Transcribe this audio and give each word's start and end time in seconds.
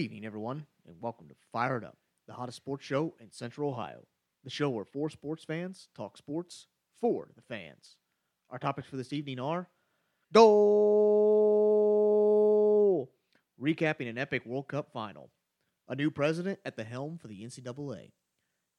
evening, 0.00 0.24
everyone, 0.24 0.64
and 0.86 0.96
welcome 0.98 1.28
to 1.28 1.34
Fire 1.52 1.76
It 1.76 1.84
Up, 1.84 1.98
the 2.26 2.32
hottest 2.32 2.56
sports 2.56 2.86
show 2.86 3.14
in 3.20 3.30
Central 3.30 3.68
Ohio. 3.68 4.06
The 4.44 4.48
show 4.48 4.70
where 4.70 4.86
four 4.86 5.10
sports 5.10 5.44
fans 5.44 5.88
talk 5.94 6.16
sports 6.16 6.68
for 6.98 7.28
the 7.36 7.42
fans. 7.42 7.96
Our 8.48 8.58
topics 8.58 8.88
for 8.88 8.96
this 8.96 9.12
evening 9.12 9.38
are 9.38 9.68
goal, 10.32 10.72
recapping 13.60 14.08
an 14.08 14.16
epic 14.16 14.46
World 14.46 14.68
Cup 14.68 14.90
final, 14.90 15.32
a 15.86 15.94
new 15.94 16.10
president 16.10 16.60
at 16.64 16.76
the 16.76 16.84
helm 16.84 17.18
for 17.18 17.28
the 17.28 17.42
NCAA. 17.42 18.12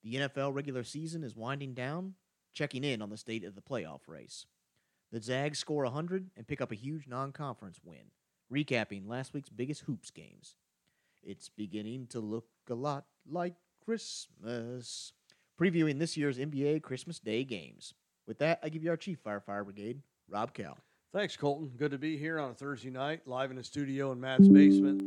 The 0.03 0.15
NFL 0.15 0.55
regular 0.55 0.83
season 0.83 1.23
is 1.23 1.35
winding 1.35 1.75
down, 1.75 2.15
checking 2.51 2.83
in 2.83 2.99
on 2.99 3.11
the 3.11 3.17
state 3.17 3.43
of 3.43 3.53
the 3.53 3.61
playoff 3.61 4.07
race. 4.07 4.47
The 5.11 5.21
Zags 5.21 5.59
score 5.59 5.83
100 5.83 6.31
and 6.35 6.47
pick 6.47 6.61
up 6.61 6.71
a 6.71 6.75
huge 6.75 7.05
non 7.07 7.31
conference 7.31 7.79
win, 7.83 8.09
recapping 8.51 9.07
last 9.07 9.35
week's 9.35 9.49
biggest 9.49 9.81
hoops 9.81 10.09
games. 10.09 10.55
It's 11.23 11.49
beginning 11.49 12.07
to 12.07 12.19
look 12.19 12.45
a 12.69 12.73
lot 12.73 13.05
like 13.29 13.55
Christmas. 13.85 15.13
Previewing 15.59 15.99
this 15.99 16.17
year's 16.17 16.37
NBA 16.37 16.81
Christmas 16.81 17.19
Day 17.19 17.43
games. 17.43 17.93
With 18.25 18.39
that, 18.39 18.59
I 18.63 18.69
give 18.69 18.83
you 18.83 18.89
our 18.89 18.97
Chief 18.97 19.19
Fire 19.19 19.39
Fire 19.39 19.63
Brigade, 19.63 20.01
Rob 20.27 20.53
Cal. 20.53 20.77
Thanks, 21.13 21.35
Colton. 21.35 21.71
Good 21.77 21.91
to 21.91 21.97
be 21.97 22.17
here 22.17 22.39
on 22.39 22.51
a 22.51 22.53
Thursday 22.53 22.89
night, 22.89 23.27
live 23.27 23.51
in 23.51 23.57
the 23.57 23.63
studio 23.63 24.11
in 24.11 24.21
Matt's 24.21 24.47
basement. 24.47 25.03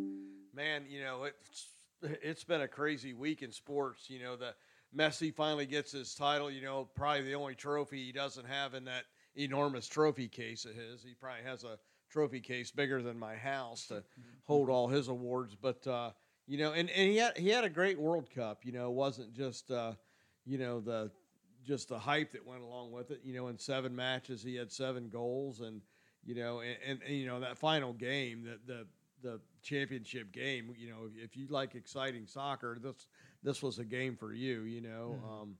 Man, 0.54 0.84
you 0.88 1.00
know 1.00 1.24
it's 1.24 1.68
it's 2.02 2.44
been 2.44 2.60
a 2.60 2.68
crazy 2.68 3.14
week 3.14 3.42
in 3.42 3.50
sports. 3.50 4.10
You 4.10 4.20
know 4.20 4.36
the 4.36 4.54
Messi 4.96 5.34
finally 5.34 5.66
gets 5.66 5.92
his 5.92 6.14
title. 6.14 6.50
You 6.50 6.62
know 6.62 6.88
probably 6.94 7.22
the 7.22 7.34
only 7.34 7.54
trophy 7.54 8.04
he 8.04 8.12
doesn't 8.12 8.46
have 8.46 8.74
in 8.74 8.84
that 8.84 9.04
enormous 9.34 9.88
trophy 9.88 10.28
case 10.28 10.64
of 10.64 10.74
his. 10.74 11.02
He 11.02 11.14
probably 11.14 11.44
has 11.44 11.64
a 11.64 11.78
trophy 12.14 12.38
case 12.38 12.70
bigger 12.70 13.02
than 13.02 13.18
my 13.18 13.34
house 13.34 13.88
to 13.88 14.04
hold 14.44 14.70
all 14.70 14.86
his 14.86 15.08
awards. 15.08 15.56
But 15.60 15.84
uh, 15.86 16.12
you 16.46 16.58
know, 16.58 16.72
and, 16.72 16.88
and 16.90 17.10
he 17.10 17.16
had 17.16 17.36
he 17.36 17.48
had 17.48 17.64
a 17.64 17.68
great 17.68 17.98
World 17.98 18.30
Cup. 18.32 18.64
You 18.64 18.70
know, 18.72 18.86
it 18.88 18.94
wasn't 18.94 19.34
just 19.34 19.70
uh, 19.72 19.94
you 20.46 20.56
know 20.56 20.80
the 20.80 21.10
just 21.66 21.88
the 21.88 21.98
hype 21.98 22.30
that 22.32 22.46
went 22.46 22.62
along 22.62 22.92
with 22.92 23.10
it. 23.10 23.20
You 23.24 23.34
know, 23.34 23.48
in 23.48 23.58
seven 23.58 23.94
matches 23.94 24.44
he 24.44 24.54
had 24.54 24.70
seven 24.70 25.08
goals, 25.08 25.60
and 25.60 25.80
you 26.24 26.36
know, 26.36 26.60
and, 26.60 26.76
and, 26.86 27.00
and 27.04 27.16
you 27.16 27.26
know 27.26 27.40
that 27.40 27.58
final 27.58 27.92
game, 27.92 28.44
the 28.44 28.72
the 28.72 28.86
the 29.28 29.40
championship 29.62 30.30
game. 30.30 30.72
You 30.78 30.90
know, 30.90 31.10
if 31.16 31.36
you 31.36 31.48
like 31.48 31.74
exciting 31.74 32.28
soccer, 32.28 32.78
this 32.80 33.08
this 33.42 33.60
was 33.60 33.80
a 33.80 33.84
game 33.84 34.16
for 34.16 34.32
you. 34.32 34.62
You 34.62 34.82
know. 34.82 35.18
Mhm. 35.20 35.42
Um, 35.42 35.56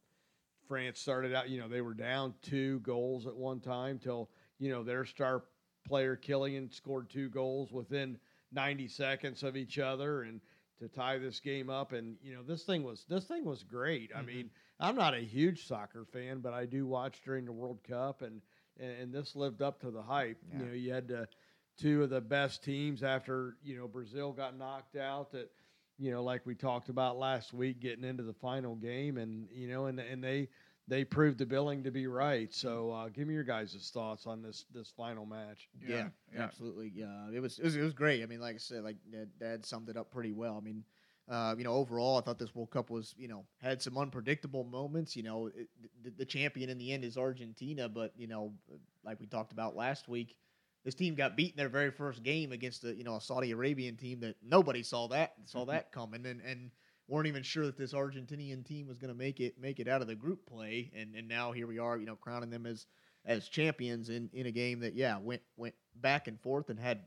France 0.67 0.99
started 0.99 1.35
out, 1.35 1.51
you 1.51 1.61
know, 1.61 1.69
they 1.69 1.83
were 1.83 1.93
down 1.93 2.33
two 2.41 2.81
goals 2.81 3.27
at 3.27 3.37
one 3.37 3.61
time 3.61 3.99
till, 3.99 4.31
you 4.59 4.71
know, 4.71 4.83
their 4.83 5.05
star 5.05 5.45
player 5.85 6.17
Kylian 6.17 6.73
scored 6.73 7.11
two 7.11 7.29
goals 7.29 7.73
within 7.73 8.19
90 8.53 8.89
seconds 8.89 9.43
of 9.43 9.57
each 9.57 9.79
other 9.79 10.23
and 10.23 10.41
to 10.79 10.89
tie 10.89 11.19
this 11.19 11.39
game 11.41 11.71
up 11.71 11.93
and 11.93 12.17
you 12.23 12.35
know 12.35 12.43
this 12.43 12.65
thing 12.65 12.83
was 12.83 13.05
this 13.09 13.25
thing 13.25 13.45
was 13.45 13.63
great. 13.63 14.11
I 14.15 14.21
Mhm. 14.23 14.27
mean, 14.27 14.51
I'm 14.81 14.97
not 14.97 15.15
a 15.15 15.21
huge 15.21 15.67
soccer 15.67 16.05
fan, 16.05 16.41
but 16.41 16.53
I 16.53 16.67
do 16.67 16.87
watch 16.87 17.23
during 17.25 17.45
the 17.45 17.53
World 17.53 17.83
Cup 17.85 18.23
and 18.23 18.41
and, 18.79 18.91
and 19.03 19.13
this 19.15 19.37
lived 19.37 19.63
up 19.63 19.81
to 19.81 19.91
the 19.93 20.03
hype. 20.03 20.39
Yeah. 20.51 20.59
You 20.59 20.67
know, 20.67 20.73
you 20.73 20.93
had 20.93 21.13
uh, 21.13 21.27
two 21.79 22.03
of 22.03 22.11
the 22.11 22.21
best 22.21 22.65
teams 22.65 23.05
after, 23.05 23.57
you 23.63 23.77
know, 23.77 23.87
Brazil 23.87 24.33
got 24.33 24.57
knocked 24.59 24.97
out 24.97 25.31
that 25.33 25.51
you 25.97 26.11
know, 26.11 26.25
like 26.25 26.45
we 26.45 26.57
talked 26.57 26.89
about 26.89 27.19
last 27.19 27.53
week, 27.53 27.79
getting 27.79 28.03
into 28.03 28.25
the 28.25 28.33
final 28.33 28.75
game, 28.75 29.17
and 29.17 29.49
you 29.53 29.69
know, 29.69 29.87
and 29.87 30.01
and 30.01 30.25
they 30.25 30.49
they 30.87 31.05
proved 31.05 31.39
the 31.39 31.47
billing 31.47 31.83
to 31.85 31.91
be 31.91 32.07
right. 32.07 32.53
So, 32.53 32.91
uh, 32.91 33.09
give 33.09 33.27
me 33.27 33.35
your 33.35 33.45
guys' 33.45 33.91
thoughts 33.93 34.27
on 34.27 34.43
this 34.43 34.67
this 34.73 34.93
final 34.97 35.25
match. 35.27 35.69
Yeah, 35.87 36.09
absolutely. 36.37 36.93
Yeah, 36.95 37.31
it 37.33 37.41
was, 37.41 37.59
it 37.59 37.65
was 37.65 37.77
it 37.77 37.83
was 37.83 37.95
great. 37.95 38.23
I 38.23 38.27
mean, 38.27 38.41
like 38.41 38.57
I 38.57 38.59
said, 38.59 38.85
like 38.85 38.97
Dad, 39.11 39.29
Dad 39.41 39.67
summed 39.67 39.89
it 39.89 39.97
up 39.97 40.11
pretty 40.11 40.33
well. 40.33 40.57
I 40.57 40.61
mean, 40.61 40.85
uh, 41.29 41.55
you 41.57 41.65
know, 41.65 41.73
overall, 41.73 42.19
I 42.19 42.21
thought 42.21 42.39
this 42.39 42.55
World 42.55 42.71
Cup 42.71 42.91
was, 42.91 43.15
you 43.17 43.29
know, 43.29 43.45
had 43.63 43.81
some 43.81 43.97
unpredictable 43.97 44.65
moments. 44.65 45.17
You 45.17 45.23
know, 45.23 45.47
it, 45.47 45.69
the, 46.03 46.11
the 46.11 46.25
champion 46.27 46.69
in 46.69 46.77
the 46.77 46.93
end 46.93 47.05
is 47.05 47.17
Argentina, 47.17 47.89
but 47.89 48.13
you 48.17 48.27
know, 48.27 48.53
like 49.05 49.21
we 49.21 49.27
talked 49.27 49.53
about 49.53 49.75
last 49.75 50.07
week, 50.07 50.37
this 50.85 50.95
team 50.95 51.15
got 51.15 51.35
beat 51.35 51.53
in 51.53 51.57
their 51.57 51.71
very 51.71 51.91
first 51.91 52.23
game 52.23 52.53
against 52.53 52.85
a 52.85 52.95
you 52.95 53.05
know 53.05 53.17
a 53.17 53.21
Saudi 53.23 53.53
Arabian 53.53 53.97
team 53.97 54.21
that 54.21 54.37
nobody 54.43 54.83
saw 54.83 55.09
that 55.09 55.33
saw 55.47 55.65
that 55.65 55.93
coming, 55.93 56.27
and 56.27 56.43
and 56.43 56.71
weren't 57.09 57.27
even 57.27 57.43
sure 57.43 57.67
that 57.67 57.77
this 57.77 57.93
Argentinian 57.93 58.65
team 58.65 58.87
was 58.87 58.99
going 58.99 59.13
to 59.13 59.19
make 59.19 59.41
it 59.41 59.59
make 59.61 59.81
it 59.81 59.89
out 59.89 60.01
of 60.03 60.07
the 60.09 60.15
group 60.15 60.47
play, 60.47 60.91
and 60.97 61.15
and 61.15 61.29
now 61.29 61.53
here 61.53 61.67
we 61.67 61.79
are, 61.79 61.99
you 61.99 62.07
know, 62.07 62.17
crowning 62.17 62.51
them 62.51 62.67
as 62.67 62.87
as 63.27 63.49
champions 63.49 64.09
in, 64.11 64.29
in 64.33 64.47
a 64.47 64.51
game 64.51 64.81
that 64.81 64.95
yeah 64.95 65.17
went 65.19 65.43
went 65.57 65.75
back 65.97 66.29
and 66.29 66.41
forth 66.41 66.69
and 66.71 66.79
had 66.79 67.01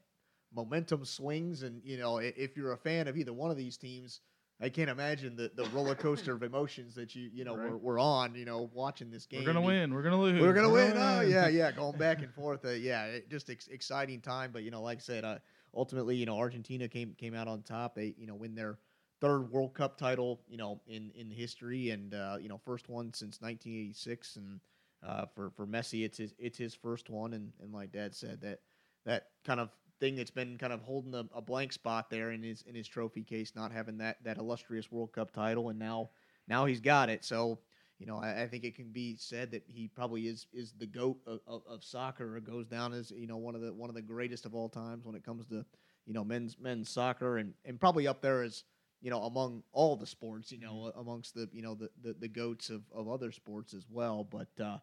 momentum 0.54 1.04
swings 1.06 1.64
and 1.64 1.82
you 1.84 1.98
know 1.98 2.18
if 2.18 2.56
you're 2.56 2.72
a 2.72 2.78
fan 2.78 3.08
of 3.08 3.18
either 3.18 3.34
one 3.34 3.52
of 3.52 3.58
these 3.58 3.78
teams 3.78 4.22
I 4.60 4.70
can't 4.70 4.90
imagine 4.90 5.36
the, 5.36 5.52
the 5.54 5.66
roller 5.70 5.94
coaster 5.94 6.34
of 6.34 6.42
emotions 6.42 6.96
that 6.96 7.14
you 7.14 7.30
you 7.32 7.44
know 7.44 7.56
Right. 7.56 7.70
were, 7.70 7.78
were 7.78 8.00
on 8.00 8.34
you 8.34 8.46
know 8.46 8.70
watching 8.74 9.12
this 9.12 9.26
game 9.26 9.42
We're 9.42 9.54
gonna 9.54 9.62
win. 9.66 9.94
We're 9.94 10.02
gonna 10.02 10.20
lose. 10.20 10.42
we're 10.42 10.54
gonna 10.54 10.70
win. 10.70 10.94
Oh 10.98 11.22
yeah, 11.22 11.48
yeah, 11.50 11.72
going 11.76 11.98
back 11.98 12.24
and 12.24 12.34
forth. 12.34 12.66
Uh, 12.66 12.70
yeah, 12.70 13.06
it, 13.06 13.30
just 13.30 13.50
ex- 13.50 13.68
exciting 13.68 14.22
time. 14.22 14.52
But 14.52 14.64
you 14.64 14.72
know, 14.72 14.82
like 14.82 14.98
I 14.98 15.02
said, 15.02 15.24
uh, 15.26 15.38
ultimately, 15.76 16.16
you 16.16 16.26
know, 16.26 16.38
Argentina 16.38 16.88
came 16.88 17.14
came 17.20 17.36
out 17.36 17.48
on 17.48 17.62
top. 17.62 17.94
They 17.94 18.16
you 18.18 18.26
know 18.26 18.36
win 18.36 18.56
their 18.56 18.80
third 19.22 19.52
World 19.52 19.74
Cup 19.74 19.98
title. 19.98 20.42
You 20.48 20.58
know, 20.58 20.82
in 20.88 21.12
in 21.16 21.30
history, 21.30 21.90
and 21.92 22.14
uh, 22.14 22.38
you 22.40 22.50
know, 22.50 22.60
first 22.66 22.90
one 22.90 23.14
since 23.14 23.42
1986. 23.42 24.36
And 24.38 24.60
uh, 25.06 25.26
for 25.36 25.52
for 25.52 25.66
Messi, 25.66 26.06
it's 26.06 26.18
his 26.18 26.34
it's 26.38 26.58
his 26.58 26.74
first 26.74 27.10
one. 27.10 27.34
And 27.34 27.52
and 27.62 27.74
like 27.74 27.92
Dad 27.92 28.16
said, 28.16 28.42
that 28.42 28.60
that 29.06 29.28
kind 29.46 29.60
of 29.60 29.70
thing 30.00 30.16
that's 30.16 30.32
been 30.32 30.58
kind 30.58 30.74
of 30.74 30.82
holding 30.82 31.16
a, 31.16 31.26
a 31.36 31.42
blank 31.42 31.74
spot 31.74 32.10
there 32.10 32.32
in 32.32 32.44
his 32.44 32.64
in 32.64 32.76
his 32.76 32.88
trophy 32.88 33.24
case, 33.24 33.54
not 33.56 33.72
having 33.72 33.98
that 34.00 34.18
that 34.24 34.38
illustrious 34.38 34.92
World 34.92 35.12
Cup 35.12 35.32
title, 35.32 35.70
and 35.70 35.80
now 35.80 36.10
now 36.48 36.66
he's 36.66 36.82
got 36.82 37.10
it. 37.10 37.24
So 37.26 37.60
you 38.00 38.06
know, 38.06 38.18
I, 38.18 38.44
I 38.44 38.48
think 38.48 38.64
it 38.64 38.76
can 38.76 38.92
be 38.92 39.16
said 39.16 39.52
that 39.52 39.64
he 39.68 39.88
probably 39.88 40.28
is 40.28 40.46
is 40.54 40.74
the 40.78 40.86
goat 40.86 41.18
of, 41.26 41.40
of, 41.48 41.62
of 41.68 41.84
soccer, 41.84 42.38
or 42.38 42.40
goes 42.40 42.68
down 42.68 42.94
as 42.94 43.12
you 43.12 43.28
know 43.28 43.38
one 43.38 43.56
of 43.56 43.62
the 43.62 43.74
one 43.74 43.90
of 43.90 43.96
the 43.96 44.02
greatest 44.02 44.46
of 44.46 44.54
all 44.54 44.70
times 44.70 45.06
when 45.06 45.16
it 45.16 45.24
comes 45.26 45.46
to 45.48 45.66
you 46.06 46.14
know 46.14 46.24
men's 46.24 46.58
men's 46.60 46.90
soccer, 46.90 47.38
and 47.38 47.54
and 47.66 47.80
probably 47.80 48.08
up 48.08 48.22
there 48.22 48.44
as 48.44 48.64
you 49.02 49.10
know 49.12 49.24
among 49.24 49.64
all 49.72 49.96
the 49.96 50.08
sports, 50.08 50.52
you 50.52 50.60
know, 50.60 50.92
amongst 50.98 51.34
the 51.36 51.50
you 51.52 51.62
know 51.62 51.76
the 51.76 51.90
the, 52.02 52.14
the 52.14 52.28
goats 52.28 52.70
of, 52.70 52.82
of 52.94 53.08
other 53.10 53.32
sports 53.32 53.74
as 53.74 53.86
well. 53.90 54.24
But 54.24 54.50
uh, 54.64 54.78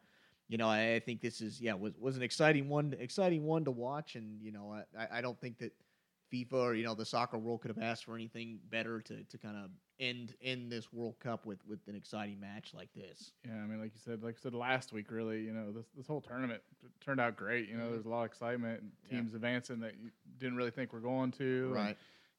you 0.49 0.59
know, 0.59 0.69
I, 0.69 0.95
I 0.95 1.01
think 1.01 1.21
this 1.21 1.41
is 1.41 1.61
yeah 1.61 1.75
was 1.75 1.95
was 1.99 2.17
an 2.17 2.23
exciting 2.23 2.69
one 2.69 2.95
exciting 2.99 3.45
one 3.45 3.65
to 3.65 3.71
watch, 3.71 4.15
and 4.17 4.41
you 4.43 4.53
know, 4.53 4.73
I- 4.99 5.19
I, 5.19 5.21
don't 5.21 5.41
think 5.41 5.59
that 5.59 5.73
FIFA 6.33 6.53
or 6.53 6.75
you 6.75 6.85
know 6.85 6.95
the 6.95 7.05
soccer 7.05 7.39
world 7.39 7.61
could 7.63 7.71
have 7.75 7.83
asked 7.83 8.05
for 8.05 8.15
anything 8.15 8.59
better 8.71 9.01
to, 9.03 9.25
to 9.25 9.39
kind 9.39 9.57
of 9.57 9.71
end 10.01 10.35
end 10.43 10.71
this 10.71 10.93
World 10.93 11.19
Cup 11.21 11.47
with 11.47 11.59
with 11.67 11.81
an 11.89 11.95
exciting 11.95 12.39
match 12.41 12.73
like 12.75 12.93
this. 12.95 13.33
Yeah, 13.45 13.53
I 13.63 13.67
mean, 13.67 13.81
like 13.81 13.93
you 13.95 14.01
said, 14.05 14.23
like 14.23 14.37
I 14.39 14.43
said 14.43 14.55
last 14.55 14.93
week, 14.93 15.11
really, 15.11 15.41
you 15.43 15.53
know, 15.53 15.73
this 15.73 15.87
this 15.97 16.07
whole 16.07 16.21
tournament 16.21 16.63
t- 16.81 16.89
turned 17.01 17.21
out 17.21 17.37
great. 17.37 17.69
You 17.69 17.77
know, 17.77 17.91
there's 17.93 18.07
a 18.07 18.09
lot 18.09 18.21
of 18.21 18.27
excitement, 18.27 18.81
and 18.81 18.91
Yeah. 19.11 19.19
teams 19.19 19.35
advancing 19.35 19.81
that 19.81 19.95
you 20.01 20.11
didn't 20.39 20.57
really 20.57 20.71
think 20.73 20.93
were 20.93 21.01
going 21.01 21.31
to. 21.33 21.75
and, 21.89 21.97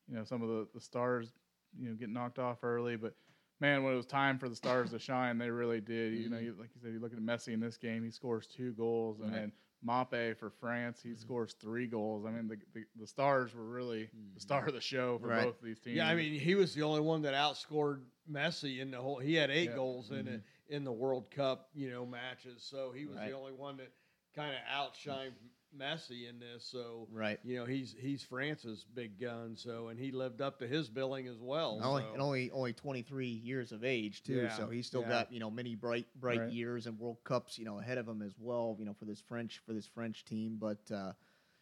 you 0.08 0.16
know, 0.16 0.24
some 0.24 0.42
of 0.42 0.50
the 0.50 0.68
the 0.74 0.82
stars, 0.82 1.32
you 1.80 1.90
know, 1.90 1.96
get 1.96 2.10
knocked 2.10 2.40
off 2.40 2.64
early, 2.64 2.96
but 2.96 3.14
man, 3.60 3.84
when 3.84 3.94
it 3.94 3.98
was 3.98 4.06
time 4.06 4.38
for 4.38 4.50
the 4.50 4.56
stars 4.56 4.92
to 4.92 5.00
shine, 5.10 5.38
they 5.38 5.50
really 5.50 5.82
did. 5.82 6.14
You 6.14 6.30
know, 6.30 6.38
Mhm. 6.38 6.44
you, 6.46 6.56
like 6.60 6.70
you 6.76 6.82
said, 6.82 6.94
you 6.94 7.00
look 7.00 7.14
at 7.14 7.20
Messi 7.20 7.54
in 7.54 7.60
this 7.60 7.78
game, 7.78 8.04
he 8.04 8.12
scores 8.12 8.48
two 8.48 8.74
goals, 8.74 9.20
and 9.20 9.32
Right. 9.32 9.42
then 9.42 9.52
Mbappe 9.86 10.38
for 10.38 10.50
France, 10.50 11.02
he 11.02 11.10
Mhm. 11.10 11.20
scores 11.20 11.54
three 11.54 11.88
goals. 11.88 12.26
I 12.26 12.32
mean, 12.32 12.48
the, 12.48 12.58
the 12.74 12.86
the 12.96 13.08
stars 13.08 13.54
were 13.54 13.66
really 13.66 14.10
the 14.34 14.40
star 14.40 14.68
of 14.68 14.74
the 14.74 14.82
show 14.82 15.18
for 15.20 15.28
Right. 15.28 15.46
both 15.46 15.60
of 15.60 15.64
these 15.66 15.80
teams. 15.80 15.98
Yeah, 15.98 16.08
I 16.08 16.16
mean, 16.16 16.40
he 16.40 16.56
was 16.56 16.74
the 16.74 16.82
only 16.84 17.02
one 17.02 17.22
that 17.24 17.34
outscored 17.34 18.02
Messi 18.30 18.80
in 18.80 18.92
the 18.92 19.02
whole. 19.02 19.20
He 19.20 19.36
had 19.36 19.52
eight 19.52 19.70
Yeah. 19.70 19.76
goals 19.76 20.12
in 20.12 20.28
it 20.28 20.44
in 20.70 20.84
the 20.84 20.92
World 20.92 21.30
Cup, 21.30 21.70
you 21.74 21.90
know, 21.92 22.06
matches. 22.06 22.64
So 22.64 22.92
he 22.92 23.06
was 23.06 23.18
Right. 23.18 23.30
the 23.30 23.34
only 23.38 23.54
one 23.54 23.78
that 23.78 23.92
kind 24.36 24.56
of 24.56 24.62
outshined 24.70 25.34
Messi 25.78 26.30
in 26.30 26.40
this. 26.40 26.64
So 26.66 27.08
Right. 27.12 27.40
you 27.44 27.58
know, 27.58 27.66
he's 27.66 27.96
he's 28.00 28.24
France's 28.24 28.86
big 28.94 29.20
gun. 29.20 29.56
So 29.56 29.88
and 29.90 30.00
he 30.00 30.12
lived 30.12 30.42
up 30.42 30.60
to 30.60 30.68
his 30.68 30.90
billing 30.90 31.28
as 31.28 31.40
well. 31.40 31.76
And 31.78 31.86
only, 31.86 32.04
so. 32.04 32.14
and 32.14 32.22
only 32.22 32.52
only 32.52 32.74
23 32.74 33.28
years 33.28 33.72
of 33.72 33.84
age 33.84 34.24
too, 34.24 34.34
Yeah, 34.44 34.50
so 34.50 34.70
he's 34.70 34.88
still 34.88 35.02
yeah. 35.02 35.10
got 35.10 35.32
you 35.32 35.40
know 35.40 35.52
many 35.52 35.76
bright 35.76 36.08
bright 36.20 36.42
Right. 36.42 36.50
years 36.52 36.88
and 36.88 36.98
World 37.00 37.18
Cups 37.24 37.58
you 37.58 37.66
know 37.66 37.80
ahead 37.80 37.98
of 37.98 38.08
him 38.08 38.22
as 38.22 38.34
well. 38.40 38.76
You 38.80 38.86
know 38.86 38.94
for 38.94 39.06
this 39.06 39.22
French 39.22 39.62
for 39.66 39.74
this 39.74 39.88
French 39.88 40.26
team, 40.26 40.58
but 40.60 40.80
uh, 40.92 41.14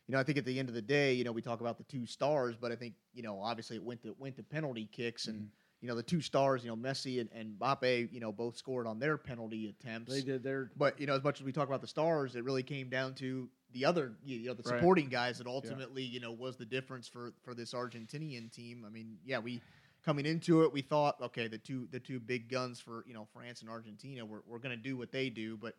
you 0.07 0.13
know 0.13 0.19
I 0.19 0.23
think 0.23 0.37
at 0.37 0.45
the 0.45 0.59
end 0.59 0.69
of 0.69 0.75
the 0.75 0.81
day, 0.81 1.13
you 1.13 1.23
know 1.23 1.31
we 1.31 1.41
talk 1.41 1.61
about 1.61 1.77
the 1.77 1.83
two 1.85 2.05
stars, 2.05 2.55
but 2.59 2.71
I 2.71 2.75
think 2.75 2.93
you 3.13 3.23
know 3.23 3.39
obviously 3.41 3.75
it 3.77 3.83
went 3.83 4.01
to 4.03 4.15
went 4.19 4.35
to 4.37 4.43
penalty 4.43 4.87
kicks 4.91 5.27
and. 5.27 5.41
Mhm. 5.43 5.47
You 5.81 5.89
know 5.89 5.95
the 5.95 6.01
two 6.03 6.21
stars, 6.21 6.63
you 6.63 6.69
know 6.69 6.77
Messi 6.77 7.19
and, 7.19 7.29
and 7.33 7.59
Mbappe, 7.59 8.13
you 8.13 8.21
know 8.21 8.31
both 8.31 8.55
scored 8.55 8.87
on 8.87 8.99
their 8.99 9.17
penalty 9.17 9.67
attempts. 9.67 10.13
they 10.13 10.21
did 10.21 10.41
their 10.41 10.71
But 10.77 10.97
you 10.97 11.07
know, 11.07 11.13
as 11.13 11.21
much 11.25 11.41
as 11.41 11.43
we 11.43 11.51
talk 11.51 11.67
about 11.67 11.81
the 11.81 11.87
stars, 11.87 12.37
it 12.37 12.45
really 12.45 12.63
came 12.63 12.87
down 12.87 13.15
to 13.15 13.49
the 13.73 13.85
other, 13.85 14.13
you 14.23 14.45
know, 14.47 14.53
the 14.53 14.63
Right. 14.63 14.79
supporting 14.79 15.09
guys 15.09 15.37
that 15.39 15.47
ultimately, 15.47 16.03
you 16.03 16.19
know, 16.19 16.31
was 16.31 16.55
the 16.57 16.65
difference 16.65 17.07
for 17.07 17.33
for 17.43 17.53
this 17.53 17.73
Argentinian 17.73 18.51
team. 18.51 18.85
I 18.85 18.89
mean, 18.89 19.17
yeah, 19.25 19.39
we 19.39 19.61
coming 20.03 20.25
into 20.25 20.63
it, 20.63 20.71
we 20.71 20.81
thought, 20.81 21.19
okay, 21.21 21.47
the 21.47 21.57
two 21.57 21.87
the 21.91 21.99
two 21.99 22.19
big 22.19 22.49
guns 22.49 22.79
for 22.79 23.03
you 23.07 23.13
know 23.13 23.25
France 23.33 23.61
and 23.61 23.69
Argentina, 23.69 24.25
we're 24.25 24.41
we're 24.47 24.59
going 24.59 24.75
to 24.77 24.81
do 24.81 24.95
what 24.97 25.11
they 25.11 25.29
do, 25.29 25.57
but 25.57 25.75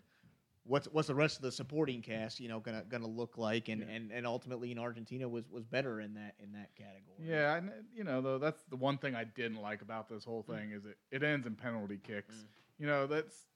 what's 0.64 0.87
what's 0.88 1.08
the 1.08 1.14
rest 1.14 1.37
of 1.37 1.43
the 1.43 1.52
supporting 1.52 2.00
cast, 2.02 2.41
you 2.41 2.49
know, 2.49 2.58
gonna 2.58 2.82
gonna 2.88 3.06
look 3.06 3.37
like, 3.38 3.69
and 3.69 3.82
Yeah. 3.82 3.88
and, 3.88 4.11
and 4.12 4.26
ultimately, 4.26 4.73
in 4.73 4.79
Argentina 4.79 5.29
was 5.29 5.49
was 5.50 5.64
better 5.64 6.00
in 6.00 6.14
that 6.14 6.35
in 6.41 6.52
that 6.52 6.75
category. 6.75 7.17
Yeah, 7.20 7.56
and 7.56 7.70
you 7.94 8.05
know 8.05 8.20
though 8.20 8.38
that's 8.38 8.62
the 8.64 8.76
one 8.76 8.99
thing 8.99 9.14
I 9.14 9.25
didn't 9.25 9.61
like 9.61 9.82
about 9.82 10.08
this 10.08 10.25
whole 10.25 10.43
thing 10.43 10.73
is 10.73 10.85
it 10.85 10.96
it 11.11 11.23
ends 11.23 11.46
in 11.46 11.55
penalty 11.55 11.99
kicks. 12.02 12.35
Mm. 12.35 12.46
You 12.79 12.87
know 12.87 13.06
that's 13.06 13.46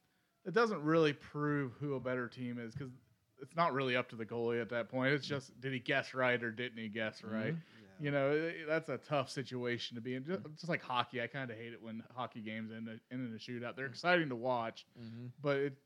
it 0.44 0.54
doesn't 0.54 0.82
really 0.82 1.12
prove 1.12 1.72
who 1.80 1.94
a 1.94 2.00
better 2.00 2.28
team 2.28 2.58
is 2.58 2.72
because 2.74 2.92
it's 3.40 3.56
not 3.56 3.72
really 3.72 3.96
up 3.96 4.08
to 4.10 4.16
the 4.16 4.26
goalie 4.26 4.60
at 4.60 4.68
that 4.70 4.88
point. 4.88 5.12
It's 5.14 5.26
just 5.26 5.58
did 5.60 5.72
he 5.72 5.78
guess 5.78 6.14
right 6.14 6.42
or 6.42 6.50
didn't 6.50 6.78
he 6.78 6.88
guess 6.88 7.22
right? 7.22 7.54
Mhm. 7.54 7.60
You 8.00 8.10
know 8.12 8.30
it- 8.30 8.66
that's 8.68 8.88
a 8.88 8.98
tough 8.98 9.28
situation 9.30 9.96
to 9.96 10.00
be 10.00 10.14
in. 10.14 10.24
Just, 10.24 10.42
just 10.54 10.68
like 10.68 10.82
hockey, 10.82 11.20
I 11.20 11.26
kind 11.26 11.50
of 11.50 11.56
hate 11.56 11.72
it 11.72 11.82
when 11.82 12.02
hockey 12.14 12.40
games 12.40 12.70
end, 12.70 12.88
in- 12.88 13.00
end 13.10 13.28
in 13.28 13.34
a 13.34 13.38
shootout. 13.38 13.74
They're 13.76 13.86
exciting 13.86 14.28
to 14.28 14.36
watch, 14.36 14.86
Mm-hmm. 15.00 15.26
but 15.42 15.56
it, 15.56 15.76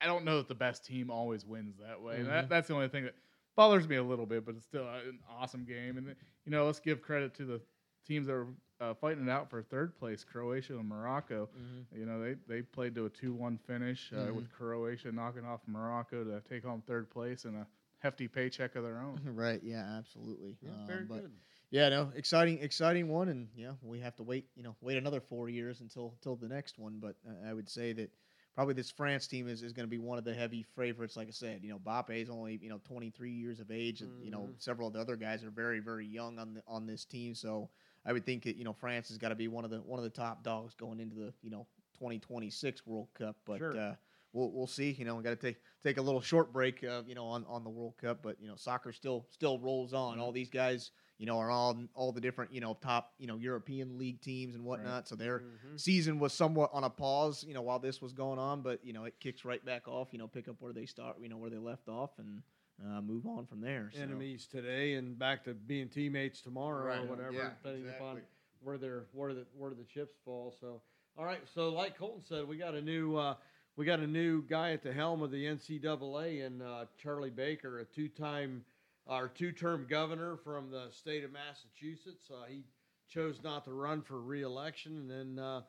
I 0.00 0.06
don't 0.06 0.24
know 0.24 0.38
that 0.38 0.48
the 0.48 0.54
best 0.56 0.84
team 0.84 1.10
always 1.10 1.46
wins 1.46 1.76
that 1.78 2.00
way. 2.02 2.16
And 2.16 2.26
Mhm. 2.26 2.30
that, 2.30 2.48
that's 2.48 2.68
the 2.68 2.74
only 2.74 2.88
thing 2.88 3.04
that 3.04 3.14
bothers 3.54 3.86
me 3.86 3.96
a 3.96 4.02
little 4.02 4.26
bit, 4.26 4.44
but 4.44 4.56
it's 4.56 4.64
still 4.66 4.88
an 4.88 5.20
awesome 5.28 5.64
game. 5.64 5.96
And 5.98 6.06
you 6.44 6.50
know, 6.50 6.66
let's 6.66 6.80
give 6.80 7.00
credit 7.02 7.34
to 7.34 7.44
the 7.44 7.60
teams 8.06 8.26
that 8.26 8.34
are 8.34 8.46
uh, 8.80 8.94
fighting 8.94 9.26
it 9.26 9.30
out 9.30 9.48
for 9.50 9.62
third 9.62 9.96
place: 9.96 10.24
Croatia 10.24 10.78
and 10.78 10.88
Morocco. 10.88 11.48
Mm-hmm. 11.56 11.98
You 12.00 12.06
know, 12.06 12.20
they 12.22 12.34
they 12.48 12.62
played 12.62 12.94
to 12.96 13.06
a 13.06 13.10
two-one 13.10 13.58
finish 13.58 14.12
uh, 14.12 14.16
Mhm. 14.28 14.34
with 14.36 14.50
Croatia 14.52 15.12
knocking 15.12 15.44
off 15.44 15.60
Morocco 15.66 16.24
to 16.24 16.40
take 16.48 16.64
home 16.64 16.82
third 16.86 17.10
place 17.10 17.44
and 17.44 17.56
a 17.56 17.66
hefty 17.98 18.26
paycheck 18.28 18.74
of 18.76 18.82
their 18.82 18.98
own. 19.00 19.20
Right. 19.34 19.60
Yeah. 19.62 19.84
Absolutely. 19.98 20.56
Yeah, 20.62 20.70
Um, 20.70 20.86
very 20.86 21.04
but 21.04 21.20
good. 21.22 21.32
yeah, 21.70 21.88
no, 21.88 22.10
exciting, 22.14 22.58
exciting 22.60 23.08
one, 23.08 23.28
and 23.28 23.48
yeah, 23.54 23.72
we 23.82 24.00
have 24.00 24.16
to 24.16 24.22
wait. 24.22 24.46
You 24.56 24.62
know, 24.62 24.74
wait 24.80 24.96
another 24.96 25.20
four 25.20 25.48
years 25.48 25.80
until 25.80 26.14
till 26.22 26.36
the 26.36 26.48
next 26.48 26.78
one. 26.78 26.98
But 27.00 27.16
uh, 27.26 27.48
I 27.48 27.52
would 27.54 27.68
say 27.68 27.92
that 27.94 28.10
probably 28.54 28.74
this 28.74 28.90
France 28.90 29.26
team 29.26 29.48
is, 29.48 29.62
is 29.62 29.72
going 29.72 29.86
to 29.86 29.90
be 29.90 29.98
one 29.98 30.18
of 30.18 30.24
the 30.24 30.34
heavy 30.34 30.62
favorites. 30.76 31.16
Like 31.16 31.28
I 31.28 31.32
said, 31.32 31.60
you 31.62 31.70
know, 31.70 31.78
Bape 31.78 32.20
is 32.22 32.28
only 32.30 32.58
you 32.62 32.68
know 32.68 32.80
23 32.84 33.30
years 33.30 33.60
of 33.60 33.70
age, 33.70 34.00
and 34.02 34.10
you 34.22 34.30
know 34.30 34.48
Mhm. 34.50 34.60
several 34.62 34.88
of 34.88 34.94
the 34.94 35.00
other 35.00 35.16
guys 35.16 35.44
are 35.44 35.50
very 35.50 35.80
very 35.80 36.06
young 36.06 36.38
on 36.38 36.54
the 36.54 36.62
on 36.66 36.86
this 36.86 37.04
team. 37.04 37.34
So 37.34 37.70
I 38.04 38.12
would 38.12 38.24
think 38.26 38.44
that 38.44 38.56
you 38.56 38.64
know 38.64 38.72
France 38.72 39.08
has 39.08 39.18
got 39.18 39.28
to 39.30 39.34
be 39.34 39.48
one 39.48 39.64
of 39.64 39.70
the 39.70 39.78
one 39.78 39.98
of 39.98 40.04
the 40.04 40.10
top 40.10 40.42
dogs 40.42 40.74
going 40.74 41.00
into 41.00 41.16
the 41.16 41.32
you 41.42 41.50
know 41.50 41.66
2026 41.98 42.86
World 42.86 43.08
Cup. 43.14 43.36
But 43.46 43.58
Sure. 43.58 43.76
uh, 43.78 43.94
we'll 44.32 44.50
we'll 44.52 44.66
see. 44.66 44.90
You 44.92 45.04
know, 45.04 45.14
we 45.16 45.22
got 45.22 45.30
to 45.30 45.36
take 45.36 45.56
take 45.82 45.98
a 45.98 46.02
little 46.02 46.20
short 46.20 46.52
break. 46.52 46.82
Uh, 46.84 47.02
you 47.06 47.14
know, 47.14 47.26
on, 47.26 47.44
on 47.48 47.64
the 47.64 47.70
World 47.70 47.94
Cup, 48.00 48.22
but 48.22 48.40
you 48.40 48.48
know, 48.48 48.56
soccer 48.56 48.92
still 48.92 49.26
still 49.30 49.58
rolls 49.58 49.92
on. 49.92 50.18
All 50.18 50.32
these 50.32 50.50
guys, 50.50 50.90
you 51.18 51.26
know, 51.26 51.38
are 51.38 51.50
all 51.50 51.80
all 51.94 52.12
the 52.12 52.20
different 52.20 52.52
you 52.52 52.60
know 52.60 52.76
top 52.80 53.12
you 53.18 53.26
know 53.26 53.36
European 53.36 53.98
league 53.98 54.20
teams 54.20 54.54
and 54.54 54.64
whatnot. 54.64 55.06
So 55.08 55.14
their 55.14 55.40
Mhm. 55.40 55.80
season 55.80 56.18
was 56.18 56.32
somewhat 56.32 56.70
on 56.72 56.84
a 56.84 56.90
pause. 56.90 57.44
You 57.44 57.54
know, 57.54 57.62
while 57.62 57.78
this 57.78 58.00
was 58.02 58.12
going 58.12 58.38
on, 58.38 58.62
but 58.62 58.84
you 58.84 58.92
know, 58.92 59.04
it 59.04 59.14
kicks 59.20 59.44
right 59.44 59.64
back 59.64 59.86
off. 59.86 60.08
You 60.12 60.18
know, 60.18 60.26
pick 60.28 60.48
up 60.48 60.56
where 60.60 60.72
they 60.72 60.86
start. 60.86 61.16
You 61.20 61.28
know, 61.28 61.36
where 61.38 61.50
they 61.50 61.58
left 61.58 61.88
off 61.88 62.18
and. 62.18 62.42
Uh, 62.84 63.00
move 63.00 63.26
on 63.26 63.46
from 63.46 63.60
there. 63.60 63.90
So. 63.94 64.00
Enemies 64.02 64.46
today 64.50 64.94
and 64.94 65.16
back 65.18 65.44
to 65.44 65.54
being 65.54 65.88
teammates 65.88 66.40
tomorrow 66.40 66.84
Right. 66.86 66.98
or 67.00 67.06
whatever, 67.06 67.32
Yeah, 67.32 67.50
depending 67.62 67.88
upon 67.88 68.22
where 68.60 68.76
they're 68.78 69.06
where 69.12 69.34
the 69.34 69.46
where 69.56 69.70
the 69.70 69.84
chips 69.84 70.16
fall. 70.24 70.54
So, 70.60 70.82
all 71.16 71.24
right. 71.24 71.40
So, 71.54 71.68
like 71.68 71.96
Colton 71.96 72.22
said, 72.22 72.48
we 72.48 72.56
got 72.56 72.74
a 72.74 72.82
new 72.82 73.16
uh, 73.16 73.36
we 73.76 73.84
got 73.86 74.00
a 74.00 74.06
new 74.06 74.42
guy 74.42 74.72
at 74.72 74.82
the 74.82 74.92
helm 74.92 75.22
of 75.22 75.30
the 75.30 75.44
NCAA, 75.44 76.44
and 76.44 76.62
uh, 76.62 76.86
Charlie 77.00 77.30
Baker, 77.30 77.78
a 77.80 77.84
two-time 77.84 78.64
our 79.08 79.26
two-term 79.28 79.86
governor 79.88 80.36
from 80.36 80.70
the 80.70 80.86
state 80.92 81.24
of 81.24 81.32
Massachusetts. 81.32 82.30
Uh, 82.30 82.44
he 82.48 82.62
chose 83.08 83.40
not 83.42 83.64
to 83.64 83.72
run 83.72 84.00
for 84.02 84.20
re-election, 84.20 84.96
and 84.96 85.10
then 85.38 85.44
uh, 85.44 85.62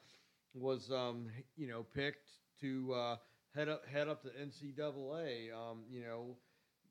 was 0.56 0.92
um, 0.92 1.28
you 1.58 1.68
know 1.68 1.84
picked 1.94 2.30
to 2.62 2.92
uh, 2.94 3.16
head 3.56 3.70
up 3.70 3.86
head 3.88 4.08
up 4.08 4.24
the 4.24 4.30
NCAA. 4.32 5.54
Um, 5.54 5.84
you 5.92 6.02
know 6.02 6.38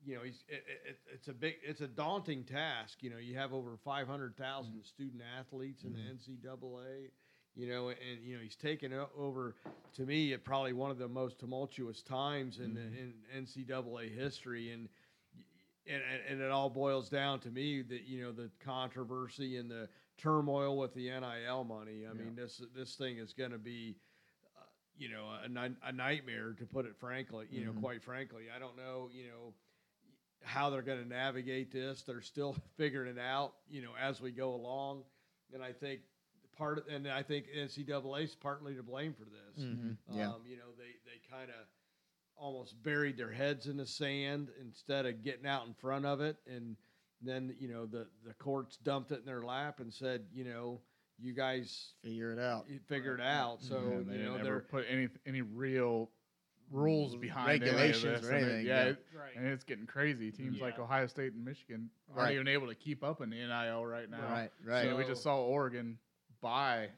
you 0.05 0.15
know, 0.15 0.21
he's 0.23 0.43
it, 0.47 0.63
it, 0.87 0.99
it's 1.13 1.27
a 1.27 1.33
big, 1.33 1.55
it's 1.63 1.81
a 1.81 1.87
daunting 1.87 2.43
task. 2.43 3.01
You 3.03 3.09
know, 3.09 3.17
you 3.17 3.35
have 3.37 3.53
over 3.53 3.77
five 3.83 4.07
hundred 4.07 4.35
thousand 4.37 4.83
student 4.83 5.21
athletes 5.39 5.83
in 5.83 5.93
the 5.93 5.99
NCAA. 5.99 7.09
You 7.55 7.67
know, 7.67 7.89
and 7.89 7.97
you 8.23 8.35
know 8.35 8.41
he's 8.41 8.55
taken 8.55 8.91
over 9.17 9.55
to 9.93 10.05
me 10.05 10.33
at 10.33 10.43
probably 10.43 10.73
one 10.73 10.89
of 10.89 10.97
the 10.97 11.07
most 11.07 11.37
tumultuous 11.39 12.01
times 12.01 12.57
in, 12.59 12.77
in 13.35 13.43
NCAA 13.45 14.09
history, 14.15 14.71
and, 14.71 14.89
and 15.87 16.01
and- 16.29 16.41
it 16.41 16.49
all 16.49 16.69
boils 16.69 17.09
down 17.09 17.39
to 17.41 17.49
me 17.51 17.81
that 17.83 18.03
you 18.07 18.23
know 18.23 18.31
the 18.31 18.49
controversy 18.59 19.57
and 19.57 19.69
the 19.69 19.87
turmoil 20.17 20.77
with 20.77 20.93
the 20.95 21.09
NIL 21.09 21.63
money. 21.63 22.05
I 22.09 22.13
mean, 22.13 22.35
this 22.35 22.61
this 22.75 22.95
thing 22.95 23.17
is 23.17 23.33
going 23.33 23.51
to 23.51 23.59
be 23.59 23.97
uh, 24.57 24.63
you 24.97 25.09
know 25.09 25.27
a, 25.45 25.69
a 25.87 25.91
nightmare 25.91 26.53
to 26.57 26.65
put 26.65 26.85
it 26.85 26.95
frankly 26.97 27.45
you 27.51 27.65
know 27.65 27.71
Mhm. 27.71 27.79
quite 27.81 28.01
frankly 28.03 28.45
i 28.55 28.59
don't 28.59 28.75
know 28.77 29.09
you 29.13 29.27
know 29.27 29.53
how 30.43 30.69
they're 30.69 30.81
going 30.81 31.01
to 31.01 31.07
navigate 31.07 31.71
this 31.71 32.01
they're 32.03 32.21
still 32.21 32.55
figuring 32.77 33.09
it 33.15 33.19
out 33.19 33.53
you 33.69 33.81
know 33.81 33.91
as 34.01 34.21
we 34.21 34.31
go 34.31 34.53
along 34.55 35.03
and 35.53 35.63
i 35.63 35.71
think 35.71 36.01
part 36.57 36.77
of, 36.77 36.87
and 36.87 37.07
i 37.07 37.21
think 37.23 37.45
ncaa 37.55 38.23
is 38.23 38.35
partly 38.35 38.75
to 38.75 38.83
blame 38.83 39.13
for 39.13 39.25
this 39.25 39.63
Mhm. 39.65 39.97
Yeah. 40.13 40.29
um, 40.29 40.41
you 40.45 40.57
know 40.57 40.71
they 40.77 40.95
they 41.05 41.19
kind 41.29 41.49
of 41.49 41.65
almost 42.35 42.81
buried 42.83 43.15
their 43.17 43.31
heads 43.31 43.67
in 43.67 43.77
the 43.77 43.85
sand 43.85 44.49
instead 44.59 45.05
of 45.05 45.23
getting 45.23 45.45
out 45.45 45.67
in 45.67 45.73
front 45.73 46.05
of 46.05 46.19
it 46.19 46.37
and 46.47 46.75
then 47.21 47.55
you 47.59 47.67
know 47.67 47.85
the 47.85 48.07
the 48.25 48.33
courts 48.33 48.77
dumped 48.77 49.11
it 49.11 49.19
in 49.19 49.25
their 49.25 49.43
lap 49.43 49.79
and 49.79 49.93
said 49.93 50.25
you 50.33 50.43
know 50.43 50.79
you 51.19 51.31
guys 51.31 51.93
Figure 52.03 52.31
it 52.31 52.39
out. 52.39 52.65
you 52.67 52.79
figure 52.87 53.13
it 53.15 53.21
out 53.21 53.61
so 53.61 53.75
Yeah, 53.75 54.11
they 54.13 54.17
you 54.17 54.23
know 54.23 54.43
they're 54.43 54.59
put 54.61 54.85
any 54.89 55.07
any 55.27 55.41
real 55.41 56.09
rules 56.73 57.15
behind 57.15 57.61
any 57.61 57.69
of 57.69 57.75
Regulations 57.75 58.21
this, 58.21 58.29
or 58.29 58.33
anything, 58.33 58.65
yeah, 58.65 58.83
yeah. 58.85 58.89
it- 58.91 59.05
Right. 59.15 59.35
and 59.35 59.47
it's 59.47 59.63
getting 59.63 59.85
crazy. 59.85 60.31
Teams 60.31 60.59
like 60.59 60.79
Ohio 60.79 61.07
State 61.07 61.33
and 61.33 61.45
Michigan 61.45 61.89
aren't 62.15 62.31
even 62.33 62.47
able 62.47 62.67
to 62.67 62.75
keep 62.75 63.03
up 63.03 63.21
in 63.21 63.29
the 63.29 63.37
NIL 63.37 63.85
right 63.85 64.09
now. 64.09 64.21
Right. 64.21 64.51
Right. 64.65 64.83
So 64.83 64.95
we 64.97 65.05
just 65.05 65.23
saw 65.23 65.41
Oregon 65.41 65.97
buy 66.41 66.89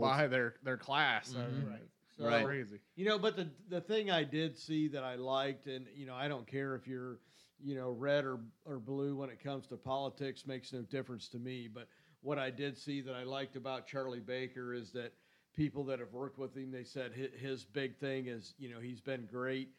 buy 0.00 0.26
their 0.28 0.54
their 0.62 0.76
class. 0.76 1.34
I 1.36 1.46
mean, 1.46 1.62
Mhm. 1.62 1.70
Right. 1.70 1.88
It's 2.08 2.18
Right. 2.20 2.44
crazy. 2.44 2.78
You 2.94 3.06
know, 3.06 3.18
but 3.18 3.36
the 3.36 3.48
the 3.68 3.80
thing 3.80 4.10
I 4.10 4.22
did 4.24 4.56
see 4.56 4.88
that 4.88 5.02
I 5.04 5.14
liked, 5.16 5.66
and 5.66 5.86
you 5.94 6.06
know, 6.06 6.14
I 6.14 6.28
don't 6.28 6.46
care 6.46 6.74
if 6.74 6.86
you're, 6.86 7.18
you 7.60 7.74
know, 7.74 7.90
red 7.90 8.24
or 8.24 8.40
or 8.64 8.78
blue 8.78 9.16
when 9.16 9.30
it 9.30 9.40
comes 9.40 9.66
to 9.68 9.76
politics, 9.76 10.46
makes 10.46 10.72
no 10.72 10.82
difference 10.82 11.28
to 11.30 11.38
me. 11.38 11.68
But 11.68 11.88
what 12.20 12.38
I 12.38 12.50
did 12.50 12.76
see 12.78 13.00
that 13.02 13.14
I 13.14 13.24
liked 13.24 13.56
about 13.56 13.86
Charlie 13.86 14.20
Baker 14.20 14.72
is 14.74 14.92
that 14.92 15.12
people 15.54 15.84
that 15.84 15.98
have 15.98 16.12
worked 16.12 16.38
with 16.38 16.56
him, 16.56 16.70
they 16.70 16.84
said 16.84 17.12
his, 17.12 17.30
his 17.38 17.64
big 17.64 17.96
thing 17.98 18.26
is, 18.26 18.54
you 18.58 18.68
know, 18.70 18.80
he's 18.80 19.00
been 19.00 19.26
great 19.30 19.70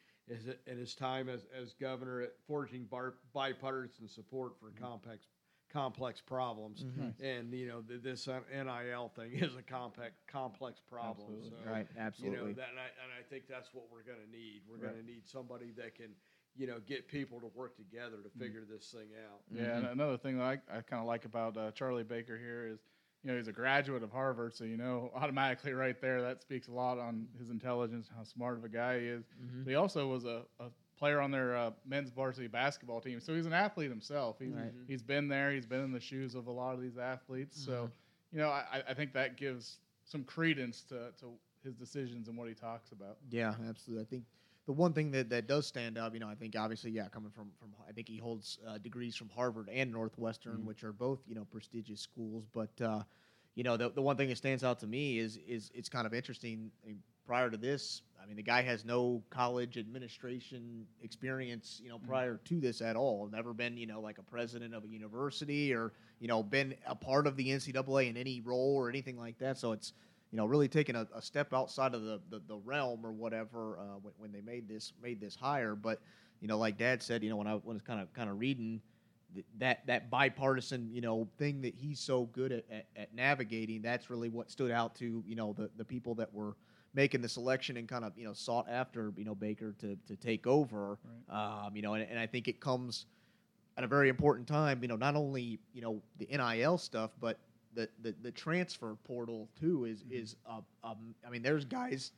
in 0.66 0.78
his 0.78 0.94
time 0.94 1.28
as, 1.28 1.46
as 1.60 1.74
governor 1.74 2.22
at 2.22 2.32
forging 2.46 2.84
bar, 2.84 3.14
bipartisan 3.34 4.08
support 4.08 4.54
for 4.58 4.70
complex 4.80 5.26
complex 5.72 6.20
problems. 6.20 6.84
Mhm. 6.84 7.12
And 7.20 7.52
you 7.52 7.66
know, 7.66 7.80
th- 7.82 8.00
this 8.02 8.28
NIL 8.28 9.08
thing 9.16 9.32
is 9.34 9.56
a 9.56 9.62
complex 9.62 10.12
complex 10.28 10.80
problem. 10.80 11.26
Absolutely. 11.34 11.50
So, 11.64 11.70
Right. 11.70 11.86
you 12.18 12.30
know 12.30 12.52
that 12.52 12.68
and 12.70 12.78
I, 12.78 12.88
and 13.02 13.10
I 13.18 13.22
think 13.28 13.48
that's 13.48 13.74
what 13.74 13.86
we're 13.90 14.04
going 14.04 14.20
to 14.24 14.30
need 14.30 14.62
we're 14.68 14.76
Right. 14.76 14.92
going 14.94 15.04
to 15.04 15.10
need 15.10 15.26
somebody 15.28 15.72
that 15.76 15.96
can 15.96 16.10
you 16.54 16.68
know 16.68 16.78
get 16.86 17.08
people 17.08 17.40
to 17.40 17.48
work 17.56 17.76
together 17.76 18.18
to 18.22 18.30
figure 18.38 18.62
this 18.64 18.88
thing 18.92 19.08
out 19.28 19.40
Yeah, 19.50 19.78
and 19.78 19.86
another 19.88 20.16
thing 20.16 20.38
that 20.38 20.44
I, 20.44 20.52
I 20.78 20.80
kind 20.82 21.00
of 21.00 21.06
like 21.06 21.24
about 21.24 21.56
uh, 21.56 21.72
Charlie 21.72 22.04
Baker 22.04 22.38
here 22.38 22.68
is, 22.72 22.78
you 23.24 23.30
know, 23.30 23.36
he's 23.38 23.48
a 23.48 23.52
graduate 23.52 24.02
of 24.02 24.12
Harvard, 24.12 24.54
so 24.54 24.64
you 24.64 24.76
know 24.76 25.10
automatically 25.16 25.72
right 25.72 25.98
there 26.00 26.20
that 26.22 26.42
speaks 26.42 26.68
a 26.68 26.72
lot 26.72 26.98
on 26.98 27.26
his 27.38 27.50
intelligence, 27.50 28.08
how 28.14 28.22
smart 28.22 28.58
of 28.58 28.64
a 28.64 28.68
guy 28.68 29.00
he 29.00 29.06
is. 29.06 29.24
Mhm. 29.42 29.64
But 29.64 29.70
he 29.70 29.76
also 29.76 30.06
was 30.08 30.24
a, 30.24 30.42
a 30.60 30.66
player 30.98 31.20
on 31.20 31.30
their 31.30 31.56
uh, 31.56 31.70
men's 31.86 32.10
varsity 32.10 32.46
basketball 32.48 33.00
team, 33.00 33.18
so 33.20 33.34
he's 33.34 33.46
an 33.46 33.52
athlete 33.54 33.90
himself. 33.90 34.36
He's 34.38 34.54
Right. 34.54 34.72
he's 34.86 35.02
been 35.02 35.26
there, 35.28 35.52
he's 35.52 35.66
been 35.66 35.82
in 35.82 35.90
the 35.92 36.00
shoes 36.00 36.34
of 36.34 36.46
a 36.46 36.52
lot 36.52 36.74
of 36.74 36.80
these 36.82 36.98
athletes, 36.98 37.58
so 37.64 37.90
you 38.30 38.38
know 38.38 38.48
I, 38.50 38.82
I 38.88 38.94
think 38.94 39.12
that 39.14 39.36
gives 39.36 39.78
some 40.04 40.22
credence 40.24 40.82
to, 40.84 41.12
to 41.20 41.32
his 41.64 41.74
decisions 41.74 42.28
and 42.28 42.36
what 42.36 42.46
he 42.48 42.54
talks 42.54 42.92
about. 42.92 43.16
Yeah, 43.30 43.54
absolutely. 43.68 44.04
I 44.04 44.06
think 44.06 44.24
the 44.66 44.72
one 44.72 44.92
thing 44.92 45.10
that, 45.12 45.28
that 45.30 45.46
does 45.46 45.66
stand 45.66 45.98
out, 45.98 46.14
you 46.14 46.20
know, 46.20 46.28
I 46.28 46.34
think 46.34 46.54
obviously, 46.58 46.90
yeah, 46.90 47.08
coming 47.08 47.30
from 47.30 47.50
from, 47.58 47.70
I 47.88 47.92
think 47.92 48.08
he 48.08 48.16
holds 48.18 48.58
uh, 48.66 48.78
degrees 48.78 49.14
from 49.16 49.28
Harvard 49.28 49.68
and 49.72 49.92
Northwestern, 49.92 50.60
Mhm. 50.60 50.64
which 50.64 50.84
are 50.84 50.92
both 50.92 51.20
you 51.26 51.34
know 51.34 51.44
prestigious 51.44 52.00
schools. 52.00 52.46
But 52.52 52.80
uh, 52.80 53.02
you 53.54 53.62
know, 53.64 53.76
the 53.76 53.90
the 53.90 54.02
one 54.02 54.16
thing 54.16 54.28
that 54.28 54.36
stands 54.38 54.64
out 54.64 54.80
to 54.80 54.86
me 54.86 55.18
is 55.18 55.38
is 55.46 55.70
it's 55.74 55.88
kind 55.88 56.06
of 56.06 56.14
interesting. 56.14 56.70
I 56.82 56.86
mean, 56.88 57.02
prior 57.26 57.50
to 57.50 57.56
this, 57.56 58.02
I 58.22 58.26
mean, 58.26 58.36
the 58.36 58.42
guy 58.42 58.62
has 58.62 58.84
no 58.84 59.22
college 59.30 59.76
administration 59.76 60.86
experience, 61.02 61.80
you 61.82 61.88
know, 61.88 61.98
prior 61.98 62.40
to 62.44 62.60
this 62.60 62.80
at 62.80 62.96
all. 62.96 63.28
Never 63.30 63.52
been, 63.54 63.76
you 63.76 63.86
know, 63.86 64.00
like 64.00 64.18
a 64.18 64.22
president 64.22 64.74
of 64.74 64.84
a 64.84 64.88
university 64.88 65.72
or 65.74 65.92
you 66.20 66.28
know 66.28 66.42
been 66.42 66.74
a 66.86 66.94
part 66.94 67.26
of 67.26 67.36
the 67.36 67.50
NCAA 67.50 68.08
in 68.08 68.16
any 68.16 68.40
role 68.40 68.74
or 68.76 68.88
anything 68.88 69.18
like 69.18 69.38
that. 69.38 69.58
So 69.58 69.72
it's 69.72 69.92
you 70.34 70.38
know, 70.38 70.46
really 70.46 70.66
taking 70.66 70.96
a, 70.96 71.06
a 71.14 71.22
step 71.22 71.54
outside 71.54 71.94
of 71.94 72.02
the, 72.02 72.20
the, 72.28 72.42
the 72.48 72.56
realm 72.64 73.06
or 73.06 73.12
whatever 73.12 73.78
uh, 73.78 73.98
when, 74.02 74.14
when 74.18 74.32
they 74.32 74.40
made 74.40 74.68
this 74.68 74.92
made 75.00 75.20
this 75.20 75.36
hire. 75.36 75.76
But 75.76 76.00
you 76.40 76.48
know, 76.48 76.58
like 76.58 76.76
Dad 76.76 77.04
said, 77.04 77.22
you 77.22 77.30
know, 77.30 77.36
when 77.36 77.46
I 77.46 77.54
was 77.54 77.80
kind 77.82 78.00
of 78.00 78.12
kind 78.14 78.28
of 78.28 78.40
reading 78.40 78.80
th- 79.32 79.46
that 79.58 79.86
that 79.86 80.10
bipartisan 80.10 80.90
you 80.92 81.00
know 81.02 81.28
thing 81.38 81.62
that 81.62 81.72
he's 81.76 82.00
so 82.00 82.24
good 82.32 82.50
at, 82.50 82.64
at, 82.68 82.86
at 82.96 83.14
navigating, 83.14 83.80
that's 83.80 84.10
really 84.10 84.28
what 84.28 84.50
stood 84.50 84.72
out 84.72 84.96
to 84.96 85.22
you 85.24 85.36
know 85.36 85.52
the 85.52 85.70
the 85.76 85.84
people 85.84 86.16
that 86.16 86.34
were 86.34 86.56
making 86.94 87.20
the 87.20 87.28
selection 87.28 87.76
and 87.76 87.88
kind 87.88 88.04
of 88.04 88.10
you 88.18 88.24
know 88.24 88.32
sought 88.32 88.66
after 88.68 89.12
you 89.16 89.24
know 89.24 89.36
Baker 89.36 89.72
to 89.78 89.96
to 90.08 90.16
take 90.16 90.48
over. 90.48 90.98
Um, 91.30 91.76
you 91.76 91.82
know, 91.82 91.94
and, 91.94 92.10
and 92.10 92.18
I 92.18 92.26
think 92.26 92.48
it 92.48 92.58
comes 92.58 93.06
at 93.78 93.84
a 93.84 93.86
very 93.86 94.08
important 94.08 94.48
time. 94.48 94.82
You 94.82 94.88
know, 94.88 94.96
not 94.96 95.14
only 95.14 95.60
you 95.72 95.80
know 95.80 96.02
the 96.18 96.26
NIL 96.26 96.76
stuff, 96.76 97.12
but 97.20 97.38
the 97.74 97.88
the, 98.02 98.14
the 98.22 98.30
transfer 98.30 98.96
portal 99.04 99.48
too 99.58 99.84
is 99.84 100.04
is 100.10 100.36
uh, 100.48 100.60
um, 100.82 101.14
I 101.26 101.30
mean, 101.30 101.42
there's 101.42 101.64
guys 101.64 102.12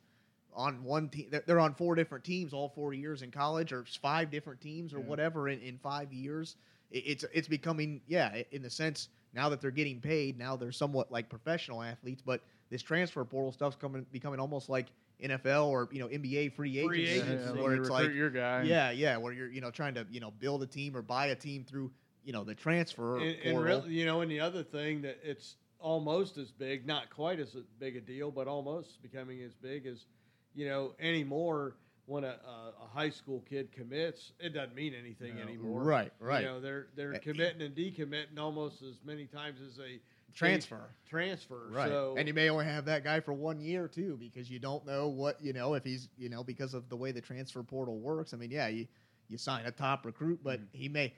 on 0.53 0.83
one 0.83 1.09
team. 1.09 1.27
They're, 1.29 1.43
they're 1.45 1.59
on 1.59 1.73
four 1.73 1.95
different 1.95 2.23
teams 2.23 2.53
all 2.53 2.69
four 2.69 2.93
years 2.93 3.21
in 3.21 3.31
college, 3.31 3.71
or 3.71 3.85
five 4.01 4.31
different 4.31 4.61
teams, 4.61 4.93
or 4.93 4.99
Yeah. 4.99 5.05
whatever 5.05 5.49
in, 5.49 5.59
in 5.61 5.77
five 5.77 6.11
years. 6.13 6.55
It, 6.91 7.03
it's 7.05 7.25
it's 7.33 7.47
becoming 7.47 8.01
yeah, 8.07 8.41
in 8.51 8.61
the 8.61 8.69
sense 8.69 9.09
now 9.33 9.49
that 9.49 9.61
they're 9.61 9.71
getting 9.71 9.99
paid, 9.99 10.37
now 10.37 10.55
they're 10.55 10.71
somewhat 10.71 11.11
like 11.11 11.29
professional 11.29 11.83
athletes, 11.83 12.21
but 12.25 12.41
this 12.69 12.81
transfer 12.81 13.23
portal 13.23 13.51
stuff's 13.51 13.75
coming 13.75 14.05
becoming 14.11 14.39
almost 14.39 14.69
like 14.69 14.87
NFL 15.23 15.67
or 15.67 15.89
you 15.91 15.99
know 15.99 16.07
NBA 16.07 16.53
free 16.53 16.77
agency, 16.79 17.19
Free 17.19 17.29
Yeah, 17.33 17.53
yeah, 17.53 17.61
where 17.61 17.75
you 17.75 17.81
it's 17.81 17.89
like 17.89 18.13
your 18.13 18.29
guy. 18.29 18.63
yeah, 18.63 18.91
yeah, 18.91 19.17
where 19.17 19.33
you're 19.33 19.49
you 19.49 19.61
know 19.61 19.71
trying 19.71 19.95
to 19.95 20.05
you 20.09 20.19
know 20.19 20.31
build 20.31 20.63
a 20.63 20.67
team 20.67 20.95
or 20.95 21.01
buy 21.01 21.27
a 21.27 21.35
team 21.35 21.63
through 21.63 21.91
you 22.27 22.33
know 22.33 22.43
the 22.43 22.53
transfer 22.55 23.17
and, 23.19 23.37
and 23.43 23.63
really, 23.63 23.89
you 23.91 24.05
know, 24.05 24.21
and 24.21 24.29
the 24.29 24.41
other 24.41 24.61
thing 24.63 25.01
that 25.03 25.17
it's 25.23 25.55
almost 25.79 26.37
as 26.37 26.51
big, 26.51 26.85
not 26.85 27.09
quite 27.09 27.39
as 27.39 27.55
big 27.79 27.95
a 27.95 28.01
deal, 28.01 28.31
but 28.31 28.47
almost 28.47 29.01
becoming 29.01 29.41
as 29.43 29.55
big 29.55 29.85
as, 29.87 30.05
you 30.53 30.67
know, 30.67 30.93
anymore. 30.99 31.77
When 32.05 32.23
a, 32.23 32.37
a, 32.47 32.85
a 32.85 32.87
high 32.93 33.09
school 33.09 33.43
kid 33.49 33.71
commits, 33.73 34.31
it 34.39 34.53
doesn't 34.53 34.75
mean 34.75 34.93
anything 34.93 35.35
No. 35.35 35.41
anymore. 35.41 35.83
Right, 35.83 36.11
right. 36.21 36.39
You 36.41 36.45
know, 36.47 36.61
they're 36.61 36.87
they're 36.95 37.15
Uh, 37.15 37.19
committing 37.19 37.61
and 37.61 37.75
decommitting 37.75 38.39
almost 38.39 38.81
as 38.81 38.95
many 39.05 39.25
times 39.25 39.59
as 39.61 39.75
they 39.77 39.99
Transfer. 40.33 40.89
transfer. 41.09 41.67
Right. 41.71 41.89
So 41.89 42.15
and 42.17 42.27
you 42.27 42.33
may 42.33 42.49
only 42.49 42.65
have 42.65 42.85
that 42.85 43.03
guy 43.03 43.19
for 43.21 43.33
one 43.33 43.59
year 43.59 43.87
too, 43.87 44.17
because 44.19 44.49
you 44.49 44.59
don't 44.59 44.85
know 44.85 45.07
what 45.09 45.41
you 45.41 45.51
know 45.53 45.73
if 45.73 45.83
he's 45.83 46.09
you 46.17 46.29
know 46.29 46.43
because 46.43 46.73
of 46.73 46.89
the 46.89 46.95
way 46.95 47.11
the 47.11 47.21
transfer 47.21 47.63
portal 47.63 47.99
works. 47.99 48.33
I 48.33 48.37
mean, 48.37 48.51
yeah, 48.51 48.67
you 48.67 48.87
you 49.29 49.37
sign 49.37 49.65
a 49.65 49.71
top 49.71 50.05
recruit, 50.05 50.39
but 50.43 50.59
Mm-hmm. 50.59 50.77
he 50.77 50.87
may 50.89 51.13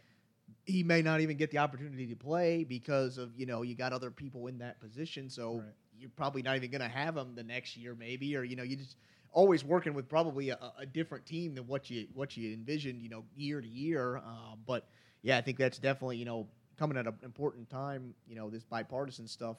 he 0.65 0.83
may 0.83 1.01
not 1.01 1.21
even 1.21 1.37
get 1.37 1.51
the 1.51 1.57
opportunity 1.57 2.07
to 2.07 2.15
play 2.15 2.63
because 2.63 3.17
of 3.17 3.31
you 3.37 3.45
know 3.45 3.61
you 3.61 3.75
got 3.75 3.93
other 3.93 4.11
people 4.11 4.47
in 4.47 4.57
that 4.59 4.79
position. 4.79 5.29
So 5.29 5.63
Right. 5.63 5.73
you're 5.97 6.09
probably 6.15 6.41
not 6.41 6.55
even 6.55 6.71
going 6.71 6.81
to 6.81 6.87
have 6.87 7.15
him 7.17 7.35
the 7.35 7.43
next 7.43 7.75
year, 7.77 7.95
maybe, 7.95 8.35
or 8.35 8.43
you 8.43 8.55
know 8.55 8.63
you 8.63 8.75
just 8.75 8.97
always 9.31 9.63
working 9.63 9.93
with 9.93 10.07
probably 10.09 10.49
a, 10.49 10.57
a 10.79 10.85
different 10.85 11.25
team 11.25 11.55
than 11.55 11.67
what 11.67 11.89
you 11.89 12.07
what 12.13 12.35
you 12.37 12.53
envisioned, 12.53 13.01
you 13.01 13.09
know, 13.09 13.23
year 13.35 13.61
to 13.61 13.67
year. 13.67 14.17
Um, 14.17 14.59
but 14.65 14.87
yeah, 15.21 15.37
I 15.37 15.41
think 15.41 15.57
that's 15.57 15.77
definitely 15.79 16.17
you 16.17 16.25
know 16.25 16.47
coming 16.77 16.97
at 16.97 17.07
an 17.07 17.15
important 17.23 17.69
time. 17.69 18.13
You 18.27 18.35
know, 18.35 18.49
this 18.49 18.63
bipartisan 18.63 19.27
stuff 19.27 19.57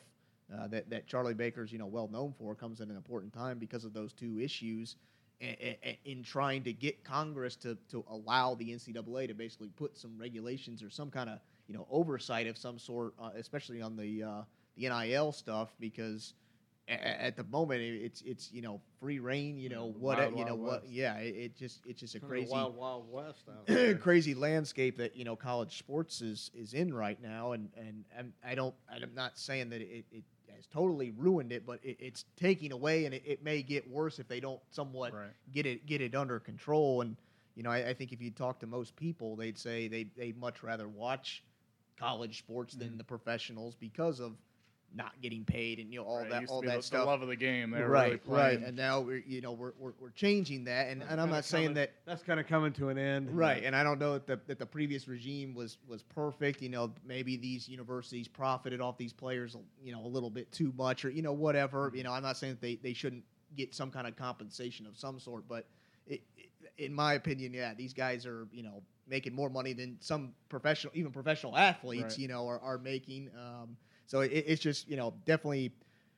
uh, 0.54 0.68
that 0.68 0.90
that 0.90 1.06
Charlie 1.06 1.34
Baker's 1.34 1.72
you 1.72 1.78
know 1.78 1.86
well 1.86 2.08
known 2.08 2.32
for 2.38 2.54
comes 2.54 2.80
at 2.80 2.88
an 2.88 2.96
important 2.96 3.32
time 3.32 3.58
because 3.58 3.84
of 3.84 3.92
those 3.92 4.12
two 4.12 4.38
issues. 4.40 4.96
In 6.04 6.22
trying 6.22 6.64
to 6.64 6.72
get 6.72 7.02
Congress 7.02 7.56
to, 7.56 7.76
to 7.90 8.04
allow 8.10 8.54
the 8.54 8.72
NCAA 8.72 9.28
to 9.28 9.34
basically 9.34 9.70
put 9.70 9.96
some 9.96 10.18
regulations 10.18 10.82
or 10.82 10.90
some 10.90 11.10
kind 11.10 11.30
of 11.30 11.38
you 11.66 11.74
know 11.74 11.86
oversight 11.90 12.46
of 12.46 12.58
some 12.58 12.78
sort, 12.78 13.14
uh, 13.18 13.30
especially 13.36 13.80
on 13.80 13.96
the 13.96 14.22
uh, 14.22 14.42
the 14.76 14.88
NIL 14.88 15.32
stuff, 15.32 15.74
because 15.80 16.34
a- 16.88 17.22
at 17.22 17.36
the 17.36 17.44
moment 17.44 17.80
it's 17.80 18.20
it's 18.22 18.52
you 18.52 18.60
know 18.60 18.82
free 19.00 19.18
reign, 19.18 19.58
you 19.58 19.70
know 19.70 19.86
Yeah, 19.86 19.92
what 19.98 20.18
wild, 20.18 20.38
you 20.38 20.44
know 20.44 20.56
what 20.56 20.84
yeah 20.88 21.16
it, 21.18 21.34
it 21.34 21.56
just 21.56 21.80
it's 21.86 22.00
just 22.00 22.14
a 22.16 22.20
crazy 22.20 22.50
wild 22.52 22.76
wild 22.76 23.10
west 23.10 23.48
crazy 24.00 24.34
landscape 24.34 24.98
that 24.98 25.16
you 25.16 25.24
know 25.24 25.36
college 25.36 25.78
sports 25.78 26.20
is 26.20 26.50
is 26.54 26.74
in 26.74 26.92
right 26.92 27.20
now, 27.22 27.52
and 27.52 27.70
and 27.78 28.04
I'm, 28.18 28.34
I 28.44 28.54
don't 28.54 28.74
I'm 28.90 29.14
not 29.14 29.38
saying 29.38 29.70
that 29.70 29.80
it, 29.80 30.04
it 30.12 30.24
has 30.60 30.66
totally 30.68 31.10
ruined 31.12 31.52
it, 31.52 31.66
but 31.66 31.80
it, 31.84 31.96
it's 32.00 32.24
taking 32.36 32.72
away, 32.72 33.06
and 33.06 33.14
it, 33.14 33.22
it 33.26 33.44
may 33.44 33.62
get 33.62 33.90
worse 33.90 34.18
if 34.18 34.28
they 34.28 34.40
don't 34.40 34.60
somewhat 34.70 35.14
Right. 35.14 35.34
get 35.52 35.66
it 35.66 35.86
get 35.86 36.00
it 36.00 36.14
under 36.14 36.38
control. 36.40 37.02
And 37.02 37.16
you 37.56 37.62
know, 37.62 37.70
I, 37.70 37.90
I 37.90 37.94
think 37.94 38.12
if 38.12 38.22
you 38.22 38.30
talk 38.30 38.60
to 38.60 38.66
most 38.66 38.96
people, 38.96 39.36
they'd 39.36 39.58
say 39.58 39.88
they 39.88 40.04
they 40.16 40.32
much 40.32 40.62
rather 40.62 40.88
watch 40.88 41.44
college 41.98 42.38
sports 42.38 42.74
than 42.74 42.96
Mhm. 42.96 42.98
the 42.98 43.04
professionals 43.04 43.74
because 43.74 44.20
of 44.20 44.36
not 44.94 45.12
getting 45.22 45.44
paid 45.44 45.78
and 45.78 45.92
you 45.92 46.00
know 46.00 46.04
all 46.06 46.18
Right, 46.20 46.30
that 46.30 46.48
all 46.48 46.62
that 46.62 46.76
the, 46.78 46.82
stuff. 46.82 47.00
The 47.02 47.06
love 47.06 47.22
of 47.22 47.28
the 47.28 47.36
game. 47.36 47.70
They 47.70 47.80
were 47.80 47.88
right, 47.88 48.20
really 48.26 48.40
right, 48.42 48.60
and 48.60 48.76
now 48.76 49.00
we're 49.00 49.22
you 49.26 49.40
know 49.40 49.52
we're 49.52 49.72
we're, 49.78 49.92
we're 50.00 50.10
changing 50.10 50.64
that, 50.64 50.88
and, 50.88 51.00
That's 51.00 51.12
and 51.12 51.20
I'm 51.20 51.30
not 51.30 51.44
saying 51.44 51.64
coming- 51.66 51.74
that 51.76 51.92
that's 52.06 52.22
kind 52.22 52.40
of 52.40 52.46
coming 52.46 52.72
to 52.74 52.88
an 52.88 52.98
end. 52.98 53.30
Right, 53.30 53.62
and 53.64 53.74
I 53.76 53.82
don't 53.84 53.98
know 54.00 54.14
that 54.14 54.26
the, 54.26 54.40
that 54.48 54.58
the 54.58 54.66
previous 54.66 55.06
regime 55.06 55.54
was 55.54 55.78
was 55.86 56.02
perfect. 56.02 56.60
You 56.62 56.70
know, 56.70 56.92
maybe 57.06 57.36
these 57.36 57.68
universities 57.68 58.26
profited 58.28 58.80
off 58.80 58.98
these 58.98 59.12
players, 59.12 59.56
you 59.82 59.92
know, 59.92 60.04
a 60.04 60.08
little 60.08 60.30
bit 60.30 60.50
too 60.52 60.72
much, 60.76 61.04
or 61.04 61.10
you 61.10 61.22
know, 61.22 61.32
whatever. 61.32 61.90
You 61.94 62.02
know, 62.02 62.12
I'm 62.12 62.22
not 62.22 62.36
saying 62.36 62.54
that 62.54 62.60
they, 62.60 62.76
they 62.76 62.92
shouldn't 62.92 63.22
get 63.56 63.74
some 63.74 63.90
kind 63.90 64.06
of 64.06 64.16
compensation 64.16 64.86
of 64.86 64.96
some 64.96 65.18
sort, 65.20 65.46
but 65.48 65.66
it, 66.06 66.22
it- 66.36 66.46
in 66.78 66.94
my 66.94 67.14
opinion, 67.14 67.52
yeah, 67.52 67.74
these 67.74 67.92
guys 67.92 68.24
are 68.26 68.46
you 68.52 68.62
know 68.62 68.82
making 69.06 69.34
more 69.34 69.50
money 69.50 69.72
than 69.72 69.96
some 70.00 70.32
professional, 70.48 70.92
even 70.96 71.10
professional 71.12 71.56
athletes, 71.56 72.02
Right. 72.14 72.18
you 72.18 72.28
know, 72.28 72.46
are, 72.48 72.60
are 72.60 72.78
making. 72.78 73.28
Um, 73.36 73.76
so 74.10 74.22
it, 74.22 74.28
it's 74.32 74.60
just 74.60 74.88
you 74.88 74.96
know 74.96 75.14
definitely 75.24 75.72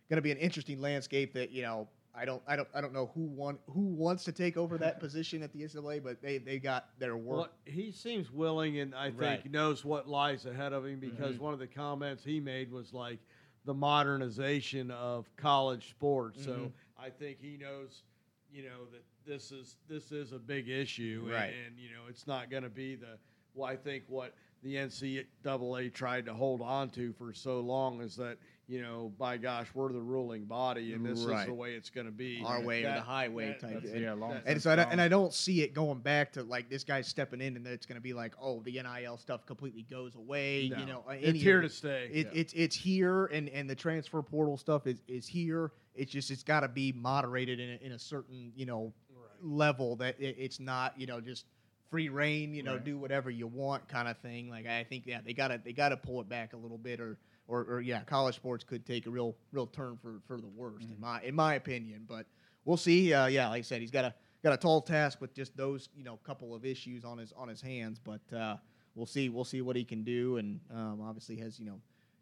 going 0.08 0.16
to 0.16 0.22
be 0.22 0.30
an 0.32 0.38
interesting 0.38 0.80
landscape 0.80 1.34
that 1.34 1.50
you 1.50 1.60
know 1.62 1.86
I 2.14 2.24
don't 2.24 2.42
I 2.46 2.56
don't 2.56 2.68
I 2.74 2.80
don't 2.80 2.94
know 2.94 3.10
who 3.14 3.20
want 3.24 3.60
who 3.68 3.80
wants 3.82 4.24
to 4.24 4.32
take 4.32 4.56
over 4.56 4.78
that 4.78 4.98
position 5.06 5.42
at 5.42 5.52
the 5.52 5.60
NCAA, 5.62 6.02
but 6.02 6.22
they 6.22 6.38
they 6.38 6.58
got 6.58 6.88
their 6.98 7.16
work. 7.18 7.38
Well, 7.38 7.48
he 7.66 7.92
seems 7.92 8.30
willing 8.32 8.78
and 8.78 8.94
I 8.94 9.08
think 9.08 9.20
Right. 9.20 9.50
knows 9.52 9.84
what 9.84 10.08
lies 10.08 10.46
ahead 10.46 10.72
of 10.72 10.86
him 10.86 11.00
because 11.00 11.36
Mhm. 11.36 11.40
one 11.40 11.52
of 11.52 11.58
the 11.58 11.66
comments 11.66 12.24
he 12.24 12.40
made 12.40 12.72
was 12.72 12.94
like 12.94 13.18
the 13.66 13.74
modernization 13.74 14.90
of 14.90 15.28
college 15.36 15.90
sports. 15.90 16.42
So 16.42 16.50
Mhm. 16.50 16.72
I 16.98 17.10
think 17.10 17.38
he 17.40 17.56
knows, 17.58 18.02
you 18.50 18.64
know, 18.64 18.86
that 18.92 19.04
this 19.24 19.52
is 19.52 19.76
this 19.86 20.12
is 20.12 20.32
a 20.32 20.38
big 20.38 20.68
issue, 20.68 21.30
and- 21.32 21.54
And, 21.66 21.78
you 21.78 21.90
know 21.90 22.06
it's 22.08 22.26
not 22.26 22.50
going 22.50 22.62
to 22.62 22.70
be 22.70 22.94
the. 22.96 23.18
Well, 23.54 23.68
I 23.68 23.76
think 23.76 24.04
what 24.08 24.34
the 24.62 24.76
NCAA 24.76 25.92
tried 25.92 26.26
to 26.26 26.34
hold 26.34 26.60
on 26.60 26.90
to 26.90 27.12
for 27.14 27.32
so 27.32 27.60
long 27.60 28.00
is 28.00 28.16
that 28.16 28.38
you 28.68 28.80
know, 28.80 29.12
by 29.18 29.36
gosh, 29.36 29.66
we're 29.74 29.92
the 29.92 30.00
ruling 30.00 30.44
body, 30.44 30.94
and 30.94 31.04
this 31.04 31.18
is 31.18 31.44
the 31.44 31.52
way 31.52 31.74
it's 31.74 31.90
going 31.90 32.06
to 32.06 32.12
be. 32.12 32.42
Our 32.42 32.62
way 32.62 32.84
or 32.84 32.94
the 32.94 33.00
highway 33.02 33.48
that- 33.48 33.60
type. 33.60 33.74
That's, 33.82 33.92
And- 33.92 34.00
yeah, 34.00 34.12
long 34.14 34.30
and 34.32 34.40
And 34.46 34.54
since 34.54 34.62
so, 34.62 34.70
I 34.70 34.76
don't, 34.76 34.92
and 34.92 35.00
I 35.00 35.08
don't 35.08 35.34
see 35.34 35.62
it 35.62 35.74
going 35.74 35.98
back 35.98 36.32
to 36.32 36.42
like 36.42 36.70
this 36.70 36.84
guy's 36.84 37.06
stepping 37.06 37.40
in, 37.40 37.56
and 37.56 37.66
it's 37.66 37.84
going 37.84 37.96
to 37.96 38.02
be 38.02 38.14
like, 38.14 38.34
oh, 38.40 38.62
the 38.62 38.80
NIL 38.80 39.18
stuff 39.18 39.44
completely 39.44 39.82
goes 39.90 40.14
away. 40.14 40.70
No. 40.72 40.78
You 40.78 40.86
know, 40.86 41.04
uh, 41.06 41.10
any 41.12 41.22
it's 41.22 41.42
here 41.42 41.58
it. 41.58 41.64
to 41.64 41.68
stay. 41.68 42.08
It, 42.12 42.26
Yeah. 42.26 42.40
It's 42.40 42.52
it's 42.54 42.76
here, 42.76 43.26
and 43.26 43.48
and 43.50 43.68
the 43.68 43.74
transfer 43.74 44.22
portal 44.22 44.56
stuff 44.56 44.86
is 44.86 45.02
is 45.06 45.26
here. 45.26 45.72
It's 45.94 46.10
just 46.10 46.30
it's 46.30 46.44
got 46.44 46.60
to 46.60 46.68
be 46.68 46.92
moderated 46.92 47.60
in 47.60 47.70
a, 47.70 47.86
in 47.86 47.92
a 47.92 47.98
certain 47.98 48.52
you 48.56 48.64
know 48.64 48.94
level 49.42 49.96
that 49.96 50.18
it, 50.20 50.36
it's 50.38 50.60
not 50.60 50.98
you 50.98 51.06
know 51.06 51.20
just 51.20 51.46
free 51.92 52.08
reign 52.08 52.52
you 52.54 52.64
know 52.64 52.72
Right. 52.74 52.84
do 52.84 52.98
whatever 52.98 53.30
you 53.30 53.46
want 53.46 53.86
kind 53.86 54.08
of 54.08 54.18
thing. 54.18 54.50
Like 54.50 54.66
I 54.66 54.82
think 54.82 55.04
yeah 55.06 55.20
they 55.24 55.32
gotta 55.34 55.60
they 55.64 55.72
gotta 55.72 55.96
pull 55.96 56.20
it 56.20 56.28
back 56.28 56.54
a 56.54 56.56
little 56.56 56.78
bit 56.78 57.00
or. 57.00 57.18
Or, 57.48 57.62
or 57.64 57.80
yeah, 57.80 58.02
college 58.04 58.36
sports 58.36 58.62
could 58.64 58.86
take 58.86 59.06
a 59.06 59.10
real, 59.10 59.34
real 59.50 59.66
turn 59.66 59.98
for, 60.00 60.20
for 60.28 60.40
the 60.40 60.46
worst 60.46 60.88
in 60.88 60.98
my 61.00 61.20
in 61.22 61.34
my 61.34 61.54
opinion. 61.56 62.04
But 62.08 62.24
we'll 62.64 62.76
see. 62.76 63.12
Uh, 63.12 63.26
yeah, 63.26 63.48
like 63.48 63.58
I 63.58 63.62
said, 63.62 63.80
he's 63.80 63.90
got 63.90 64.04
a 64.04 64.14
got 64.44 64.52
a 64.54 64.56
tall 64.56 64.80
task 64.80 65.20
with 65.20 65.34
just 65.34 65.54
those 65.56 65.88
you 65.94 66.04
know 66.04 66.18
couple 66.24 66.54
of 66.54 66.64
issues 66.64 67.04
on 67.04 67.18
his 67.18 67.32
on 67.32 67.48
his 67.48 67.60
hands. 67.60 67.98
But 67.98 68.20
uh, 68.34 68.56
we'll 68.94 69.06
see 69.06 69.28
we'll 69.28 69.44
see 69.44 69.60
what 69.60 69.74
he 69.74 69.84
can 69.84 70.02
do. 70.04 70.36
And 70.36 70.60
um, 70.72 71.00
obviously 71.02 71.36
has 71.38 71.58
you 71.58 71.66
know 71.66 71.80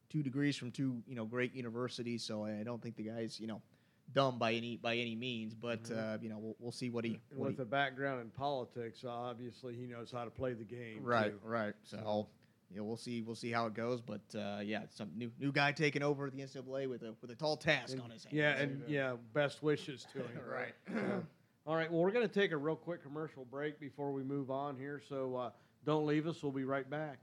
two 0.09 0.23
degrees 0.23 0.57
from 0.57 0.71
two 0.73 1.03
you 1.07 1.15
know 1.15 1.27
great 1.27 1.55
universities. 1.55 2.25
So 2.25 2.45
I 2.47 2.63
don't 2.65 2.83
think 2.83 2.97
the 2.97 3.05
guy's 3.05 3.39
you 3.39 3.47
know 3.47 3.61
dumb 4.13 4.39
by 4.39 4.53
any 4.55 4.77
by 4.77 4.97
any 4.97 5.15
means. 5.17 5.55
But 5.55 5.85
Mhm. 5.85 6.15
uh, 6.15 6.19
you 6.21 6.29
know 6.29 6.39
we'll, 6.39 6.57
we'll 6.59 6.73
see 6.73 6.91
what 6.91 7.05
he 7.05 7.19
what 7.35 7.49
with 7.49 7.57
he 7.57 7.63
a 7.63 7.67
background 7.67 8.21
in 8.21 8.31
politics, 8.31 9.05
obviously 9.07 9.75
he 9.75 9.87
knows 9.87 10.11
how 10.11 10.25
to 10.25 10.31
play 10.31 10.53
the 10.55 10.65
game. 10.65 11.03
right 11.03 11.31
too. 11.33 11.39
right. 11.49 11.75
So. 11.85 12.29
You 12.73 12.77
know, 12.77 12.85
we'll 12.85 12.97
see. 12.97 13.21
We'll 13.23 13.35
see 13.35 13.51
how 13.51 13.67
it 13.67 13.75
goes, 13.75 14.01
but 14.01 14.21
uh, 14.33 14.61
yeah, 14.63 14.83
some 14.91 15.11
new 15.17 15.33
new 15.41 15.51
guy 15.51 15.73
taking 15.73 16.05
over 16.05 16.31
the 16.31 16.39
NCAA 16.41 16.89
with 16.89 17.03
a 17.03 17.17
with 17.21 17.33
a 17.33 17.35
tall 17.35 17.57
task 17.57 17.95
And- 17.95 18.01
on 18.01 18.11
his 18.11 18.23
hands. 18.23 18.33
Yeah, 18.37 18.53
and 18.57 18.85
yeah, 18.87 19.17
best 19.35 19.61
wishes 19.61 20.07
to 20.13 20.21
him. 20.21 20.41
right. 20.49 20.73
Yeah. 20.89 21.19
All 21.67 21.75
right. 21.75 21.91
Well, 21.91 22.01
we're 22.01 22.13
going 22.13 22.29
to 22.29 22.33
take 22.33 22.53
a 22.53 22.57
real 22.57 22.77
quick 22.77 23.03
commercial 23.03 23.45
break 23.45 23.81
before 23.81 24.13
we 24.13 24.23
move 24.23 24.53
on 24.53 24.77
here. 24.77 25.03
So 25.09 25.35
uh, 25.35 25.51
don't 25.85 26.07
leave 26.07 26.29
us. 26.29 26.41
We'll 26.45 26.53
be 26.53 26.63
right 26.63 26.89
back. 26.89 27.19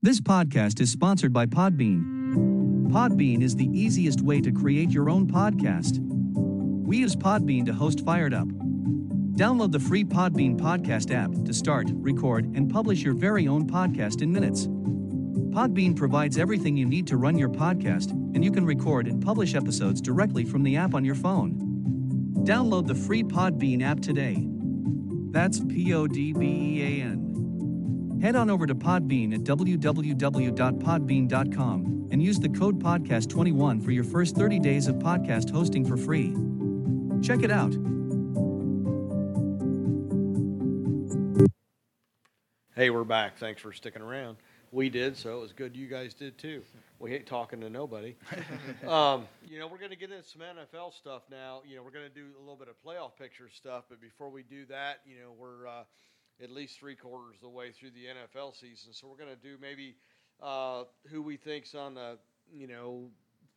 This 0.00 0.18
podcast 0.18 0.80
is 0.80 0.90
sponsored 0.90 1.34
by 1.34 1.44
Podbean. 1.44 2.51
Podbean 2.92 3.40
is 3.42 3.56
the 3.56 3.70
easiest 3.72 4.20
way 4.20 4.42
to 4.42 4.52
create 4.52 4.90
your 4.90 5.08
own 5.08 5.26
podcast. 5.26 5.98
We 6.84 6.98
use 6.98 7.16
Podbean 7.16 7.64
to 7.64 7.72
host 7.72 8.04
Fired 8.04 8.34
Up. 8.34 8.48
Download 8.48 9.72
the 9.72 9.80
free 9.80 10.04
Podbean 10.04 10.60
podcast 10.60 11.10
app 11.10 11.32
to 11.46 11.54
start, 11.54 11.88
record, 11.94 12.54
and 12.54 12.70
publish 12.70 13.00
your 13.00 13.14
very 13.14 13.48
own 13.48 13.66
podcast 13.66 14.20
in 14.20 14.30
minutes. 14.30 14.66
Podbean 14.66 15.96
provides 15.96 16.36
everything 16.36 16.76
you 16.76 16.84
need 16.84 17.06
to 17.06 17.16
run 17.16 17.38
your 17.38 17.48
podcast, 17.48 18.10
and 18.10 18.44
you 18.44 18.52
can 18.52 18.66
record 18.66 19.06
and 19.06 19.24
publish 19.24 19.54
episodes 19.54 20.02
directly 20.02 20.44
from 20.44 20.62
the 20.62 20.76
app 20.76 20.94
on 20.94 21.02
your 21.02 21.14
phone. 21.14 21.54
Download 22.44 22.86
the 22.86 22.94
free 22.94 23.22
Podbean 23.22 23.82
app 23.82 24.00
today. 24.00 24.46
That's 25.30 25.60
P 25.60 25.94
O 25.94 26.06
D 26.06 26.34
B 26.34 26.44
E 26.44 26.82
A 26.82 27.04
N. 27.04 27.31
Head 28.22 28.36
on 28.36 28.48
over 28.50 28.66
to 28.68 28.74
Podbean 28.76 29.34
at 29.34 29.40
www.podbean.com 29.40 32.08
and 32.12 32.22
use 32.22 32.38
the 32.38 32.50
code 32.50 32.80
podcast21 32.80 33.84
for 33.84 33.90
your 33.90 34.04
first 34.04 34.36
30 34.36 34.60
days 34.60 34.86
of 34.86 34.94
podcast 34.96 35.50
hosting 35.50 35.84
for 35.84 35.96
free. 35.96 36.32
Check 37.20 37.42
it 37.42 37.50
out. 37.50 37.72
Hey, 42.76 42.90
we're 42.90 43.02
back. 43.02 43.38
Thanks 43.38 43.60
for 43.60 43.72
sticking 43.72 44.02
around. 44.02 44.36
We 44.70 44.88
did, 44.88 45.16
so 45.16 45.38
it 45.38 45.40
was 45.40 45.52
good 45.52 45.76
you 45.76 45.88
guys 45.88 46.14
did 46.14 46.38
too. 46.38 46.62
We 47.00 47.10
hate 47.10 47.26
talking 47.26 47.60
to 47.60 47.68
nobody. 47.68 48.14
um, 48.86 49.26
you 49.44 49.58
know, 49.58 49.66
we're 49.66 49.78
going 49.78 49.90
to 49.90 49.96
get 49.96 50.12
into 50.12 50.22
some 50.22 50.42
NFL 50.42 50.94
stuff 50.94 51.22
now. 51.28 51.62
You 51.68 51.74
know, 51.74 51.82
we're 51.82 51.90
going 51.90 52.08
to 52.08 52.14
do 52.14 52.26
a 52.38 52.40
little 52.40 52.54
bit 52.54 52.68
of 52.68 52.76
playoff 52.86 53.16
picture 53.18 53.50
stuff, 53.52 53.86
but 53.88 54.00
before 54.00 54.30
we 54.30 54.44
do 54.44 54.64
that, 54.66 55.00
you 55.04 55.16
know, 55.16 55.32
we're 55.36 55.66
uh, 55.66 55.82
at 56.42 56.50
least 56.50 56.78
three 56.78 56.96
quarters 56.96 57.36
of 57.36 57.42
the 57.42 57.48
way 57.48 57.72
through 57.72 57.90
the 57.90 58.06
NFL 58.06 58.54
season, 58.58 58.92
so 58.92 59.08
we're 59.08 59.16
going 59.16 59.36
to 59.36 59.42
do 59.42 59.56
maybe 59.60 59.96
uh, 60.42 60.84
who 61.10 61.22
we 61.22 61.36
think's 61.36 61.74
on 61.74 61.94
the, 61.94 62.18
you 62.52 62.66
know, 62.66 63.08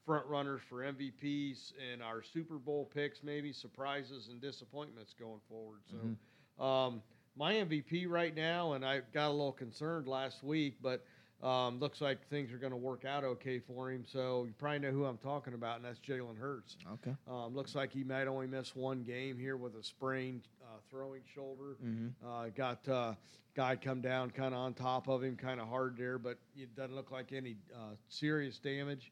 front 0.05 0.25
runners 0.27 0.61
for 0.69 0.77
MVPs 0.83 1.73
and 1.91 2.01
our 2.03 2.21
Super 2.21 2.57
Bowl 2.57 2.89
picks, 2.93 3.23
maybe 3.23 3.51
surprises 3.51 4.27
and 4.29 4.39
disappointments 4.41 5.15
going 5.19 5.41
forward. 5.49 5.79
So. 5.89 6.63
Um, 6.63 7.01
my 7.37 7.53
MVP 7.53 8.07
right 8.07 8.35
now, 8.35 8.73
and 8.73 8.85
I 8.85 9.01
got 9.13 9.27
a 9.27 9.31
little 9.31 9.51
concerned 9.51 10.07
last 10.07 10.43
week, 10.43 10.75
but 10.81 11.03
um, 11.43 11.79
looks 11.79 12.01
like 12.01 12.27
things 12.29 12.51
are 12.53 12.57
going 12.57 12.71
to 12.71 12.77
work 12.77 13.03
out 13.05 13.23
okay 13.23 13.59
for 13.59 13.91
him. 13.91 14.05
So 14.07 14.45
you 14.45 14.53
probably 14.57 14.79
know 14.79 14.91
who 14.91 15.05
I'm 15.05 15.17
talking 15.17 15.53
about, 15.53 15.77
and 15.77 15.85
that's 15.85 15.99
Jalen 15.99 16.39
Hurts. 16.39 16.77
Okay. 16.93 17.15
Um, 17.29 17.53
looks 17.55 17.75
like 17.75 17.91
he 17.91 18.03
might 18.03 18.27
only 18.27 18.47
miss 18.47 18.75
one 18.75 19.03
game 19.03 19.37
here 19.37 19.57
with 19.57 19.75
a 19.75 19.83
sprained 19.83 20.47
throwing 20.89 21.21
shoulder. 21.33 21.77
Mm-hmm. 21.83 22.27
Uh, 22.27 22.49
got 22.55 22.87
uh, 22.87 23.13
guy 23.55 23.75
come 23.75 24.01
down 24.01 24.31
kind 24.31 24.53
of 24.53 24.59
on 24.59 24.73
top 24.73 25.07
of 25.07 25.23
him, 25.23 25.35
kind 25.35 25.59
of 25.59 25.67
hard 25.67 25.97
there, 25.97 26.17
but 26.17 26.37
it 26.55 26.75
doesn't 26.75 26.95
look 26.95 27.11
like 27.11 27.31
any 27.31 27.55
uh, 27.73 27.95
serious 28.09 28.59
damage. 28.59 29.11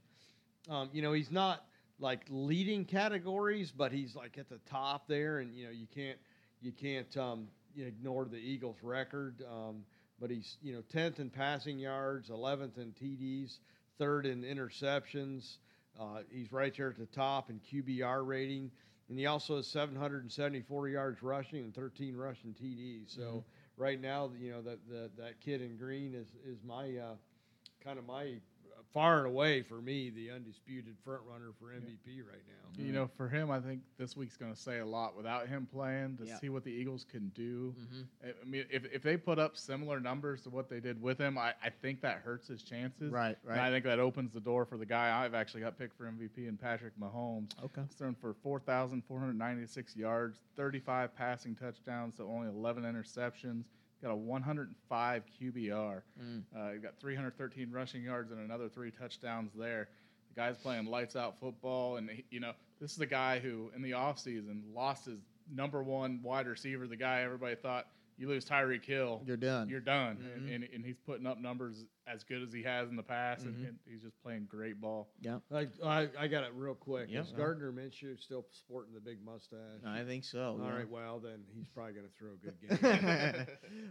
Um, 0.70 0.89
you 0.93 1.01
know, 1.01 1.13
he's 1.13 1.32
not 1.32 1.65
like 2.00 2.25
leading 2.29 2.86
categories, 2.86 3.72
but 3.72 3.91
he's 3.91 4.15
like 4.15 4.38
at 4.38 4.50
the 4.50 4.60
top 4.70 5.08
there, 5.08 5.39
and 5.39 5.53
you 5.55 5.65
know, 5.65 5.72
you 5.72 5.88
can't 5.93 6.17
you 6.62 6.72
can't 6.72 7.15
um, 7.17 7.48
you 7.74 7.86
ignore 7.86 8.25
the 8.25 8.38
Eagles' 8.38 8.77
record. 8.82 9.43
Um, 9.50 9.84
but 10.20 10.29
he's 10.29 10.58
you 10.62 10.74
know 10.74 10.82
10th 10.93 11.20
in 11.20 11.29
passing 11.29 11.79
yards, 11.79 12.29
11th 12.29 12.77
in 12.77 12.93
TDs, 12.93 13.60
third 13.98 14.25
in 14.25 14.43
interceptions. 14.43 15.58
Uh, 16.00 16.20
he's 16.32 16.51
right 16.51 16.74
there 16.75 16.89
at 16.89 16.98
the 16.98 17.05
top 17.08 17.50
in 17.50 17.60
QBR 17.60 18.25
rating, 18.25 18.72
and 19.10 19.19
he 19.19 19.25
also 19.25 19.57
has 19.57 19.67
774 19.67 20.89
yards 20.89 21.22
rushing 21.22 21.60
and 21.60 21.74
13 21.75 22.15
rushing 22.15 22.53
TDs. 22.53 23.15
So 23.15 23.43
right 23.77 24.00
now, 24.00 24.31
you 24.39 24.51
know 24.51 24.62
that 24.62 24.79
that 24.89 25.15
that 25.17 25.39
kid 25.39 25.62
in 25.62 25.77
green 25.77 26.13
is 26.13 26.27
is 26.45 26.63
my 26.65 26.98
uh, 26.98 27.15
kind 27.83 28.00
of 28.00 28.05
my 28.05 28.36
far 28.93 29.17
and 29.19 29.27
away 29.27 29.62
for 29.63 29.81
me 29.81 30.12
the 30.12 30.29
undisputed 30.29 30.95
front 31.03 31.21
runner 31.29 31.51
for 31.59 31.67
MVP 31.69 32.19
right 32.27 32.41
now. 32.47 32.83
You 32.83 32.91
know, 32.91 33.09
for 33.17 33.27
him, 33.27 33.50
I 33.51 33.59
think 33.59 33.81
this 33.97 34.15
week's 34.15 34.38
going 34.38 34.53
to 34.53 34.59
say 34.59 34.79
a 34.79 34.85
lot 34.85 35.15
without 35.17 35.47
him 35.47 35.67
playing 35.71 36.17
to 36.17 36.25
Yeah. 36.25 36.39
see 36.39 36.50
what 36.50 36.63
the 36.63 36.71
Eagles 36.71 37.03
can 37.12 37.29
do. 37.29 37.73
Mhm. 37.79 38.05
I 38.23 38.27
I 38.29 38.45
mean, 38.45 38.65
if, 38.69 38.85
if 38.91 39.01
they 39.03 39.17
put 39.17 39.39
up 39.39 39.57
similar 39.57 40.00
numbers 40.00 40.41
to 40.43 40.50
what 40.51 40.69
they 40.69 40.79
did 40.79 41.01
with 41.01 41.17
him, 41.19 41.38
I, 41.38 41.53
I 41.63 41.69
think 41.69 42.01
that 42.01 42.17
hurts 42.19 42.47
his 42.47 42.62
chances. 42.63 43.12
Right, 43.12 43.35
And 43.47 43.53
I 43.59 43.63
right. 43.65 43.71
think 43.71 43.85
that 43.85 44.00
opens 44.00 44.31
the 44.33 44.39
door 44.41 44.65
for 44.65 44.77
the 44.77 44.85
guy 44.85 45.23
I've 45.23 45.33
actually 45.33 45.62
got 45.62 45.77
picked 45.77 45.95
for 45.97 46.05
MVP 46.05 46.47
and 46.47 46.59
Patrick 46.59 46.93
Mahomes. 47.00 47.51
Okay. 47.63 47.81
He's 47.88 47.95
thrown 47.95 48.15
for 48.15 48.33
4,496 48.43 49.95
yards, 49.95 50.39
35 50.55 51.15
passing 51.15 51.55
touchdowns, 51.55 52.15
so 52.17 52.27
only 52.27 52.47
11 52.50 52.83
interceptions. 52.83 53.65
Got 54.03 54.12
a 54.12 54.15
105 54.15 55.24
QBR. 55.41 56.01
Mm. 56.22 56.43
Uh, 56.53 56.72
he 56.74 56.79
got 56.79 57.00
313 57.00 57.72
rushing 57.72 58.03
yards 58.03 58.31
and 58.31 58.41
another 58.41 58.67
three 58.67 58.91
touchdowns 58.91 59.53
there. 59.57 59.88
The 60.36 60.41
guy's 60.41 60.57
playing 60.57 60.88
lights 60.88 61.15
out 61.15 61.39
football, 61.39 61.95
and 61.95 62.10
he, 62.10 62.25
you 62.29 62.41
know 62.41 62.51
this 62.81 62.91
is 62.91 62.98
the 62.98 63.05
guy 63.05 63.39
who 63.39 63.72
in 63.74 63.81
the 63.81 63.91
offseason 63.91 64.62
lost 64.75 65.05
his 65.05 65.19
number 65.50 65.81
one 65.81 66.19
wide 66.22 66.48
receiver. 66.48 66.86
The 66.86 66.98
guy 66.98 67.22
everybody 67.22 67.55
thought 67.55 67.88
you 68.23 68.29
lose 68.29 68.45
Tyreek 68.45 68.85
Hill, 68.85 69.21
You're 69.25 69.37
done. 69.37 69.67
you're 69.69 69.79
done, 69.81 70.17
and, 70.36 70.47
Mhm. 70.49 70.55
and, 70.55 70.63
and 70.73 70.86
he's 70.86 70.97
putting 71.05 71.27
up 71.27 71.39
numbers 71.39 71.86
as 72.07 72.23
good 72.23 72.41
as 72.41 72.51
he 72.53 72.63
has 72.63 72.89
in 72.89 72.95
the 72.95 73.03
past, 73.03 73.43
Mhm. 73.45 73.49
and, 73.49 73.65
and 73.67 73.79
he's 73.86 74.01
just 74.01 74.19
playing 74.23 74.45
great 74.45 74.79
ball. 74.81 75.09
yeah. 75.21 75.39
I, 75.51 75.67
I, 75.83 76.09
I 76.17 76.27
got 76.27 76.43
it 76.43 76.51
real 76.55 76.73
quick. 76.75 77.09
Yep. 77.12 77.25
Is 77.25 77.31
Gardner 77.33 77.71
Minshew 77.71 78.19
still 78.19 78.45
sporting 78.51 78.93
the 78.93 78.99
big 79.01 79.23
mustache? 79.23 79.57
I 79.86 80.03
think 80.03 80.23
so. 80.23 80.57
All 80.62 80.65
yeah. 80.67 80.75
right, 80.77 80.89
well 80.89 81.19
then 81.19 81.43
he's 81.53 81.67
probably 81.69 81.93
going 81.93 82.07
to 82.07 82.13
throw 82.17 82.31
a 82.31 82.38
good 82.38 82.81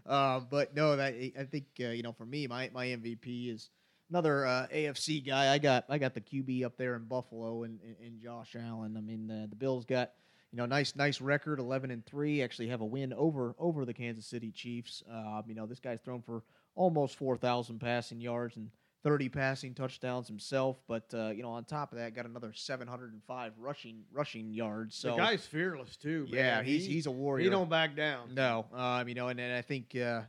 game. 0.07 0.13
um, 0.13 0.47
but 0.51 0.75
no, 0.75 0.97
that 0.97 1.15
I 1.15 1.45
think 1.51 1.67
uh, 1.81 1.89
you 1.89 2.03
know 2.03 2.13
for 2.13 2.27
me, 2.27 2.47
my, 2.47 2.71
my 2.73 2.87
MVP 2.87 3.53
is 3.53 3.71
another 4.11 4.47
uh, 4.47 4.67
AFC 4.73 5.25
guy. 5.27 5.53
I 5.53 5.59
got 5.59 5.85
I 5.89 5.99
got 5.99 6.15
the 6.15 6.21
QB 6.21 6.65
up 6.65 6.77
there 6.77 6.97
in 6.97 7.05
Buffalo 7.05 7.63
and, 7.65 7.81
and, 7.83 7.97
and 8.05 8.21
Josh 8.21 8.57
Allen. 8.59 8.97
I 8.97 9.01
mean 9.01 9.27
the 9.27 9.47
the 9.49 9.57
Bills 9.57 9.85
got 9.85 10.13
you 10.53 10.59
know 10.59 10.67
nice 10.67 10.95
nice 10.95 11.21
record, 11.21 11.59
eleven 11.59 11.91
and 11.91 12.05
three. 12.05 12.43
Actually 12.43 12.69
have 12.69 12.81
a 12.83 12.87
win 12.87 13.13
over 13.15 13.55
over 13.59 13.85
the 13.85 13.95
Kansas 13.95 14.27
City 14.27 14.53
Chiefs. 14.53 15.03
Uh, 15.11 15.43
you 15.47 15.55
know 15.55 15.67
this 15.67 15.81
guy's 15.81 16.01
thrown 16.01 16.23
for 16.23 16.43
almost 16.75 17.17
four 17.17 17.37
thousand 17.37 17.79
passing 17.81 18.21
yards 18.21 18.57
and. 18.57 18.71
30 19.05 19.31
passing 19.31 19.75
touchdowns 19.75 20.29
himself, 20.29 20.77
but 20.87 21.13
uh, 21.13 21.31
you 21.31 21.43
know, 21.43 21.49
on 21.51 21.65
top 21.65 21.91
of 21.91 21.99
that, 21.99 22.15
got 22.15 22.25
another 22.25 22.53
705 22.55 23.53
rushing 23.59 24.03
rushing 24.13 24.53
yards. 24.53 24.95
So 24.95 25.11
the 25.11 25.17
guy's 25.17 25.45
fearless 25.45 25.97
too. 25.97 26.25
yeah, 26.31 26.63
he's 26.63 26.87
He- 26.87 26.93
he's 26.93 27.07
a 27.07 27.11
warrior. 27.11 27.43
he 27.43 27.51
don't 27.51 27.69
back 27.69 27.97
down. 27.97 28.33
No, 28.33 28.65
um, 28.73 29.09
you 29.09 29.17
know, 29.17 29.27
and, 29.27 29.41
and 29.41 29.53
I 29.57 29.61
think 29.61 29.97
uh, 29.97 30.21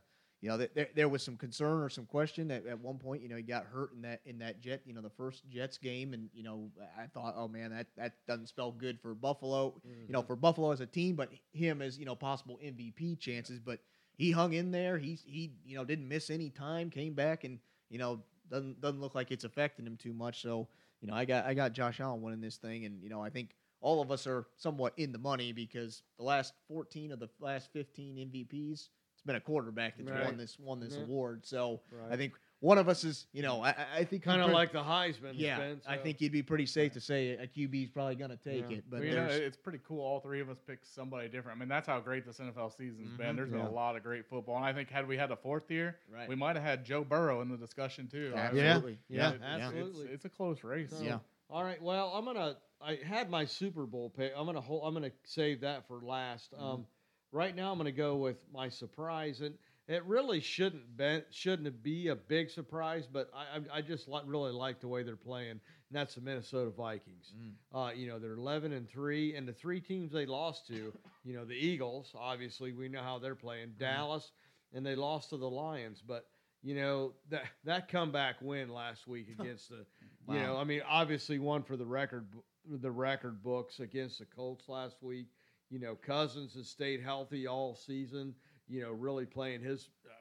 you 0.44 0.50
know 0.50 0.58
there, 0.58 0.90
there 0.94 1.08
was 1.08 1.24
some 1.24 1.38
concern 1.38 1.82
or 1.82 1.88
some 1.88 2.06
question 2.06 2.50
that 2.50 2.68
at 2.68 2.78
one 2.78 2.98
point. 2.98 3.22
You 3.22 3.30
know, 3.30 3.38
he 3.38 3.44
got 3.44 3.66
hurt 3.66 3.94
in 3.94 4.02
that 4.02 4.20
in 4.26 4.40
that 4.40 4.60
jet, 4.60 4.82
you 4.86 4.94
know, 4.94 5.00
the 5.00 5.10
first 5.10 5.48
Jets 5.50 5.78
game, 5.78 6.14
and 6.14 6.30
you 6.34 6.44
know, 6.44 6.70
I 7.00 7.08
thought, 7.08 7.36
oh 7.38 7.48
man, 7.48 7.72
that 7.72 7.88
that 7.96 8.16
doesn't 8.28 8.48
spell 8.48 8.74
good 8.74 9.00
for 9.00 9.16
Buffalo. 9.16 9.74
You 9.86 10.12
know, 10.12 10.20
mm-hmm. 10.20 10.28
for 10.28 10.36
Buffalo 10.36 10.72
as 10.72 10.82
a 10.82 10.86
team, 10.86 11.16
but 11.16 11.30
him 11.54 11.82
as 11.82 11.98
you 11.98 12.04
know 12.04 12.14
possible 12.14 12.60
MVP 12.62 13.20
chances. 13.20 13.62
But 13.62 13.80
he 14.16 14.32
hung 14.32 14.52
in 14.52 14.70
there. 14.70 14.98
He's 14.98 15.24
he 15.26 15.54
you 15.66 15.78
know 15.78 15.86
didn't 15.86 16.10
miss 16.10 16.30
any 16.30 16.50
time, 16.50 16.90
came 16.90 17.14
back, 17.14 17.46
and 17.46 17.58
you 17.90 17.98
know 17.98 18.20
doesn't 18.52 18.82
doesn't 18.82 19.00
look 19.00 19.16
like 19.16 19.32
it's 19.32 19.46
affecting 19.46 19.88
him 19.88 19.96
too 19.96 20.12
much. 20.12 20.42
So 20.42 20.68
you 21.00 21.08
know, 21.08 21.14
I 21.14 21.24
got 21.24 21.46
I 21.46 21.54
got 21.54 21.72
Josh 21.72 22.02
Allen 22.02 22.22
winning 22.22 22.42
this 22.42 22.58
thing, 22.58 22.84
and 22.84 23.02
you 23.02 23.08
know, 23.08 23.22
I 23.22 23.30
think 23.30 23.56
all 23.80 24.02
of 24.02 24.12
us 24.12 24.28
are 24.28 24.46
somewhat 24.58 24.92
in 24.98 25.14
the 25.14 25.20
money 25.20 25.54
because 25.54 26.04
the 26.18 26.26
last 26.26 26.54
14 26.68 27.14
of 27.14 27.20
the 27.22 27.30
last 27.40 27.70
15 27.72 28.30
MVPs, 28.30 28.90
it's 29.24 29.26
been 29.26 29.36
a 29.38 29.42
quarterback 29.42 29.96
that's 29.98 30.10
Right. 30.10 30.26
won 30.26 30.38
this 30.38 30.60
won 30.60 30.80
this 30.82 30.96
Yeah. 30.96 31.04
award. 31.04 31.46
So 31.46 31.80
Right. 31.92 32.12
I 32.12 32.18
think 32.18 32.34
one 32.60 32.78
of 32.78 32.88
us 32.88 33.04
is, 33.04 33.28
you 33.34 33.42
know, 33.42 33.62
I, 33.62 33.70
I- 33.72 33.88
I 34.00 34.04
think 34.06 34.24
kind 34.24 34.40
of 34.42 34.46
pretty- 34.46 34.56
like 34.56 34.72
the 34.72 34.84
Heisman. 34.84 35.34
yeah, 35.36 35.58
Ben, 35.60 35.82
I 35.86 35.98
think 35.98 36.22
you'd 36.22 36.32
be 36.32 36.44
pretty 36.44 36.66
safe 36.66 36.94
to 36.94 37.02
say 37.02 37.32
a 37.32 37.46
QB 37.48 37.84
is 37.86 37.90
probably 37.90 38.16
going 38.16 38.30
to 38.32 38.38
take 38.38 38.70
Yeah. 38.70 38.78
it. 38.78 38.84
But 38.90 39.00
Well, 39.00 39.08
you 39.10 39.16
know, 39.16 39.26
it's 39.28 39.58
pretty 39.58 39.80
cool. 39.86 40.00
All 40.02 40.20
three 40.22 40.40
of 40.40 40.50
us 40.50 40.60
picked 40.66 40.88
somebody 40.88 41.28
different. 41.30 41.58
I 41.58 41.60
mean, 41.60 41.68
that's 41.70 41.88
how 41.88 42.00
great 42.00 42.26
this 42.26 42.40
NFL 42.40 42.70
season's 42.70 43.18
been. 43.18 43.34
Mhm. 43.34 43.36
There's 43.38 43.50
been 43.52 43.60
a 43.62 43.70
lot 43.72 43.96
of 43.98 44.04
great 44.04 44.26
football, 44.28 44.56
and 44.58 44.66
I 44.66 44.72
think 44.74 44.90
had 44.90 45.08
we 45.08 45.18
had 45.18 45.32
a 45.32 45.36
fourth 45.36 45.70
year, 45.72 46.00
Right. 46.10 46.28
we 46.30 46.36
might 46.36 46.56
have 46.56 46.64
had 46.66 46.86
Joe 46.86 47.04
Burrow 47.04 47.42
in 47.42 47.50
the 47.50 47.58
discussion 47.58 48.08
too. 48.08 48.34
Absolutely, 48.36 49.00
Yeah, 49.10 49.30
yeah, 49.30 49.30
It- 49.36 49.40
yeah. 49.42 49.56
it's- 49.56 49.62
absolutely. 49.62 50.08
It's, 50.08 50.26
a 50.26 50.30
close 50.30 50.64
race. 50.64 50.92
So, 50.92 51.04
Yeah. 51.04 51.20
All 51.50 51.64
right. 51.64 51.82
Well, 51.82 52.12
I'm 52.14 52.24
gonna. 52.26 52.58
I 52.82 52.96
had 52.96 53.30
my 53.30 53.44
Super 53.46 53.86
Bowl 53.86 54.10
pick. 54.10 54.34
I'm 54.36 54.46
gonna 54.46 54.60
hold. 54.62 54.84
I'm 54.86 54.94
gonna 54.94 55.12
save 55.24 55.62
that 55.62 55.86
for 55.88 56.00
last. 56.02 56.52
Mm-hmm. 56.54 56.64
Um, 56.64 56.88
right 57.34 57.56
now, 57.56 57.72
I'm 57.72 57.78
gonna 57.78 57.92
go 57.92 58.16
with 58.16 58.38
my 58.54 58.70
surprise, 58.70 59.42
and 59.42 59.56
it 59.88 60.06
really 60.06 60.40
shouldn't 60.40 60.96
be 60.96 61.22
shouldn't 61.32 61.84
be 61.84 62.08
a 62.08 62.16
big 62.16 62.50
surprise, 62.50 63.06
but 63.12 63.30
I 63.36 63.78
I, 63.78 63.82
just 63.82 64.08
li- 64.08 64.22
really 64.26 64.54
like 64.54 64.80
the 64.80 64.88
way 64.88 65.04
they're 65.04 65.16
playing, 65.16 65.52
and 65.52 65.60
that's 65.92 66.16
the 66.16 66.22
Minnesota 66.22 66.70
Vikings. 66.70 67.34
Mm. 67.38 67.52
Uh, 67.74 67.92
you 67.92 68.08
know, 68.08 68.20
they're 68.20 68.34
11 68.34 68.72
and 68.72 68.90
three, 68.90 69.36
and 69.36 69.48
the 69.48 69.54
three 69.54 69.82
teams 69.82 70.12
they 70.12 70.26
lost 70.26 70.68
to, 70.68 70.94
you 71.26 71.36
know, 71.36 71.44
the 71.44 71.54
Eagles. 71.56 72.14
Obviously, 72.18 72.72
we 72.72 72.88
know 72.88 73.02
how 73.02 73.20
they're 73.20 73.36
playing. 73.36 73.70
Mm-hmm. 73.70 73.84
Dallas, 73.84 74.32
and 74.74 74.86
they 74.86 74.96
lost 74.96 75.32
to 75.32 75.38
the 75.38 75.50
Lions, 75.50 76.02
but. 76.06 76.28
You 76.66 76.76
know 76.76 77.12
that 77.30 77.44
that 77.66 77.90
comeback 77.90 78.38
win 78.40 78.70
last 78.70 79.06
week 79.06 79.28
against 79.38 79.68
the 79.68 79.86
wow. 80.26 80.34
you 80.34 80.40
know, 80.40 80.56
I 80.56 80.64
mean, 80.64 80.82
obviously 80.88 81.38
one 81.38 81.62
for 81.62 81.76
the 81.76 81.86
record, 81.86 82.26
the 82.66 82.90
record 82.90 83.44
books 83.44 83.82
against 83.82 84.20
the 84.20 84.26
Colts 84.26 84.70
last 84.70 84.96
week. 85.02 85.28
You 85.74 85.80
know, 85.80 85.96
Cousins 85.96 86.54
has 86.54 86.70
stayed 86.70 87.02
healthy 87.02 87.48
all 87.48 87.74
season. 87.76 88.36
You 88.68 88.82
know, 88.84 88.92
really 88.92 89.26
playing 89.26 89.62
his 89.62 89.90
uh, 90.06 90.14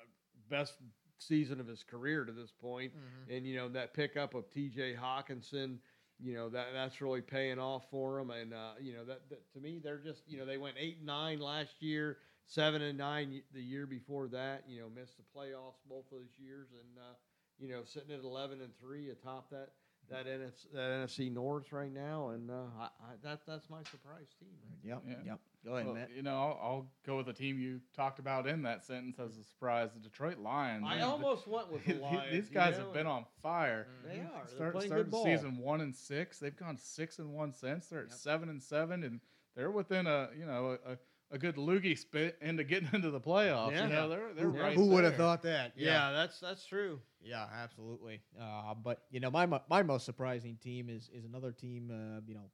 best 0.48 0.76
season 1.18 1.60
of 1.60 1.66
his 1.66 1.84
career 1.84 2.24
to 2.24 2.32
this 2.32 2.50
point. 2.50 2.92
And 3.36 3.46
you 3.46 3.56
know 3.56 3.68
that 3.68 3.92
pickup 3.92 4.34
of 4.34 4.50
T.J. 4.50 4.94
Hockenson. 4.94 5.76
You 6.18 6.34
know 6.34 6.48
that 6.48 6.68
that's 6.72 7.02
really 7.02 7.20
paying 7.20 7.58
off 7.58 7.84
for 7.90 8.18
them. 8.18 8.30
And 8.30 8.54
uh, 8.54 8.72
you 8.80 8.94
know 8.94 9.04
that, 9.04 9.28
that 9.28 9.52
to 9.52 9.60
me, 9.60 9.78
they're 9.82 9.98
just 9.98 10.22
you 10.26 10.38
know 10.38 10.46
they 10.46 10.56
went 10.56 10.76
eight 10.78 10.96
and 10.98 11.06
nine 11.06 11.38
last 11.38 11.82
year, 11.82 12.16
seven 12.46 12.80
and 12.80 12.96
nine 12.96 13.42
the 13.52 13.62
year 13.62 13.86
before 13.86 14.28
that. 14.28 14.64
You 14.66 14.80
know, 14.80 14.88
missed 14.88 15.18
the 15.18 15.38
playoffs 15.38 15.82
both 15.86 16.06
of 16.06 16.18
those 16.18 16.38
years, 16.38 16.68
and 16.72 16.98
uh, 16.98 17.14
you 17.58 17.68
know 17.68 17.82
sitting 17.84 18.14
at 18.14 18.24
eleven 18.24 18.62
and 18.62 18.72
three 18.80 19.10
atop 19.10 19.50
that 19.50 19.68
that 20.10 20.26
NFC, 20.26 20.66
that 20.74 20.90
NFC 20.90 21.32
North 21.32 21.72
right 21.72 21.92
now, 21.92 22.30
and 22.30 22.50
uh, 22.50 22.54
I, 22.78 22.84
I, 22.84 22.88
that 23.22 23.40
that's 23.46 23.70
my 23.70 23.82
surprise 23.90 24.26
team. 24.38 24.48
Right 24.62 24.90
Yep, 24.90 25.02
Yeah. 25.08 25.14
yep. 25.32 25.40
Go 25.64 25.74
ahead, 25.76 25.86
Well, 25.86 25.94
Matt. 25.94 26.10
you 26.16 26.22
know, 26.22 26.34
I'll, 26.34 26.58
I'll 26.60 26.86
go 27.06 27.18
with 27.18 27.26
the 27.26 27.32
team 27.32 27.60
you 27.60 27.80
talked 27.94 28.18
about 28.18 28.48
in 28.48 28.62
that 28.64 28.84
sentence 28.84 29.20
as 29.20 29.38
a 29.38 29.44
surprise, 29.44 29.90
the 29.94 30.00
Detroit 30.00 30.38
Lions. 30.38 30.84
I 30.86 30.96
These- 30.96 31.04
almost 31.04 31.46
went 31.46 31.70
with 31.72 31.84
the 31.86 31.92
these- 31.92 32.02
Lions. 32.02 32.32
These 32.32 32.48
you 32.48 32.54
guys 32.54 32.78
know, 32.78 32.84
have 32.86 32.92
been 32.92 33.06
on 33.06 33.24
fire. 33.42 33.86
They 34.04 34.18
are. 34.18 34.42
They're 34.46 34.56
Start, 34.56 34.72
playing 34.74 34.88
started 34.88 35.04
good 35.04 35.10
ball. 35.12 35.24
season 35.24 35.56
one 35.58 35.80
and 35.80 35.94
six. 35.94 36.38
They've 36.40 36.56
gone 36.56 36.76
six 36.76 37.18
and 37.20 37.32
one 37.32 37.52
since. 37.52 37.86
They're 37.86 38.00
at 38.00 38.08
Yep. 38.10 38.18
seven 38.18 38.48
and 38.48 38.60
seven, 38.62 39.04
and 39.04 39.20
they're 39.54 39.70
within 39.70 40.06
a 40.08 40.30
you 40.36 40.46
know 40.46 40.76
a, 40.84 40.92
a 40.94 40.96
good 41.38 41.56
loogie 41.56 41.98
spit 41.98 42.36
into 42.40 42.64
getting 42.64 42.88
into 42.92 43.10
the 43.10 43.20
playoffs. 43.20 43.72
Yeah. 43.72 43.86
You 43.86 43.92
know, 43.92 44.08
they're 44.08 44.34
they're 44.34 44.50
Who, 44.50 44.60
right 44.60 44.76
who 44.76 44.86
would 44.86 45.04
have 45.04 45.16
thought 45.16 45.42
that? 45.42 45.72
Yeah, 45.76 46.12
that's 46.12 46.40
that's 46.40 46.66
true. 46.66 47.00
Yeah, 47.22 47.46
absolutely. 47.62 48.20
Uh, 48.40 48.74
but 48.74 49.02
you 49.10 49.20
know, 49.20 49.30
my 49.30 49.46
my 49.68 49.82
most 49.82 50.04
surprising 50.04 50.56
team 50.62 50.88
is 50.88 51.10
is 51.14 51.24
another 51.24 51.52
team. 51.52 51.90
Uh, 51.90 52.20
you 52.26 52.34
know, 52.34 52.50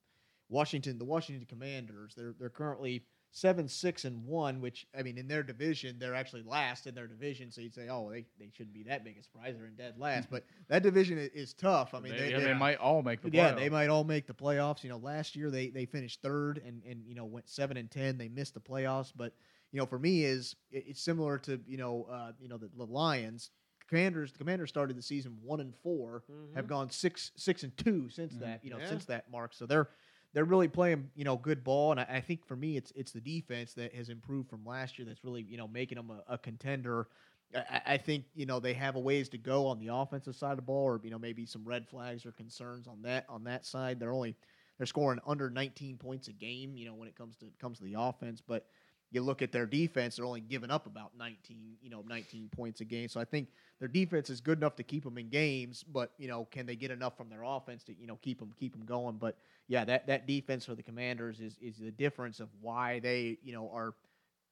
Washington, 0.49 0.99
the 0.99 1.05
Washington 1.05 1.47
Commanders. 1.47 2.15
They're 2.17 2.35
they're 2.39 2.51
currently 2.51 3.05
seven 3.31 3.69
six 3.69 4.05
and 4.05 4.25
one, 4.25 4.61
which 4.61 4.87
I 4.99 5.03
mean, 5.03 5.19
in 5.19 5.29
their 5.29 5.43
division, 5.43 5.99
they're 5.99 6.15
actually 6.15 6.43
last 6.43 6.87
in 6.87 6.95
their 6.95 7.07
division. 7.07 7.51
So 7.51 7.61
you'd 7.61 7.75
say, 7.75 7.89
oh, 7.89 8.11
they, 8.11 8.25
they 8.39 8.51
shouldn't 8.53 8.75
be 8.75 8.83
that 8.85 9.05
big 9.05 9.17
a 9.19 9.23
surprise. 9.23 9.55
They're 9.57 9.67
in 9.67 9.75
dead 9.77 9.95
last, 9.99 10.29
but 10.31 10.45
that 10.69 10.83
division 10.83 11.19
is, 11.19 11.31
is 11.35 11.53
tough. 11.55 11.95
I 11.95 12.01
mean, 12.01 12.13
they, 12.13 12.19
they, 12.25 12.31
yeah, 12.31 12.39
they, 12.39 12.45
they 12.47 12.55
might 12.55 12.79
all 12.79 13.03
make 13.03 13.21
the 13.23 13.31
yeah, 13.31 13.53
playoffs. 13.53 13.57
they 13.57 13.69
might 13.69 13.89
all 13.89 14.05
make 14.05 14.27
the 14.27 14.35
playoffs. 14.35 14.83
You 14.83 14.91
know, 14.91 14.99
last 14.99 15.37
year 15.37 15.51
they 15.51 15.69
they 15.69 15.85
finished 15.87 16.23
third 16.23 16.61
and 16.67 16.83
and 16.85 17.05
you 17.07 17.15
know 17.15 17.25
went 17.27 17.49
seven 17.49 17.77
and 17.77 17.91
ten. 17.91 18.17
They 18.19 18.29
missed 18.29 18.55
the 18.55 18.61
playoffs, 18.61 19.13
but 19.15 19.33
you 19.73 19.79
know, 19.79 19.87
for 19.87 19.99
me 19.99 20.25
is 20.25 20.57
it- 20.71 20.85
it's 20.89 21.03
similar 21.03 21.39
to 21.41 21.61
you 21.67 21.77
know 21.77 22.07
uh, 22.11 22.33
you 22.41 22.49
know 22.49 22.57
the, 22.59 22.71
the 22.77 22.85
Lions. 22.85 23.51
Commanders, 23.89 24.33
the 24.33 24.39
Commanders 24.39 24.69
started 24.69 24.99
the 24.99 25.03
season 25.03 25.39
one 25.43 25.61
and 25.61 25.75
4 25.83 26.23
have 26.55 26.67
gone 26.67 26.91
six 26.91 27.31
six 27.37 27.63
and 27.63 27.75
two 27.79 28.11
since 28.11 28.35
Mhm. 28.35 28.41
that 28.41 28.61
you 28.63 28.69
know 28.69 28.77
Mm-hmm. 28.77 28.85
Yeah. 28.85 28.91
since 28.91 29.05
that 29.07 29.31
mark. 29.33 29.55
So 29.55 29.65
they're 29.65 29.89
they're 30.35 30.45
really 30.45 30.69
playing 30.69 31.11
you 31.15 31.25
know 31.25 31.37
good 31.37 31.65
ball, 31.65 31.93
and 31.93 32.01
I, 32.01 32.07
I 32.09 32.21
think 32.21 32.47
for 32.47 32.57
me 32.57 32.77
it's 32.77 32.93
it's 32.97 33.13
the 33.13 33.21
defense 33.21 33.75
that 33.75 33.95
has 33.95 34.09
improved 34.09 34.49
from 34.51 34.65
last 34.65 34.99
year 34.99 35.07
that's 35.07 35.25
really 35.25 35.43
you 35.43 35.57
know 35.57 35.69
making 35.69 35.97
them 35.97 36.11
a, 36.11 36.35
a 36.35 36.39
contender. 36.39 37.09
I- 37.55 37.81
I, 37.87 37.97
think 37.97 38.27
you 38.35 38.45
know 38.45 38.61
they 38.61 38.75
have 38.75 38.97
a 38.97 39.01
ways 39.01 39.31
to 39.31 39.39
go 39.39 39.67
on 39.67 39.79
the 39.79 39.89
offensive 39.89 40.37
side 40.37 40.51
of 40.51 40.57
the 40.57 40.63
ball, 40.63 40.85
or 40.85 41.01
you 41.03 41.11
know 41.11 41.19
maybe 41.19 41.47
some 41.47 41.65
red 41.65 41.89
flags 41.89 42.27
or 42.27 42.33
concerns 42.33 42.87
on 42.87 43.01
that 43.03 43.25
on 43.29 43.45
that 43.45 43.65
side. 43.65 43.99
They're 43.99 44.13
only 44.13 44.37
they're 44.77 44.87
scoring 44.87 45.21
under 45.27 45.51
19 45.51 45.97
points 45.97 46.29
a 46.29 46.33
game, 46.33 46.77
you 46.77 46.87
know, 46.87 46.95
when 46.95 47.09
it 47.09 47.17
comes 47.17 47.37
to 47.37 47.47
comes 47.61 47.79
to 47.79 47.85
the 47.85 47.95
offense. 47.99 48.43
But 48.47 48.67
you 49.11 49.23
look 49.23 49.41
at 49.43 49.53
their 49.53 49.67
defense; 49.67 50.17
they're 50.17 50.25
only 50.25 50.41
giving 50.41 50.71
up 50.71 50.87
about 50.87 51.13
19, 51.17 51.77
you 51.81 51.91
know, 51.91 52.03
19 52.07 52.49
points 52.51 52.81
a 52.81 52.85
game. 52.85 53.09
So 53.09 53.21
I 53.21 53.25
think 53.25 53.49
their 53.79 53.89
defense 53.89 54.29
is 54.31 54.41
good 54.41 54.59
enough 54.59 54.77
to 54.77 54.83
keep 54.83 55.05
them 55.05 55.17
in 55.19 55.29
games, 55.29 55.83
but 55.83 56.13
you 56.19 56.29
know, 56.29 56.45
can 56.51 56.67
they 56.67 56.77
get 56.77 56.91
enough 56.91 57.17
from 57.17 57.29
their 57.29 57.43
offense 57.43 57.83
to 57.85 57.95
you 57.99 58.07
know 58.07 58.19
keep 58.23 58.39
them 58.39 58.53
keep 58.59 58.73
them 58.73 58.85
going? 58.85 59.17
But 59.17 59.37
yeah, 59.69 59.85
that 59.85 60.07
that 60.09 60.27
defense 60.27 60.65
for 60.67 60.75
the 60.75 60.83
Commanders 60.83 61.41
is 61.41 61.57
is 61.61 61.77
the 61.79 61.91
difference 61.91 62.41
of 62.41 62.49
why 62.61 62.99
they 63.01 63.39
you 63.43 63.53
know 63.53 63.71
are 63.73 63.95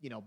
you 0.01 0.11
know 0.11 0.25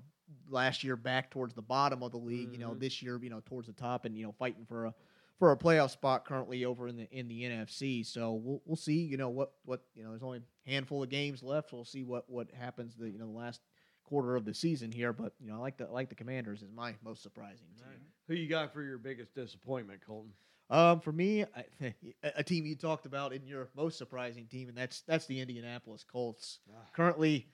last 0.49 0.83
year 0.83 0.95
back 0.95 1.31
towards 1.31 1.53
the 1.53 1.61
bottom 1.61 2.03
of 2.03 2.11
the 2.11 2.17
league. 2.17 2.51
You 2.51 2.59
know, 2.59 2.71
Mhm. 2.71 2.79
this 2.79 3.01
year 3.01 3.19
you 3.21 3.29
know 3.29 3.41
towards 3.41 3.67
the 3.67 3.73
top 3.73 4.05
and 4.05 4.15
you 4.17 4.25
know 4.25 4.31
fighting 4.33 4.65
for 4.65 4.85
a 4.85 4.93
for 5.39 5.53
a 5.53 5.57
playoff 5.57 5.89
spot 5.89 6.25
currently 6.25 6.65
over 6.65 6.87
in 6.87 6.97
the 6.97 7.07
in 7.11 7.27
the 7.27 7.43
NFC. 7.43 8.03
So 8.05 8.33
we'll 8.33 8.61
we'll 8.65 8.75
see. 8.75 8.99
You 9.01 9.17
know 9.17 9.29
what 9.29 9.53
what 9.65 9.85
you 9.95 10.03
know. 10.03 10.09
There's 10.09 10.21
only 10.23 10.39
a 10.39 10.69
handful 10.69 11.01
of 11.01 11.09
games 11.09 11.41
left. 11.41 11.71
We'll 11.73 11.85
see 11.85 12.03
what 12.03 12.29
what 12.29 12.51
happens. 12.51 12.95
The 12.95 13.09
you 13.09 13.17
know 13.17 13.25
the 13.31 13.37
last 13.37 13.61
quarter 14.09 14.35
of 14.35 14.43
the 14.45 14.53
season 14.53 14.91
here. 14.91 15.13
But 15.13 15.33
you 15.39 15.49
know 15.49 15.55
I 15.55 15.59
like 15.59 15.77
the 15.77 15.85
I 15.85 15.91
like 15.91 16.09
the 16.09 16.15
Commanders 16.15 16.61
is 16.61 16.69
my 16.75 16.95
most 17.03 17.21
surprising 17.23 17.67
team. 17.77 18.01
Who 18.27 18.33
you 18.35 18.47
got 18.49 18.73
for 18.73 18.81
your 18.83 18.97
biggest 18.97 19.33
disappointment, 19.35 20.01
Colton? 20.05 20.31
Um, 20.71 20.99
for 20.99 21.11
me, 21.11 21.43
I, 21.43 21.63
a- 22.23 22.31
a 22.37 22.43
team 22.43 22.65
you 22.65 22.75
talked 22.75 23.05
about 23.05 23.33
in 23.33 23.45
your 23.45 23.69
most 23.75 23.97
surprising 23.97 24.45
team, 24.47 24.69
and 24.69 24.77
that's 24.77 25.01
that's 25.01 25.25
the 25.25 25.39
Indianapolis 25.39 26.03
Colts. 26.03 26.59
Ah. 26.71 26.79
Currently, 26.93 27.47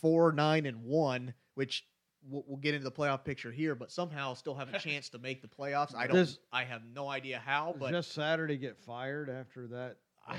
four 0.00 0.32
nine 0.32 0.66
and 0.66 0.82
one, 0.84 1.32
which 1.54 1.86
we'll, 2.28 2.44
we'll 2.46 2.58
get 2.58 2.74
into 2.74 2.84
the 2.84 2.90
playoff 2.92 3.24
picture 3.24 3.50
here, 3.50 3.74
but 3.74 3.90
somehow 3.90 4.34
still 4.34 4.54
have 4.54 4.72
a 4.74 4.78
chance 4.86 5.08
to 5.10 5.18
make 5.18 5.40
the 5.42 5.48
playoffs. 5.48 5.94
I 5.94 6.06
don't. 6.06 6.16
Does- 6.16 6.38
I 6.52 6.64
have 6.64 6.82
no 6.94 7.08
idea 7.08 7.40
how, 7.44 7.74
but 7.78 7.92
Jeff 7.92 8.04
Saturday 8.04 8.56
get 8.58 8.76
fired 8.78 9.30
after 9.30 9.66
that 9.68 9.96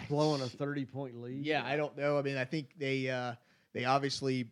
blowing 0.07 0.41
a 0.41 0.47
thirty 0.47 0.85
point 0.85 1.19
lead. 1.19 1.43
yeah, 1.45 1.63
I 1.65 1.75
don't 1.75 1.97
know. 1.97 2.17
I 2.19 2.21
mean, 2.21 2.37
I 2.37 2.45
think 2.45 2.67
they 2.77 3.09
uh, 3.09 3.33
they 3.73 3.85
obviously 3.85 4.51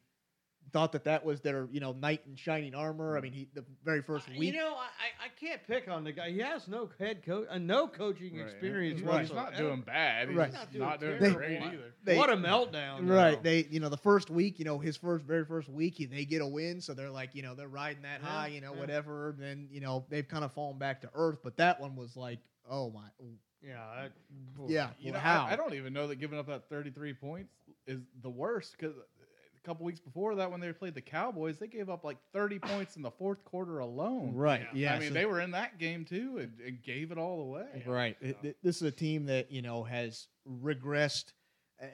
thought 0.69 0.91
that 0.93 1.03
that 1.03 1.23
was 1.25 1.41
their 1.41 1.67
you 1.71 1.79
know 1.79 1.91
knight 1.93 2.21
in 2.27 2.36
shining 2.36 2.73
armor. 2.75 3.17
I 3.17 3.21
mean, 3.21 3.34
he 3.34 3.47
the 3.53 3.65
very 3.84 4.01
first 4.01 4.27
I- 4.29 4.38
week. 4.38 4.53
You 4.53 4.60
know, 4.60 4.75
I, 4.75 4.86
I- 4.86 5.25
I 5.25 5.27
can't 5.39 5.62
pick 5.67 5.88
on 5.89 6.03
the 6.03 6.12
guy. 6.12 6.32
He 6.32 6.39
has 6.39 6.67
no 6.67 6.89
head 6.99 7.23
coach, 7.25 7.47
uh, 7.49 7.58
no 7.58 7.88
coaching 7.88 8.38
Right. 8.38 8.47
experience. 8.47 8.99
He's, 8.99 9.05
not- 9.08 9.21
he's 9.21 9.32
not 9.34 9.55
doing 9.58 9.82
bad. 9.82 10.29
He's 10.29 10.38
Right. 10.38 10.51
not 10.53 10.73
Not 10.75 10.99
doing, 10.99 11.19
doing 11.19 11.34
great 11.34 11.47
terrible. 11.60 11.67
either. 11.67 11.93
they- 12.03 12.17
what 12.17 12.29
a 12.29 12.36
meltdown! 12.38 13.10
Right. 13.10 13.36
though. 13.36 13.41
They, 13.41 13.65
you 13.69 13.79
know, 13.79 13.89
the 13.89 13.97
first 13.97 14.29
week, 14.29 14.60
you 14.60 14.65
know, 14.65 14.79
his 14.79 14.97
first, 14.97 15.25
very 15.25 15.45
first 15.45 15.69
week, 15.69 15.95
he- 15.95 16.05
they 16.05 16.25
get 16.25 16.41
a 16.41 16.47
win, 16.47 16.82
so 16.82 16.93
they're 16.93 17.10
like, 17.12 17.36
you 17.36 17.41
know, 17.43 17.55
they're 17.55 17.67
riding 17.67 18.03
that 18.03 18.21
Yeah, 18.21 18.27
high, 18.27 18.47
you 18.47 18.62
know, 18.62 18.73
yeah. 18.73 18.79
whatever. 18.79 19.36
Then, 19.38 19.67
you 19.71 19.82
know, 19.82 20.05
they've 20.10 20.27
kind 20.27 20.43
of 20.43 20.51
fallen 20.53 20.77
back 20.77 21.01
to 21.01 21.10
earth. 21.13 21.39
But 21.43 21.58
that 21.58 21.79
one 21.79 21.95
was 21.95 22.15
like, 22.17 22.39
oh 22.69 22.91
my, 22.91 23.08
yeah, 23.62 23.84
that, 24.03 24.12
yeah, 24.69 24.89
You 24.99 25.12
well, 25.12 25.13
know, 25.15 25.19
how? 25.19 25.45
I, 25.45 25.53
I 25.53 25.55
don't 25.58 25.73
even 25.73 25.91
know 25.93 26.08
that 26.08 26.15
giving 26.15 26.39
up 26.39 26.47
that 26.47 26.69
33 26.69 27.13
points 27.13 27.51
is 27.88 27.99
the 28.21 28.29
worst 28.29 28.75
because 28.79 28.95
a 29.63 29.67
couple 29.67 29.86
weeks 29.86 30.00
before 30.00 30.36
that, 30.36 30.50
when 30.52 30.60
they 30.60 30.72
played 30.74 30.95
the 30.95 31.02
Cowboys, 31.02 31.58
they 31.58 31.67
gave 31.67 31.89
up 31.89 32.04
like 32.04 32.17
30 32.34 32.60
points 32.60 32.95
in 32.95 33.02
the 33.02 33.12
fourth 33.12 33.43
quarter 33.45 33.80
alone. 33.80 34.34
right. 34.34 34.67
Yeah. 34.74 34.95
I 34.95 35.00
mean, 35.00 35.10
so- 35.10 35.13
they 35.13 35.26
were 35.26 35.39
in 35.41 35.52
that 35.52 35.78
game 35.80 36.06
too 36.06 36.38
and, 36.39 36.54
and 36.65 36.82
gave 36.84 37.12
it 37.12 37.17
all 37.17 37.41
away. 37.41 37.84
Right. 37.86 38.17
It- 38.22 38.38
it- 38.43 38.58
this 38.63 38.78
is 38.78 38.84
a 38.84 38.91
team 38.91 39.26
that 39.26 39.52
you 39.52 39.62
know 39.62 39.84
has 39.84 40.28
regressed, 40.63 41.34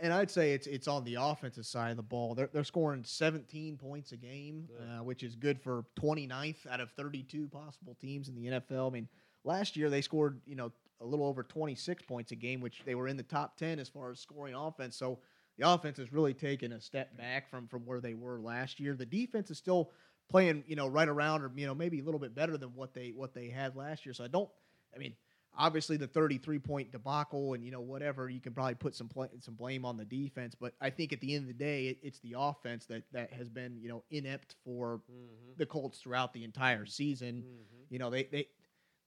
and 0.01 0.11
I'd 0.13 0.31
say 0.31 0.53
it's 0.53 0.67
it's 0.67 0.87
on 0.87 1.03
the 1.03 1.15
offensive 1.15 1.65
side 1.65 1.91
of 1.91 1.97
the 1.97 2.03
ball. 2.03 2.35
They're 2.35 2.49
they're 2.51 2.63
scoring 2.63 3.03
17 3.05 3.77
points 3.77 4.11
a 4.11 4.17
game, 4.17 4.67
Yeah. 4.79 4.99
uh, 4.99 5.03
which 5.03 5.23
is 5.23 5.35
good 5.35 5.59
for 5.61 5.85
29th 5.99 6.65
out 6.67 6.79
of 6.79 6.91
32 6.91 7.47
possible 7.47 7.95
teams 7.99 8.27
in 8.29 8.35
the 8.35 8.47
NFL. 8.47 8.87
I 8.87 8.93
mean, 8.93 9.07
last 9.43 9.75
year 9.75 9.89
they 9.89 10.01
scored 10.01 10.41
you 10.45 10.55
know 10.55 10.71
a 11.01 11.05
little 11.05 11.25
over 11.25 11.43
26 11.43 12.03
points 12.03 12.31
a 12.31 12.35
game, 12.35 12.61
which 12.61 12.81
they 12.85 12.95
were 12.95 13.07
in 13.09 13.17
the 13.17 13.23
top 13.23 13.57
10 13.57 13.79
as 13.79 13.89
far 13.89 14.11
as 14.11 14.19
scoring 14.19 14.55
offense. 14.55 14.95
So 14.95 15.19
the 15.57 15.69
offense 15.69 15.97
has 15.97 16.11
really 16.11 16.33
taken 16.33 16.71
a 16.73 16.81
step 16.81 17.15
back 17.17 17.49
from 17.49 17.67
from 17.67 17.85
where 17.85 18.01
they 18.01 18.13
were 18.13 18.39
last 18.39 18.79
year. 18.79 18.95
The 18.95 19.05
defense 19.05 19.49
is 19.51 19.57
still 19.57 19.91
playing 20.29 20.63
you 20.67 20.75
know 20.75 20.87
right 20.87 21.07
around 21.07 21.43
or 21.43 21.51
you 21.55 21.65
know 21.67 21.75
maybe 21.75 21.99
a 21.99 22.03
little 22.03 22.19
bit 22.19 22.33
better 22.35 22.57
than 22.57 22.69
what 22.75 22.93
they 22.93 23.13
what 23.15 23.33
they 23.33 23.49
had 23.49 23.75
last 23.75 24.05
year. 24.05 24.13
So 24.13 24.23
I 24.23 24.27
don't. 24.27 24.49
I 24.93 24.97
mean, 24.97 25.13
obviously 25.57 25.97
the 25.97 26.07
33 26.07 26.59
point 26.59 26.91
debacle 26.91 27.53
and 27.53 27.63
you 27.63 27.71
know 27.71 27.79
whatever 27.81 28.29
you 28.29 28.39
can 28.41 28.53
probably 28.53 28.75
put 28.75 28.95
some 28.95 29.07
pl- 29.07 29.29
some 29.39 29.55
blame 29.55 29.85
on 29.85 29.97
the 29.97 30.05
defense, 30.05 30.55
but 30.55 30.73
I 30.81 30.89
think 30.89 31.13
at 31.13 31.21
the 31.21 31.33
end 31.35 31.43
of 31.43 31.47
the 31.47 31.53
day 31.63 31.87
it, 31.87 31.97
it's 32.01 32.19
the 32.19 32.35
offense 32.37 32.85
that 32.87 33.03
that 33.13 33.31
has 33.33 33.49
been 33.49 33.77
you 33.81 33.89
know 33.89 34.03
inept 34.11 34.55
for 34.63 35.01
Mhm. 35.11 35.57
the 35.57 35.65
Colts 35.65 35.99
throughout 35.99 36.33
the 36.33 36.43
entire 36.43 36.85
season. 36.85 37.43
Mhm. 37.43 37.85
You 37.89 37.99
know 37.99 38.09
they 38.09 38.23
they 38.23 38.47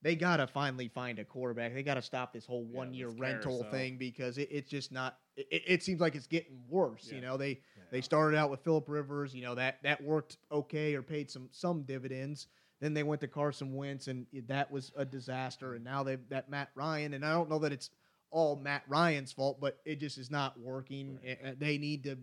they 0.03 0.15
got 0.15 0.37
to 0.37 0.47
finally 0.47 0.89
find 0.89 1.19
a 1.19 1.25
quarterback. 1.25 1.75
They 1.75 1.83
got 1.83 1.95
to 1.95 2.03
stop 2.03 2.33
this 2.33 2.47
whole 2.47 2.67
Yeah, 2.71 2.79
one 2.79 2.95
year 2.95 3.09
this 3.09 3.19
rental 3.19 3.59
carousel. 3.59 3.71
thing 3.71 3.97
because 3.99 4.39
it, 4.39 4.49
it's 4.51 4.71
just 4.71 4.93
not. 4.93 5.19
It, 5.37 5.63
it 5.67 5.83
seems 5.83 6.01
like 6.01 6.15
it's 6.15 6.27
getting 6.27 6.61
worse. 6.69 7.11
You 7.11 7.21
know 7.21 7.37
they 7.37 7.61
they 7.91 8.01
started 8.01 8.37
out 8.37 8.51
with 8.51 8.61
Philip 8.61 8.89
Rivers. 8.89 9.35
You 9.35 9.43
know 9.43 9.55
that 9.57 9.83
that 9.83 10.03
worked 10.03 10.39
okay 10.53 10.95
or 10.95 11.03
paid 11.03 11.31
some 11.31 11.49
some 11.53 11.83
dividends. 11.83 12.47
Then 12.81 12.95
they 12.95 13.03
went 13.03 13.21
to 13.23 13.29
Carson 13.29 13.75
Wentz, 13.75 14.07
and 14.07 14.27
that 14.47 14.71
was 14.71 14.93
a 14.97 15.05
disaster. 15.05 15.75
And 15.75 15.85
now 15.85 16.05
they 16.05 16.17
that 16.29 16.49
Matt 16.49 16.71
Ryan, 16.77 17.15
and 17.15 17.25
I 17.25 17.33
don't 17.33 17.51
know 17.51 17.59
that 17.61 17.73
it's 17.73 17.91
all 18.31 18.57
Matt 18.57 18.83
Ryan's 18.89 19.33
fault, 19.33 19.59
but 19.61 19.79
it 19.85 19.99
just 19.99 20.19
is 20.19 20.31
not 20.31 20.59
working. 20.61 21.19
Right. 21.25 21.59
They 21.59 21.79
need 21.79 22.05
to 22.05 22.19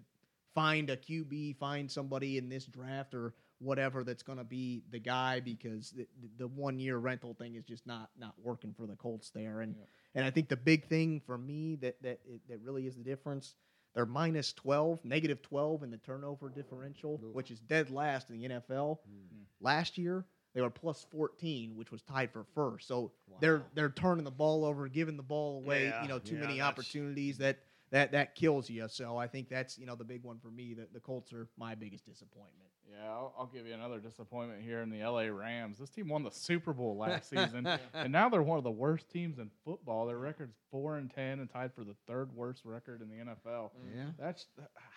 find 0.53 0.89
a 0.89 0.95
QB, 0.95 1.57
find 1.57 1.91
somebody 1.91 2.37
in 2.37 2.47
this 2.47 2.65
draft 2.65 3.13
or 3.13 3.33
whatever 3.59 4.03
that's 4.03 4.23
going 4.23 4.37
to 4.37 4.43
be 4.43 4.83
the 4.91 4.99
guy 4.99 5.39
because 5.39 5.91
the, 5.91 6.05
the 6.37 6.47
one 6.47 6.77
year 6.79 6.97
rental 6.97 7.33
thing 7.33 7.55
is 7.55 7.63
just 7.63 7.87
not 7.87 8.09
not 8.19 8.33
working 8.43 8.73
for 8.73 8.85
the 8.85 8.95
Colts 8.95 9.29
there. 9.29 9.61
And 9.61 9.75
Yeah. 9.75 9.85
and 10.15 10.25
I 10.25 10.29
think 10.31 10.49
the 10.49 10.57
big 10.57 10.87
thing 10.87 11.21
for 11.25 11.37
me 11.37 11.75
that 11.77 12.01
that 12.03 12.19
that 12.49 12.61
really 12.61 12.87
is 12.87 12.95
the 12.95 13.03
difference. 13.03 13.55
They're 13.93 14.05
minus 14.05 14.51
12, 14.51 15.05
negative 15.05 15.41
12 15.41 15.83
in 15.83 15.89
the 15.89 15.97
turnover 15.97 16.49
differential, 16.49 17.13
Oof. 17.23 17.33
which 17.33 17.49
is 17.49 17.61
dead 17.61 17.89
last 17.89 18.29
in 18.29 18.37
the 18.41 18.49
NFL. 18.49 18.97
Hmm. 19.07 19.43
Last 19.61 19.97
year, 19.97 20.25
they 20.53 20.59
were 20.61 20.69
plus 20.69 21.05
14, 21.11 21.77
which 21.77 21.91
was 21.91 22.01
tied 22.01 22.29
for 22.33 22.43
first. 22.53 22.89
So 22.89 23.13
they're 23.39 23.63
they're 23.73 23.89
turning 23.89 24.25
the 24.25 24.31
ball 24.31 24.65
over, 24.65 24.89
giving 24.89 25.15
the 25.15 25.23
ball 25.23 25.59
away, 25.63 25.85
Yeah, 25.85 26.01
you 26.01 26.09
know, 26.09 26.19
too 26.19 26.35
yeah, 26.35 26.41
many 26.41 26.59
opportunities 26.59 27.37
that 27.37 27.59
that 27.91 28.11
that 28.11 28.35
kills 28.35 28.69
you. 28.69 28.85
So 28.89 29.15
I 29.15 29.27
think 29.27 29.47
that's, 29.47 29.77
you 29.77 29.85
know, 29.85 29.95
the 29.95 30.03
big 30.03 30.23
one 30.23 30.39
for 30.39 30.51
me 30.51 30.73
that 30.73 30.91
the 30.91 30.99
Colts 30.99 31.31
are 31.31 31.47
my 31.57 31.73
biggest 31.73 32.05
disappointment. 32.05 32.69
Yeah, 32.91 33.09
I'll, 33.09 33.33
I'll 33.37 33.45
give 33.47 33.65
you 33.67 33.73
another 33.73 33.99
disappointment 33.99 34.61
here 34.61 34.81
in 34.81 34.89
the 34.89 35.03
LA 35.03 35.23
Rams. 35.23 35.77
This 35.79 35.89
team 35.89 36.07
won 36.07 36.23
the 36.23 36.31
Super 36.31 36.71
Bowl 36.73 36.97
last 36.97 37.29
season, 37.29 37.67
and 37.93 38.11
now 38.11 38.29
they're 38.29 38.43
one 38.43 38.57
of 38.57 38.63
the 38.63 38.71
worst 38.71 39.09
teams 39.09 39.39
in 39.39 39.49
football. 39.65 40.05
Their 40.05 40.17
record's 40.19 40.55
four 40.71 40.97
and 40.97 41.09
ten, 41.13 41.39
and 41.39 41.49
tied 41.49 41.73
for 41.73 41.83
the 41.83 41.95
third 42.07 42.31
worst 42.35 42.63
record 42.63 43.01
in 43.01 43.09
the 43.09 43.15
NFL. 43.31 43.71
Yeah. 43.95 44.05
That's 44.19 44.45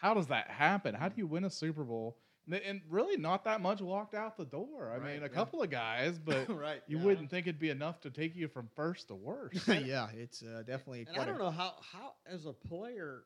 how 0.00 0.14
does 0.14 0.26
that 0.28 0.48
happen? 0.50 0.94
How 0.94 1.08
do 1.08 1.14
you 1.16 1.26
win 1.26 1.44
a 1.44 1.50
Super 1.50 1.82
Bowl? 1.84 2.16
And- 2.50 2.62
And 2.62 2.80
really, 2.88 3.16
not 3.16 3.44
that 3.44 3.60
much 3.60 3.80
walked 3.82 4.14
out 4.14 4.36
the 4.36 4.44
door. 4.46 4.90
I 4.90 4.96
Right, 4.98 5.14
mean, 5.14 5.18
a 5.18 5.20
yeah. 5.22 5.28
couple 5.28 5.62
of 5.62 5.68
guys, 5.70 6.18
but 6.24 6.48
right. 6.54 6.82
you 6.86 6.98
Yeah. 6.98 7.04
wouldn't 7.04 7.30
think 7.30 7.46
it'd 7.46 7.58
be 7.60 7.70
enough 7.70 8.00
to 8.02 8.10
take 8.10 8.34
you 8.36 8.48
from 8.48 8.68
first 8.74 9.08
to 9.08 9.14
worst. 9.14 9.66
yeah, 9.68 10.08
it's 10.14 10.42
uh, 10.42 10.62
definitely 10.66 11.06
And 11.08 11.18
I 11.18 11.24
don't 11.24 11.36
a, 11.36 11.38
know 11.38 11.50
how 11.50 11.74
how 11.92 12.12
as 12.26 12.46
a 12.46 12.52
player, 12.52 13.24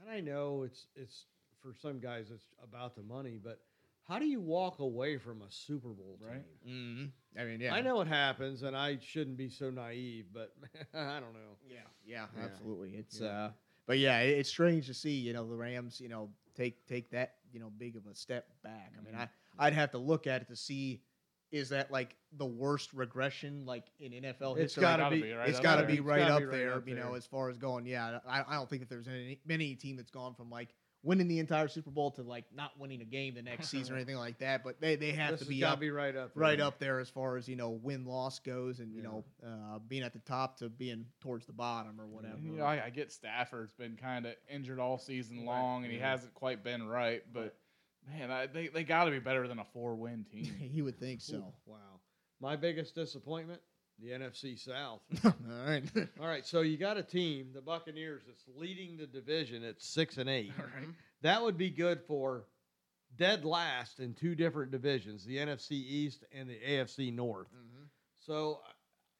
and 0.00 0.10
I 0.10 0.20
know 0.20 0.62
it's 0.64 0.86
it's 0.96 1.26
for 1.62 1.74
some 1.74 1.98
guys 2.00 2.30
it's 2.32 2.46
about 2.62 2.94
the 2.96 3.02
money, 3.02 3.38
but 3.42 3.60
how 4.08 4.18
do 4.18 4.26
you 4.26 4.40
walk 4.40 4.78
away 4.80 5.16
from 5.18 5.42
a 5.42 5.50
Super 5.50 5.88
Bowl 5.88 6.18
team? 6.20 6.28
Right. 6.28 6.68
Mm-hmm. 6.68 7.40
I 7.40 7.44
mean, 7.44 7.60
yeah, 7.60 7.74
I 7.74 7.80
know 7.80 8.00
it 8.00 8.08
happens, 8.08 8.62
and 8.62 8.76
I 8.76 8.98
shouldn't 9.00 9.36
be 9.36 9.48
so 9.48 9.70
naive, 9.70 10.26
but 10.32 10.52
I 10.94 11.20
don't 11.20 11.32
know. 11.32 11.56
Yeah, 11.68 11.78
yeah, 12.04 12.26
Yeah. 12.36 12.44
absolutely. 12.44 12.90
It's 12.96 13.20
Yeah. 13.20 13.28
uh, 13.28 13.50
but 13.86 13.98
yeah, 13.98 14.18
it- 14.20 14.38
it's 14.38 14.48
strange 14.48 14.86
to 14.86 14.94
see 14.94 15.12
you 15.12 15.32
know 15.32 15.48
the 15.48 15.56
Rams 15.56 16.00
you 16.00 16.08
know 16.08 16.30
take 16.56 16.86
take 16.86 17.10
that 17.10 17.34
you 17.52 17.60
know 17.60 17.70
big 17.78 17.96
of 17.96 18.06
a 18.06 18.14
step 18.14 18.46
back. 18.62 18.92
I 18.98 19.04
mean, 19.04 19.14
Mm-hmm. 19.14 19.22
I 19.58 19.66
I'd 19.66 19.74
have 19.74 19.90
to 19.92 19.98
look 19.98 20.26
at 20.26 20.42
it 20.42 20.48
to 20.48 20.56
see 20.56 21.02
is 21.52 21.68
that 21.70 21.90
like 21.90 22.16
the 22.36 22.46
worst 22.46 22.92
regression 22.92 23.64
like 23.66 23.84
in 23.98 24.12
NFL 24.12 24.52
It's 24.52 24.74
history. 24.74 24.80
gotta 24.82 25.02
Gotta 25.04 25.16
be- 25.16 25.22
be, 25.22 25.32
right 25.32 25.48
it's 25.48 25.58
up 25.58 25.64
got 25.64 25.76
to 25.76 25.82
there. 25.82 25.90
be 25.96 26.00
right 26.00 26.18
gotta 26.20 26.34
up 26.34 26.38
be 26.40 26.46
right 26.46 26.52
there, 26.56 26.74
up 26.74 26.88
you 26.88 26.94
know, 26.94 27.14
as 27.14 27.26
far 27.26 27.48
as 27.50 27.58
going. 27.58 27.86
Yeah, 27.86 28.18
I, 28.26 28.44
I 28.46 28.54
don't 28.54 28.68
think 28.70 28.82
that 28.82 28.88
there's 28.88 29.08
any 29.08 29.40
many 29.44 29.74
team 29.74 29.96
that's 29.96 30.10
gone 30.12 30.34
from 30.34 30.48
like 30.50 30.68
winning 31.02 31.28
the 31.28 31.38
entire 31.38 31.66
Super 31.68 31.90
Bowl 31.90 32.10
to 32.12 32.22
like 32.22 32.44
not 32.54 32.72
winning 32.78 33.00
a 33.00 33.04
game 33.04 33.34
the 33.34 33.42
next 33.42 33.68
season 33.68 33.94
or 33.94 33.96
anything 33.98 34.16
like 34.16 34.38
that. 34.38 34.62
But 34.62 34.80
they, 34.80 34.96
they 34.96 35.12
have 35.12 35.32
This 35.32 35.40
to 35.40 35.46
be 35.46 35.64
up, 35.64 35.80
be 35.80 35.90
right 35.90 36.14
up, 36.16 36.34
there. 36.34 36.40
right 36.42 36.60
up 36.60 36.78
there 36.78 37.00
as 37.00 37.08
far 37.08 37.36
as 37.36 37.48
you 37.48 37.56
know 37.56 37.70
win 37.70 38.04
loss 38.04 38.38
goes, 38.38 38.80
and 38.80 38.94
you 38.94 39.02
know 39.02 39.24
uh, 39.46 39.78
being 39.88 40.02
at 40.02 40.12
the 40.12 40.18
top 40.20 40.58
to 40.58 40.68
being 40.68 41.06
towards 41.20 41.46
the 41.46 41.52
bottom 41.52 42.00
or 42.00 42.06
whatever. 42.06 42.34
And, 42.36 42.44
you 42.46 42.52
know, 42.58 42.64
I, 42.64 42.86
I 42.86 42.90
get 42.90 43.10
Stafford's 43.12 43.72
been 43.72 43.96
kind 43.96 44.26
of 44.26 44.34
injured 44.48 44.78
all 44.78 44.98
season 44.98 45.38
Right, 45.38 45.46
long, 45.46 45.84
and 45.84 45.92
he 45.92 45.98
yeah. 45.98 46.10
hasn't 46.10 46.34
quite 46.34 46.62
been 46.62 46.86
right. 46.86 47.22
But 47.32 47.56
man, 48.08 48.30
I, 48.30 48.46
they 48.46 48.68
they 48.68 48.84
got 48.84 49.04
to 49.04 49.10
be 49.10 49.18
better 49.20 49.48
than 49.48 49.58
a 49.58 49.64
four 49.72 49.94
win 49.94 50.24
team. 50.32 50.54
he 50.58 50.82
would 50.82 50.98
think 51.00 51.20
so. 51.20 51.52
Wow. 51.66 51.76
My 52.42 52.56
biggest 52.56 52.94
disappointment, 52.94 53.60
the 54.02 54.10
NFC 54.10 54.58
South. 54.58 55.00
All 55.24 55.34
right. 55.66 55.82
All 56.20 56.26
right, 56.26 56.46
so 56.46 56.60
you 56.60 56.76
got 56.76 56.96
a 56.96 57.02
team, 57.02 57.48
the 57.54 57.60
Buccaneers, 57.60 58.22
that's 58.26 58.44
leading 58.56 58.96
the 58.96 59.06
division 59.06 59.64
at 59.64 59.80
six 59.80 60.16
and 60.16 60.28
eight. 60.28 60.52
Right. 60.58 60.88
That 61.22 61.42
would 61.42 61.58
be 61.58 61.70
good 61.70 62.00
for 62.06 62.44
dead 63.16 63.44
last 63.44 64.00
in 64.00 64.14
two 64.14 64.34
different 64.34 64.70
divisions, 64.70 65.24
the 65.24 65.36
NFC 65.36 65.72
East 65.72 66.24
and 66.32 66.48
the 66.48 66.58
AFC 66.66 67.14
North. 67.14 67.48
Mm-hmm. 67.48 67.84
So, 68.20 68.60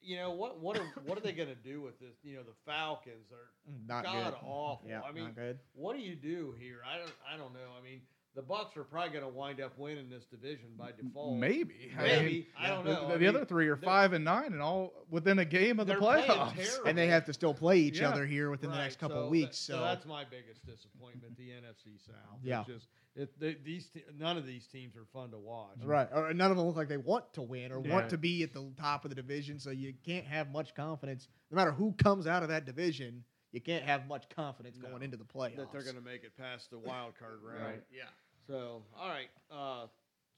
you 0.01 0.17
know 0.17 0.31
what? 0.31 0.61
What 0.61 0.79
are 0.79 0.87
what 1.05 1.19
are 1.19 1.21
they 1.21 1.33
going 1.33 1.49
to 1.49 1.55
do 1.55 1.81
with 1.83 1.99
this? 2.01 2.15
You 2.23 2.37
know, 2.37 2.43
the 2.43 2.55
Falcons 2.65 3.31
are 3.33 3.51
Not 3.87 4.05
god 4.05 4.33
good. 4.33 4.39
awful. 4.47 4.89
Yeah, 4.89 5.03
I 5.03 5.13
mean, 5.13 5.25
not 5.25 5.37
good. 5.37 5.59
what 5.75 5.97
do 5.97 6.03
you 6.03 6.15
do 6.15 6.55
here? 6.59 6.79
I 6.91 6.99
don't. 6.99 7.13
I 7.35 7.37
don't 7.37 7.53
know. 7.53 7.69
I 7.79 7.85
mean, 7.85 8.01
the 8.37 8.43
Bucks 8.43 8.77
are 8.77 8.85
probably 8.85 9.11
going 9.11 9.25
to 9.25 9.29
wind 9.29 9.61
up 9.61 9.77
winning 9.77 10.09
this 10.09 10.25
division 10.25 10.69
by 10.79 10.91
default. 10.93 11.37
Maybe. 11.37 11.91
I 11.99 12.03
Maybe. 12.03 12.25
mean, 12.33 12.47
I 12.59 12.69
don't 12.69 12.85
the, 12.85 12.93
know. 12.93 13.19
the 13.19 13.27
I 13.27 13.29
other 13.29 13.45
three 13.45 13.67
are 13.69 13.77
five 13.77 14.13
and 14.13 14.25
nine, 14.25 14.53
and 14.53 14.63
all 14.63 14.93
within 15.11 15.41
a 15.41 15.45
game 15.45 15.81
of 15.81 15.87
the 15.89 15.95
playoffs. 15.95 16.79
And 16.87 16.97
they 16.97 17.09
have 17.09 17.25
to 17.27 17.33
still 17.33 17.55
play 17.55 17.79
each 17.79 17.99
Yeah. 18.01 18.11
other 18.11 18.25
here 18.27 18.51
within 18.51 18.71
the 18.71 18.77
next 18.79 19.01
couple 19.01 19.17
so 19.17 19.21
of 19.21 19.25
that- 19.27 19.31
weeks. 19.31 19.59
so, 19.59 19.75
So, 19.75 19.81
that's 19.81 20.07
my 20.07 20.25
biggest 20.25 20.65
disappointment. 20.65 21.37
The 21.37 21.51
NFC 21.51 21.99
South. 21.99 22.15
Yeah. 22.43 22.61
It's 22.61 22.69
just 22.69 22.87
it, 23.17 23.41
they, 23.41 23.55
these 23.65 23.89
te- 23.89 24.05
none 24.17 24.37
of 24.37 24.47
these 24.47 24.69
teams 24.69 24.95
are 24.97 25.05
fun 25.13 25.33
to 25.33 25.39
watch. 25.39 25.77
right, 25.83 26.09
or 26.15 26.33
none 26.33 26.53
of 26.53 26.57
them 26.57 26.65
look 26.67 26.77
like 26.77 26.89
they 26.89 26.97
want 26.97 27.25
to 27.35 27.43
win 27.43 27.73
or 27.73 27.83
Yeah. 27.85 27.93
want 27.93 28.09
to 28.11 28.19
be 28.19 28.45
at 28.45 28.53
the 28.53 28.73
top 28.79 29.05
of 29.05 29.09
the 29.09 29.17
division. 29.17 29.59
So 29.59 29.71
you 29.71 29.93
can't 30.07 30.25
have 30.27 30.53
much 30.53 30.77
confidence, 30.77 31.27
no 31.51 31.57
matter 31.57 31.73
who 31.73 31.93
comes 31.95 32.29
out 32.29 32.45
of 32.45 32.49
that 32.51 32.65
division. 32.65 33.25
You 33.53 33.61
can't 33.61 33.85
have 33.85 34.07
much 34.07 34.29
confidence 34.29 34.77
No. 34.83 34.91
going 34.91 35.03
into 35.03 35.17
the 35.17 35.25
playoffs. 35.25 35.57
That 35.57 35.73
they're 35.73 35.83
going 35.83 35.97
to 35.97 36.01
make 36.03 36.23
it 36.25 36.37
past 36.37 36.71
the 36.71 36.79
wild 36.79 37.15
card 37.19 37.41
round. 37.43 37.63
Right. 37.65 37.83
Yeah. 37.93 38.05
So, 38.47 38.83
all 38.99 39.09
right, 39.09 39.29
uh, 39.51 39.87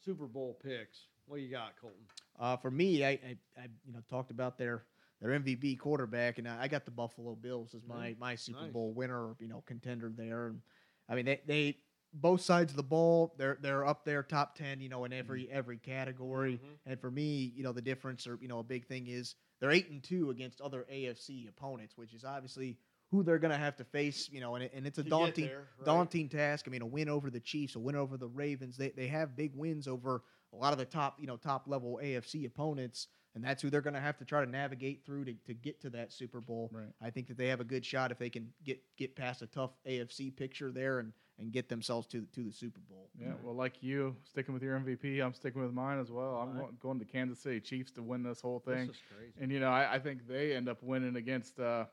Super 0.05 0.27
Bowl 0.27 0.59
picks. 0.63 1.07
What 1.27 1.41
you 1.41 1.51
got, 1.51 1.73
Colton? 1.81 2.01
Uh, 2.39 2.57
for 2.57 2.71
me, 2.71 3.05
I, 3.05 3.11
I, 3.11 3.37
I 3.57 3.67
you 3.87 3.93
know 3.93 4.01
talked 4.11 4.31
about 4.31 4.59
their 4.59 4.85
their 5.21 5.39
MVP 5.39 5.79
quarterback, 5.79 6.39
and 6.39 6.49
I, 6.49 6.63
I 6.63 6.69
got 6.69 6.85
the 6.85 6.91
Buffalo 6.91 7.35
Bills 7.37 7.75
as 7.75 7.83
my 7.87 8.17
my 8.19 8.35
Super 8.35 8.63
Nice. 8.63 8.73
Bowl 8.73 8.93
winner, 8.93 9.35
you 9.39 9.49
know, 9.49 9.63
contender 9.67 10.13
there. 10.15 10.49
And 10.49 10.61
I 11.09 11.15
mean, 11.15 11.27
they, 11.27 11.41
they 11.47 11.79
both 12.13 12.41
sides 12.41 12.73
of 12.73 12.77
the 12.77 12.83
ball, 12.83 13.35
they're 13.39 13.57
they're 13.61 13.87
up 13.87 14.05
there 14.05 14.23
top 14.25 14.57
ten, 14.57 14.81
you 14.81 14.89
know, 14.89 15.05
in 15.05 15.13
every 15.13 15.49
every 15.51 15.79
category. 15.79 16.55
Mhm. 16.55 16.77
And 16.87 17.01
for 17.01 17.11
me, 17.11 17.53
you 17.55 17.63
know, 17.63 17.73
the 17.73 17.83
difference 17.83 18.27
or 18.27 18.37
you 18.43 18.49
know 18.49 18.59
a 18.59 18.65
big 18.65 18.87
thing 18.87 19.07
is 19.07 19.37
they're 19.61 19.71
eight 19.71 19.91
and 19.91 20.03
two 20.03 20.31
against 20.31 20.61
other 20.61 20.85
AFC 20.93 21.49
opponents, 21.49 21.97
which 21.97 22.13
is 22.15 22.25
obviously 22.25 22.77
who 23.13 23.23
they're 23.23 23.39
going 23.39 23.53
to 23.53 23.59
have 23.59 23.77
to 23.77 23.85
face, 23.85 24.29
you 24.33 24.41
know, 24.41 24.55
and, 24.55 24.65
it, 24.65 24.73
and 24.75 24.87
it's 24.87 24.99
a 24.99 25.03
daunting 25.03 25.47
there, 25.47 25.69
right. 25.79 25.85
daunting 25.85 26.31
task. 26.31 26.65
I 26.67 26.71
mean, 26.71 26.81
a 26.81 26.87
win 26.87 27.11
over 27.11 27.31
the 27.31 27.39
Chiefs, 27.39 27.77
a 27.77 27.79
win 27.79 27.95
over 27.95 28.17
the 28.17 28.27
Ravens. 28.27 28.77
They 28.77 28.89
they 28.89 29.07
have 29.09 29.37
big 29.37 29.53
wins 29.55 29.87
over 29.87 30.23
a 30.53 30.57
lot 30.57 30.73
of 30.73 30.79
the 30.79 30.87
top, 30.87 31.19
you 31.21 31.27
know, 31.27 31.37
top 31.37 31.65
level 31.67 32.01
AFC 32.03 32.47
opponents, 32.47 33.09
and 33.35 33.45
that's 33.45 33.63
who 33.63 33.69
they're 33.69 33.83
going 33.83 33.95
to 33.95 34.01
have 34.01 34.17
to 34.19 34.25
try 34.25 34.43
to 34.43 34.51
navigate 34.51 35.05
through 35.05 35.27
to, 35.27 35.35
to 35.47 35.55
get 35.55 35.81
to 35.83 35.91
that 35.91 36.11
Super 36.13 36.41
Bowl. 36.41 36.71
Right. 36.73 36.89
I 37.03 37.11
think 37.11 37.29
that 37.29 37.37
they 37.37 37.49
have 37.49 37.61
a 37.61 37.65
good 37.65 37.85
shot 37.85 38.11
if 38.11 38.19
they 38.19 38.31
can 38.31 38.49
get 38.65 38.81
get 38.97 39.15
past 39.15 39.43
a 39.43 39.47
tough 39.47 39.73
AFC 39.87 40.35
picture 40.35 40.73
there 40.73 40.99
and 40.99 41.13
and 41.39 41.53
get 41.53 41.69
themselves 41.69 42.07
to 42.09 42.27
to 42.33 42.43
the 42.43 42.53
Super 42.53 42.81
Bowl. 42.89 43.11
Yeah, 43.21 43.33
well, 43.43 43.55
like 43.55 43.83
you, 43.83 44.17
sticking 44.25 44.55
with 44.55 44.63
your 44.63 44.79
MVP, 44.79 45.23
I'm 45.23 45.35
sticking 45.35 45.61
with 45.61 45.73
mine 45.73 46.01
as 46.01 46.11
well. 46.11 46.37
I'm 46.37 46.49
Alright. 46.49 46.61
going, 46.61 46.77
going 46.81 46.99
to 47.01 47.05
Kansas 47.05 47.41
City 47.41 47.61
Chiefs 47.61 47.93
to 47.93 48.03
win 48.03 48.23
this 48.23 48.41
whole 48.41 48.61
thing. 48.61 48.87
This 48.87 48.97
is 48.97 49.03
crazy. 49.15 49.33
And 49.39 49.53
you 49.53 49.61
know, 49.61 49.69
I, 49.69 49.95
I 49.95 49.99
think 49.99 50.27
they 50.27 50.55
end 50.55 50.71
up 50.71 50.83
winning 50.83 51.17
against, 51.17 51.61
uh, 51.61 51.85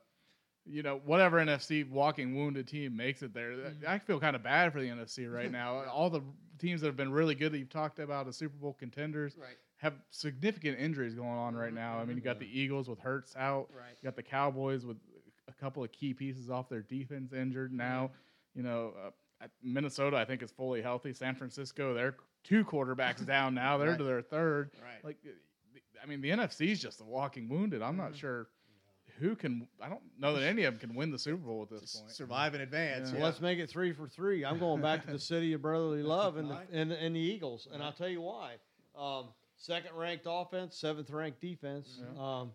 you 0.70 0.82
know, 0.82 1.00
whatever 1.04 1.38
NFC 1.38 1.88
walking 1.88 2.36
wounded 2.36 2.68
team 2.68 2.96
makes 2.96 3.22
it 3.22 3.34
there. 3.34 3.50
Mm-hmm. 3.50 3.84
I 3.88 3.98
feel 3.98 4.20
kind 4.20 4.36
of 4.36 4.42
bad 4.42 4.72
for 4.72 4.80
the 4.80 4.88
NFC 4.88 5.32
right 5.32 5.50
now. 5.50 5.84
All 5.92 6.10
the 6.10 6.22
teams 6.58 6.80
that 6.80 6.86
have 6.86 6.96
been 6.96 7.12
really 7.12 7.34
good 7.34 7.52
that 7.52 7.58
you've 7.58 7.70
talked 7.70 7.98
about 7.98 8.28
as 8.28 8.36
Super 8.36 8.56
Bowl 8.56 8.74
contenders 8.78 9.34
Right. 9.38 9.56
have 9.78 9.94
significant 10.10 10.78
injuries 10.78 11.14
going 11.14 11.28
on 11.28 11.54
right 11.54 11.72
now. 11.72 11.98
I 11.98 12.04
mean, 12.04 12.16
you 12.16 12.22
got 12.22 12.38
the 12.38 12.46
Eagles 12.46 12.88
with 12.88 12.98
Hurts 13.00 13.34
out. 13.36 13.68
Right. 13.74 13.94
You 14.00 14.06
got 14.06 14.16
the 14.16 14.22
Cowboys 14.22 14.84
with 14.84 14.96
a 15.48 15.52
couple 15.54 15.82
of 15.82 15.90
key 15.92 16.14
pieces 16.14 16.50
off 16.50 16.68
their 16.68 16.82
defense 16.82 17.32
injured 17.32 17.72
now. 17.72 18.10
You 18.54 18.62
know, 18.62 18.92
uh, 19.06 19.46
Minnesota 19.62 20.16
I 20.16 20.24
think 20.24 20.42
is 20.42 20.50
fully 20.50 20.82
healthy. 20.82 21.12
San 21.14 21.34
Francisco, 21.34 21.94
they're 21.94 22.16
two 22.44 22.64
quarterbacks 22.64 23.24
down 23.26 23.54
now. 23.54 23.76
They're 23.78 23.96
to 23.96 24.04
their 24.04 24.22
third. 24.22 24.70
Right. 24.82 25.04
Like, 25.04 25.16
uh, 25.26 25.30
I 26.02 26.06
mean, 26.06 26.20
the 26.20 26.30
NFC 26.30 26.68
is 26.72 26.80
just 26.80 27.00
a 27.00 27.04
walking 27.04 27.48
wounded. 27.48 27.82
I'm 27.82 27.96
not 27.96 28.14
sure 28.16 28.48
who 29.20 29.36
can. 29.36 29.68
I 29.80 29.88
don't 29.88 30.00
know 30.18 30.34
that 30.34 30.42
any 30.42 30.64
of 30.64 30.74
them 30.74 30.88
can 30.88 30.96
win 30.96 31.10
the 31.10 31.18
Super 31.18 31.36
Bowl 31.36 31.62
at 31.62 31.68
this 31.70 31.96
point. 31.96 32.10
Survive 32.12 32.54
in 32.54 32.60
advance. 32.62 33.10
Yeah. 33.10 33.18
So 33.18 33.24
let's 33.24 33.40
make 33.40 33.58
it 33.58 33.68
three 33.68 33.92
for 33.92 34.08
three. 34.08 34.44
I'm 34.44 34.58
going 34.58 34.80
back 34.82 35.04
to 35.06 35.12
the 35.12 35.18
city 35.18 35.52
of 35.52 35.62
brotherly 35.62 36.02
love 36.02 36.36
and 36.36 36.50
the, 36.50 36.60
and, 36.72 36.90
and 36.92 37.14
the 37.14 37.20
Eagles, 37.20 37.68
and 37.72 37.82
I'll 37.82 37.92
tell 37.92 38.08
you 38.08 38.20
why. 38.22 38.54
Um, 38.98 39.28
second 39.56 39.94
ranked 39.94 40.26
offense, 40.28 40.76
seventh 40.76 41.10
ranked 41.10 41.40
defense. 41.40 42.00
Um, 42.18 42.52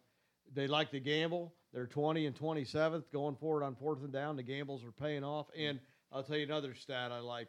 they 0.53 0.67
like 0.67 0.91
to 0.91 0.99
gamble. 0.99 1.53
They're 1.73 1.87
20 1.87 2.25
and 2.25 2.35
27th 2.35 3.03
going 3.11 3.35
forward 3.35 3.63
on 3.63 3.75
fourth 3.75 4.03
and 4.03 4.13
down. 4.13 4.35
The 4.35 4.43
gambles 4.43 4.83
are 4.83 4.91
paying 4.91 5.23
off. 5.23 5.47
And 5.57 5.79
I'll 6.11 6.23
tell 6.23 6.37
you 6.37 6.43
another 6.45 6.73
stat 6.73 7.11
I 7.11 7.19
like: 7.19 7.47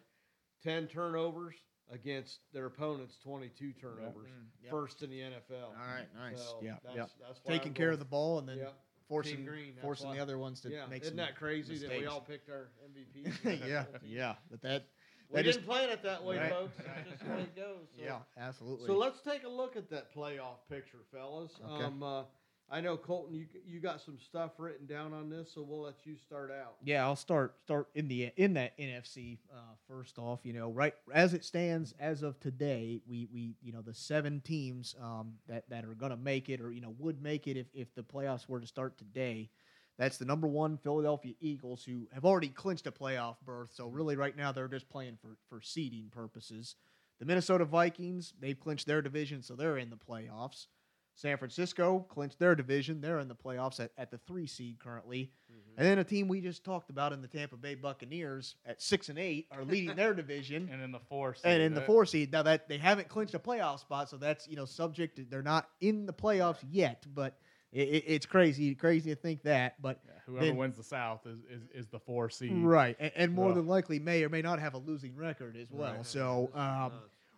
10 0.64 0.88
turnovers 0.88 1.54
against 1.92 2.40
their 2.52 2.66
opponents, 2.66 3.18
22 3.22 3.72
turnovers, 3.80 4.30
Yep. 4.62 4.70
first 4.72 5.02
in 5.02 5.10
the 5.10 5.20
NFL. 5.20 5.66
All 5.66 5.86
right. 5.86 6.06
Nice. 6.16 6.40
So 6.40 6.58
yeah. 6.62 6.76
that's, 6.82 6.96
Yeah. 6.96 7.04
that's 7.24 7.38
Taking 7.46 7.74
care 7.74 7.90
of 7.90 8.00
the 8.00 8.04
ball 8.04 8.40
and 8.40 8.48
then 8.48 8.58
Yep. 8.58 8.74
Forcing 9.08 9.44
Green, 9.44 9.74
forcing 9.80 10.08
why- 10.08 10.16
the 10.16 10.22
other 10.22 10.38
ones 10.38 10.60
to 10.62 10.70
yeah, 10.70 10.86
make 10.86 11.02
isn't 11.02 11.12
some 11.12 11.16
that 11.18 11.36
crazy 11.36 11.78
that 11.78 11.90
we 11.98 12.06
all 12.06 12.20
picked 12.20 12.48
our 12.50 12.68
MVPs? 12.90 13.66
yeah. 13.68 13.84
Yeah. 14.04 14.34
But 14.50 14.62
that 14.62 14.84
We 15.30 15.36
that 15.36 15.42
didn't 15.44 15.64
plan 15.64 15.90
it 15.90 16.02
that 16.02 16.24
way, 16.24 16.38
Right. 16.38 16.50
folks. 16.50 16.76
That's 16.78 17.10
just 17.10 17.24
the 17.24 17.30
way 17.30 17.40
it 17.42 17.56
goes. 17.56 17.86
So. 17.96 18.02
yeah. 18.02 18.18
Absolutely. 18.36 18.86
So 18.86 18.96
let's 18.96 19.20
take 19.20 19.44
a 19.44 19.48
look 19.48 19.76
at 19.76 19.88
that 19.90 20.14
playoff 20.14 20.58
picture, 20.68 20.98
fellas. 21.12 21.52
Okay. 21.64 21.84
Um, 21.84 22.02
uh, 22.02 22.22
I 22.68 22.80
know 22.80 22.96
Colton, 22.96 23.34
you 23.34 23.46
you 23.64 23.78
got 23.78 24.00
some 24.00 24.18
stuff 24.18 24.52
written 24.58 24.86
down 24.86 25.12
on 25.12 25.30
this, 25.30 25.52
so 25.54 25.62
we'll 25.62 25.82
let 25.82 26.04
you 26.04 26.16
start 26.16 26.50
out. 26.50 26.74
Yeah, 26.82 27.04
I'll 27.04 27.14
start 27.14 27.54
start 27.64 27.88
in 27.94 28.08
the 28.08 28.32
in 28.36 28.54
that 28.54 28.76
NFC 28.76 29.38
uh, 29.54 29.74
first 29.88 30.18
off. 30.18 30.40
You 30.42 30.52
know, 30.52 30.70
right 30.70 30.92
as 31.14 31.32
it 31.32 31.44
stands 31.44 31.94
as 32.00 32.22
of 32.22 32.40
today, 32.40 33.00
we 33.06 33.28
we 33.32 33.54
you 33.62 33.72
know 33.72 33.82
the 33.82 33.94
seven 33.94 34.40
teams 34.40 34.96
um, 35.00 35.34
that 35.46 35.68
that 35.70 35.84
are 35.84 35.94
going 35.94 36.10
to 36.10 36.16
make 36.16 36.48
it 36.48 36.60
or 36.60 36.72
you 36.72 36.80
know 36.80 36.94
would 36.98 37.22
make 37.22 37.46
it 37.46 37.56
if 37.56 37.66
if 37.72 37.94
the 37.94 38.02
playoffs 38.02 38.48
were 38.48 38.60
to 38.60 38.66
start 38.66 38.98
today. 38.98 39.48
That's 39.96 40.18
the 40.18 40.26
number 40.26 40.48
one 40.48 40.76
Philadelphia 40.76 41.34
Eagles 41.40 41.84
who 41.84 42.08
have 42.12 42.24
already 42.24 42.48
clinched 42.48 42.86
a 42.86 42.92
playoff 42.92 43.36
berth. 43.44 43.70
So 43.72 43.86
really, 43.86 44.16
right 44.16 44.36
now 44.36 44.50
they're 44.50 44.68
just 44.68 44.88
playing 44.88 45.18
for 45.22 45.36
for 45.48 45.60
seeding 45.60 46.08
purposes. 46.10 46.74
The 47.20 47.26
Minnesota 47.26 47.64
Vikings 47.64 48.34
they've 48.40 48.58
clinched 48.58 48.88
their 48.88 49.02
division, 49.02 49.40
so 49.40 49.54
they're 49.54 49.78
in 49.78 49.90
the 49.90 49.96
playoffs. 49.96 50.66
San 51.16 51.38
Francisco 51.38 52.06
clinched 52.10 52.38
their 52.38 52.54
division. 52.54 53.00
They're 53.00 53.18
in 53.20 53.26
the 53.28 53.34
playoffs 53.34 53.80
at, 53.80 53.90
at 53.98 54.10
the 54.10 54.18
three 54.18 54.46
seed 54.46 54.78
currently. 54.78 55.32
And 55.78 55.86
then 55.86 55.98
a 55.98 56.04
team 56.04 56.26
we 56.28 56.40
just 56.40 56.64
talked 56.64 56.88
about 56.88 57.12
in 57.12 57.20
the 57.20 57.28
Tampa 57.28 57.56
Bay 57.56 57.74
Buccaneers 57.74 58.54
at 58.64 58.80
six 58.80 59.10
and 59.10 59.18
eight 59.18 59.46
are 59.50 59.62
leading 59.64 59.94
their 59.94 60.14
division. 60.22 60.70
And 60.72 60.82
in 60.82 60.92
the 60.92 61.00
four, 61.00 61.34
seed. 61.34 61.44
And 61.44 61.62
in 61.62 61.74
the 61.74 61.82
four 61.82 62.06
seed, 62.06 62.32
now 62.32 62.42
that 62.44 62.68
they 62.68 62.78
haven't 62.78 63.08
clinched 63.08 63.34
a 63.34 63.38
playoff 63.38 63.80
spot, 63.80 64.08
so 64.08 64.16
that's 64.16 64.46
you 64.48 64.56
know 64.56 64.64
subject. 64.64 65.16
To, 65.16 65.26
they're 65.28 65.42
not 65.42 65.68
in 65.80 66.06
the 66.06 66.14
playoffs 66.14 66.64
yet, 66.70 67.04
but 67.14 67.38
it, 67.72 67.88
it, 67.88 68.04
it's 68.06 68.24
crazy, 68.26 68.74
crazy 68.74 69.10
to 69.10 69.16
think 69.16 69.42
that. 69.42 69.80
But 69.82 70.00
yeah, 70.06 70.12
whoever 70.26 70.46
then- 70.46 70.56
wins 70.56 70.76
the 70.78 70.82
South 70.84 71.26
is, 71.26 71.40
is, 71.50 71.68
is 71.74 71.86
the 71.88 71.98
four 72.00 72.30
seed. 72.30 72.52
right, 72.64 72.96
and, 72.98 73.12
and 73.14 73.34
more 73.34 73.48
Rough. 73.48 73.56
than 73.56 73.66
likely 73.66 73.98
may 73.98 74.24
or 74.24 74.30
may 74.30 74.40
not 74.42 74.58
have 74.58 74.72
a 74.74 74.78
losing 74.78 75.14
record 75.14 75.56
as 75.56 75.70
well. 75.70 75.94
Right. 75.94 76.06
So 76.06 76.50
um, 76.54 76.92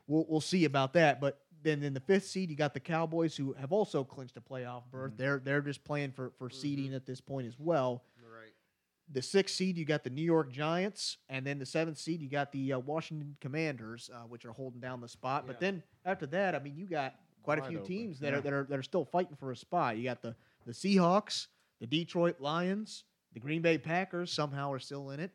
we'll 0.07 0.27
we'll 0.29 0.41
see 0.41 0.65
about 0.65 0.93
that. 0.93 1.21
But 1.21 1.41
then 1.63 1.83
in 1.83 1.95
the 1.95 2.01
fifth 2.01 2.27
seed, 2.27 2.51
you 2.51 2.57
got 2.57 2.75
the 2.75 2.81
Cowboys 2.81 3.37
who 3.37 3.55
have 3.55 3.73
also 3.73 4.05
clinched 4.05 4.37
a 4.37 4.41
playoff 4.41 4.83
berth. 4.91 5.13
They're 5.17 5.39
they're 5.39 5.61
just 5.61 5.85
playing 5.85 6.13
for 6.13 6.31
for 6.39 6.51
seeding 6.51 6.95
at 6.95 7.07
this 7.07 7.21
point 7.21 7.47
as 7.47 7.59
well. 7.59 8.05
right. 8.23 8.53
the 9.11 9.23
sixth 9.23 9.57
seed, 9.57 9.77
you 9.77 9.85
got 9.85 10.05
the 10.05 10.11
New 10.11 10.23
York 10.23 10.53
Giants, 10.53 11.19
and 11.29 11.47
then 11.47 11.59
the 11.59 11.67
seventh 11.67 11.99
seed, 11.99 12.21
you 12.21 12.29
got 12.29 12.53
the 12.53 12.75
uh, 12.75 12.79
Washington 12.79 13.37
Commanders, 13.41 14.11
uh, 14.15 14.27
which 14.27 14.45
are 14.45 14.53
holding 14.53 14.81
down 14.81 15.01
the 15.01 15.09
spot. 15.09 15.47
But 15.47 15.61
then 15.61 15.83
after 16.05 16.27
that, 16.27 16.55
I 16.55 16.59
mean, 16.59 16.77
you 16.77 16.87
got 16.87 17.15
quite 17.43 17.59
a 17.59 17.63
few 17.63 17.79
open, 17.79 17.89
teams 17.89 18.21
that 18.21 18.33
yeah. 18.33 18.39
are 18.39 18.41
that 18.43 18.53
are 18.53 18.67
that 18.69 18.79
are 18.79 18.83
still 18.83 19.05
fighting 19.05 19.37
for 19.37 19.51
a 19.53 19.57
spot. 19.57 19.97
You 19.97 20.05
got 20.05 20.23
the 20.23 20.35
the 20.67 20.73
Seahawks, 20.73 21.47
the 21.81 21.87
Detroit 21.87 22.41
Lions, 22.41 23.05
the 23.33 23.41
Green 23.41 23.63
Bay 23.63 23.79
Packers 23.79 24.33
somehow 24.33 24.73
are 24.73 24.79
still 24.79 25.11
in 25.11 25.21
it. 25.21 25.31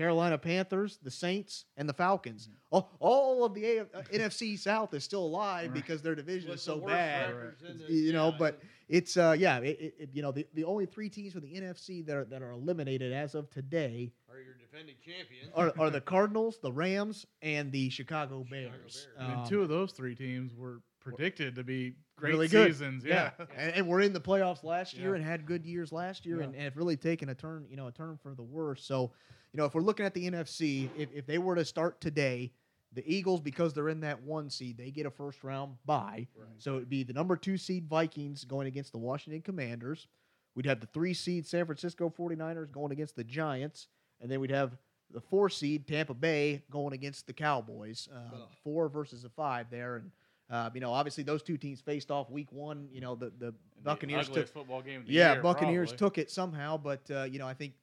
Carolina 0.00 0.38
Panthers, 0.38 0.98
the 1.02 1.10
Saints, 1.10 1.66
and 1.76 1.86
the 1.88 1.92
Falcons. 1.92 2.46
Mm-hmm. 2.48 2.54
All, 2.70 2.90
all 3.00 3.44
of 3.44 3.52
the 3.52 3.64
A- 3.64 3.80
uh, 3.82 4.02
NFC 4.12 4.58
South 4.58 4.94
is 4.94 5.04
still 5.04 5.24
alive 5.24 5.66
Right. 5.70 5.74
because 5.74 6.00
their 6.00 6.14
division 6.14 6.48
With 6.48 6.58
is 6.58 6.62
so 6.64 6.78
bad. 6.78 7.34
records 7.34 7.62
You 7.88 8.12
know, 8.14 8.30
yeah, 8.30 8.36
but 8.38 8.60
it's 8.88 9.16
uh 9.18 9.36
yeah, 9.38 9.58
it, 9.58 9.78
it, 9.80 9.94
it- 9.98 10.10
you 10.14 10.22
know 10.22 10.32
the, 10.32 10.46
the 10.54 10.64
only 10.64 10.86
three 10.86 11.10
teams 11.10 11.32
from 11.34 11.42
the 11.42 11.54
NFC 11.54 12.04
that 12.06 12.16
are 12.16 12.24
that 12.24 12.40
are 12.42 12.52
eliminated 12.52 13.12
as 13.12 13.34
of 13.34 13.50
today 13.50 14.12
are 14.30 14.38
your 14.40 14.54
defending 14.54 14.94
champions. 15.04 15.50
are, 15.54 15.72
are 15.78 15.90
the 15.90 16.00
Cardinals, 16.14 16.58
the 16.62 16.72
Rams, 16.72 17.26
and 17.42 17.70
the 17.70 17.90
Chicago 17.90 18.46
Bears. 18.50 18.70
Bears. 18.70 19.08
I 19.18 19.28
mean, 19.28 19.38
Um, 19.40 19.46
two 19.46 19.60
of 19.62 19.68
those 19.68 19.92
three 19.92 20.14
teams 20.14 20.54
were 20.54 20.80
predicted 21.00 21.54
to 21.56 21.64
be 21.64 21.94
great 22.16 22.32
really 22.32 22.48
good. 22.48 22.68
seasons. 22.68 23.04
Yeah. 23.04 23.30
and, 23.56 23.74
and 23.74 23.88
we're 23.88 24.00
in 24.02 24.12
the 24.12 24.20
playoffs 24.20 24.62
last 24.64 24.94
year 24.94 25.10
Yeah. 25.10 25.16
and 25.16 25.24
had 25.24 25.46
good 25.46 25.64
years 25.66 25.92
last 25.92 26.24
year 26.26 26.38
Yeah. 26.38 26.44
and, 26.44 26.54
and 26.54 26.64
have 26.64 26.76
really 26.76 26.96
taken 26.96 27.28
a 27.30 27.34
turn, 27.34 27.66
you 27.70 27.76
know, 27.76 27.86
a 27.86 27.92
turn 27.92 28.18
for 28.22 28.34
the 28.34 28.42
worse. 28.42 28.84
So, 28.84 29.12
you 29.52 29.58
know, 29.58 29.64
if 29.64 29.74
we're 29.74 29.82
looking 29.82 30.06
at 30.06 30.14
the 30.14 30.30
NFC, 30.30 30.88
if, 30.96 31.08
if 31.14 31.26
they 31.26 31.38
were 31.38 31.54
to 31.54 31.64
start 31.64 32.00
today, 32.00 32.52
the 32.92 33.02
Eagles, 33.06 33.40
because 33.40 33.72
they're 33.72 33.88
in 33.88 34.00
that 34.00 34.22
one 34.22 34.50
seed, 34.50 34.76
they 34.76 34.90
get 34.90 35.06
a 35.06 35.10
first 35.10 35.44
round 35.44 35.74
bye. 35.84 36.26
Right. 36.36 36.48
So 36.58 36.76
it'd 36.76 36.88
be 36.88 37.02
the 37.02 37.12
number 37.12 37.36
two 37.36 37.56
seed 37.56 37.86
Vikings 37.88 38.44
going 38.44 38.66
against 38.66 38.92
the 38.92 38.98
Washington 38.98 39.42
Commanders. 39.42 40.08
We'd 40.54 40.66
have 40.66 40.80
the 40.80 40.86
three 40.88 41.14
seed 41.14 41.46
San 41.46 41.66
Francisco 41.66 42.12
49ers 42.16 42.72
going 42.72 42.92
against 42.92 43.16
the 43.16 43.24
Giants. 43.24 43.86
And 44.20 44.30
then 44.30 44.40
we'd 44.40 44.50
have 44.50 44.76
the 45.12 45.20
four 45.20 45.48
seed 45.48 45.86
Tampa 45.86 46.14
Bay 46.14 46.62
going 46.70 46.92
against 46.92 47.26
the 47.26 47.32
Cowboys. 47.32 48.08
Uh, 48.12 48.38
four 48.64 48.88
versus 48.88 49.24
a 49.24 49.28
five 49.28 49.66
there. 49.70 49.96
And, 49.96 50.10
uh, 50.50 50.70
you 50.74 50.80
know, 50.80 50.92
obviously 50.92 51.22
those 51.22 51.42
two 51.42 51.56
teams 51.56 51.80
faced 51.80 52.10
off 52.10 52.28
week 52.28 52.50
one. 52.50 52.88
You 52.92 53.00
know, 53.00 53.14
the, 53.14 53.32
the 53.38 53.54
Buccaneers 53.84 54.28
the 54.28 54.34
took 54.34 54.48
football 54.48 54.82
game 54.82 55.04
yeah, 55.06 55.34
year, 55.34 55.42
Buccaneers 55.42 55.90
probably. 55.90 56.06
took 56.06 56.18
it 56.18 56.30
somehow, 56.30 56.76
but 56.76 57.08
uh, 57.10 57.22
you 57.22 57.38
know, 57.38 57.46
I 57.46 57.54
think 57.54 57.74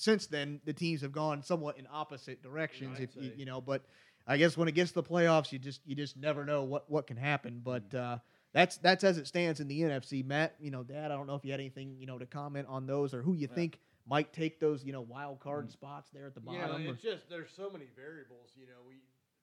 since 0.00 0.26
then 0.26 0.60
the 0.64 0.72
teams 0.72 1.02
have 1.02 1.12
gone 1.12 1.42
somewhat 1.42 1.78
in 1.78 1.86
opposite 1.92 2.42
directions. 2.42 2.98
If 3.00 3.14
you, 3.16 3.32
you 3.36 3.44
know, 3.44 3.60
but 3.60 3.82
I 4.26 4.36
guess 4.36 4.56
when 4.56 4.68
it 4.68 4.72
gets 4.72 4.90
to 4.92 5.02
the 5.02 5.02
playoffs, 5.02 5.52
you 5.52 5.58
just 5.58 5.80
you 5.86 5.94
just 5.94 6.16
never 6.16 6.44
know 6.44 6.64
what 6.64 6.90
what 6.90 7.06
can 7.06 7.16
happen. 7.16 7.60
But 7.64 7.94
uh, 7.94 8.18
that's 8.52 8.78
that's 8.78 9.04
as 9.04 9.18
it 9.18 9.26
stands 9.26 9.60
in 9.60 9.68
the 9.68 9.80
NFC. 9.80 10.24
Matt, 10.24 10.54
you 10.58 10.70
know, 10.70 10.82
Dad, 10.82 11.10
I 11.10 11.16
don't 11.16 11.26
know 11.26 11.34
if 11.36 11.44
you 11.44 11.50
had 11.52 11.60
anything 11.60 11.96
you 11.98 12.06
know 12.06 12.18
to 12.18 12.26
comment 12.26 12.66
on 12.68 12.86
those 12.86 13.12
or 13.14 13.22
who 13.22 13.34
you 13.34 13.48
Yeah. 13.48 13.54
think 13.54 13.78
might 14.08 14.32
take 14.32 14.58
those 14.58 14.82
you 14.84 14.92
know 14.92 15.02
wild 15.02 15.40
card 15.40 15.70
spots 15.70 16.10
there 16.10 16.26
at 16.26 16.34
the 16.34 16.40
Yeah, 16.48 16.66
bottom. 16.66 16.86
or- 16.88 16.94
it's 16.94 17.02
just 17.02 17.28
there's 17.28 17.50
so 17.54 17.68
many 17.70 17.86
variables. 17.94 18.50
You 18.56 18.66
know, 18.66 18.80
we 18.88 18.96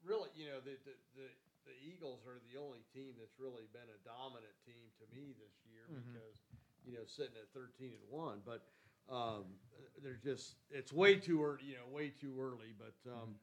really, 0.03 0.29
you 0.35 0.47
know, 0.47 0.59
the 0.59 0.75
the, 0.85 0.95
the 1.15 1.27
the 1.69 1.75
Eagles 1.83 2.23
are 2.25 2.39
the 2.49 2.57
only 2.57 2.81
team 2.95 3.13
that's 3.19 3.37
really 3.37 3.67
been 3.75 3.87
a 3.91 3.99
dominant 4.07 4.55
team 4.65 4.87
to 4.99 5.05
me 5.13 5.35
this 5.37 5.53
year 5.69 5.83
Mhm. 5.91 5.99
because 6.13 6.37
you 6.85 6.93
know 6.97 7.03
sitting 7.05 7.35
at 7.37 7.51
13 7.53 7.91
and 7.93 8.07
one, 8.09 8.41
but 8.45 8.63
um, 9.09 9.43
they're 10.03 10.19
just 10.23 10.55
it's 10.69 10.93
way 10.93 11.15
too 11.15 11.43
early. 11.43 11.63
You 11.65 11.75
know, 11.75 11.93
way 11.95 12.09
too 12.09 12.33
early. 12.39 12.73
But 12.77 13.09
um, 13.11 13.35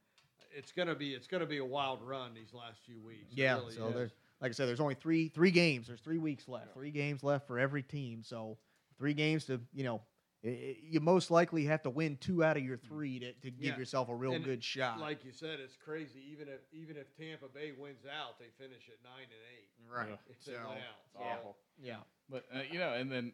it's 0.55 0.71
gonna 0.71 0.95
be 0.95 1.13
it's 1.13 1.27
gonna 1.27 1.45
be 1.45 1.57
a 1.57 1.65
wild 1.65 2.01
run 2.01 2.33
these 2.33 2.53
last 2.53 2.79
few 2.85 2.99
weeks. 3.01 3.33
Yeah, 3.35 3.55
really 3.57 3.73
so 3.73 3.87
is. 3.89 3.95
there's 3.95 4.11
like 4.41 4.51
I 4.51 4.53
said, 4.53 4.67
there's 4.67 4.79
only 4.79 4.95
three 4.95 5.29
three 5.29 5.51
games. 5.51 5.87
There's 5.87 6.01
three 6.01 6.17
weeks 6.17 6.47
left. 6.47 6.73
Three 6.73 6.91
games 6.91 7.23
left 7.23 7.47
for 7.47 7.59
every 7.59 7.83
team. 7.83 8.21
So 8.23 8.57
three 8.97 9.13
games 9.13 9.45
to 9.45 9.59
you 9.73 9.83
know, 9.83 10.01
i- 10.45 10.47
i- 10.49 10.77
you 10.81 10.99
most 10.99 11.31
likely 11.31 11.65
have 11.65 11.83
to 11.83 11.89
win 11.89 12.17
two 12.17 12.43
out 12.43 12.55
of 12.57 12.63
your 12.63 12.77
three 12.77 13.19
to, 13.19 13.33
to 13.33 13.51
give 13.51 13.73
Yeah, 13.73 13.77
yourself 13.77 14.09
a 14.09 14.15
real 14.15 14.33
and 14.33 14.43
good 14.43 14.63
shot. 14.63 14.99
like 14.99 15.25
you 15.25 15.31
said, 15.31 15.59
it's 15.59 15.75
crazy. 15.75 16.21
Even 16.31 16.47
if 16.47 16.61
even 16.73 16.95
if 16.97 17.15
Tampa 17.17 17.47
Bay 17.47 17.71
wins 17.77 18.05
out, 18.05 18.39
they 18.39 18.47
finish 18.57 18.89
at 18.89 19.03
nine 19.03 19.23
and 19.23 19.43
eight. 19.57 19.69
right. 19.93 20.09
Yeah. 20.09 20.31
If 20.31 20.45
they 20.45 20.53
So, 20.53 20.59
win 20.69 20.77
out, 20.77 20.99
It's 21.05 21.13
So, 21.13 21.19
awful. 21.19 21.57
Yeah. 21.81 21.97
But 22.29 22.45
uh, 22.55 22.61
you 22.71 22.79
know, 22.79 22.93
and 22.93 23.11
then 23.11 23.33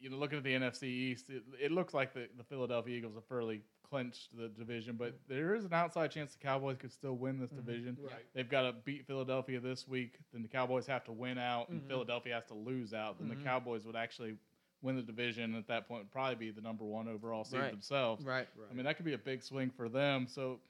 you 0.00 0.10
know, 0.10 0.16
looking 0.16 0.38
at 0.38 0.44
the 0.44 0.54
NFC 0.54 0.84
East, 0.84 1.30
it, 1.30 1.42
it 1.60 1.72
looks 1.72 1.94
like 1.94 2.14
the, 2.14 2.28
the 2.36 2.44
Philadelphia 2.44 2.96
Eagles 2.96 3.14
have 3.14 3.24
fairly 3.24 3.62
clinched 3.88 4.36
the 4.36 4.48
division, 4.48 4.96
but 4.96 5.18
there 5.28 5.54
is 5.54 5.64
an 5.64 5.72
outside 5.72 6.10
chance 6.10 6.32
the 6.32 6.38
Cowboys 6.38 6.76
could 6.78 6.92
still 6.92 7.14
win 7.16 7.38
this 7.40 7.50
division. 7.50 7.96
Right. 8.00 8.12
They've 8.34 8.48
got 8.48 8.62
to 8.62 8.72
beat 8.84 9.06
Philadelphia 9.06 9.60
this 9.60 9.88
week. 9.88 10.18
Then 10.32 10.42
the 10.42 10.48
Cowboys 10.48 10.86
have 10.86 11.04
to 11.04 11.12
win 11.12 11.38
out, 11.38 11.70
and 11.70 11.82
Mhm. 11.82 11.88
Philadelphia 11.88 12.34
has 12.34 12.44
to 12.46 12.54
lose 12.54 12.92
out. 12.92 13.18
Then 13.18 13.28
Mhm. 13.28 13.38
the 13.38 13.44
Cowboys 13.44 13.86
would 13.86 13.96
actually 13.96 14.36
win 14.82 14.94
the 14.96 15.02
division. 15.02 15.54
At 15.56 15.66
that 15.68 15.88
point, 15.88 16.02
would 16.02 16.10
probably 16.12 16.34
be 16.36 16.50
the 16.50 16.60
number 16.60 16.84
one 16.84 17.08
overall 17.08 17.44
seed 17.44 17.60
Right. 17.60 17.70
themselves. 17.72 18.24
Right. 18.24 18.46
Right. 18.54 18.68
I 18.70 18.74
mean, 18.74 18.84
that 18.84 18.96
could 18.96 19.06
be 19.06 19.14
a 19.14 19.18
big 19.18 19.42
swing 19.42 19.70
for 19.70 19.88
them. 19.88 20.26
So, 20.26 20.60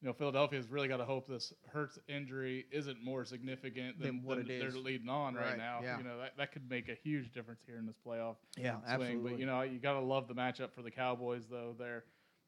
you 0.00 0.06
know, 0.08 0.12
Philadelphia's 0.14 0.68
really 0.70 0.86
got 0.88 0.98
to 0.98 1.04
hope 1.04 1.26
this 1.26 1.52
Hurts 1.72 1.98
injury 2.08 2.66
isn't 2.70 3.02
more 3.02 3.24
significant 3.24 3.98
than, 3.98 4.06
Than 4.18 4.22
what 4.24 4.38
than 4.38 4.50
it 4.50 4.58
they're 4.60 4.70
leading 4.70 5.08
on 5.08 5.34
right, 5.34 5.50
Right, 5.50 5.58
now. 5.58 5.80
yeah. 5.82 5.98
You 5.98 6.04
know, 6.04 6.18
that, 6.18 6.36
that 6.38 6.52
could 6.52 6.68
make 6.70 6.88
a 6.88 6.94
huge 6.94 7.32
difference 7.32 7.60
here 7.66 7.78
in 7.78 7.86
this 7.86 7.96
playoff 8.06 8.36
Yeah. 8.56 8.76
swing. 8.82 8.84
Absolutely. 8.88 9.30
But 9.32 9.40
you 9.40 9.46
know, 9.46 9.62
you 9.62 9.78
got 9.80 9.94
to 9.94 10.00
love 10.00 10.28
the 10.28 10.34
matchup 10.34 10.72
for 10.72 10.82
the 10.82 10.90
Cowboys, 10.90 11.44
though. 11.50 11.74
They're 11.78 12.04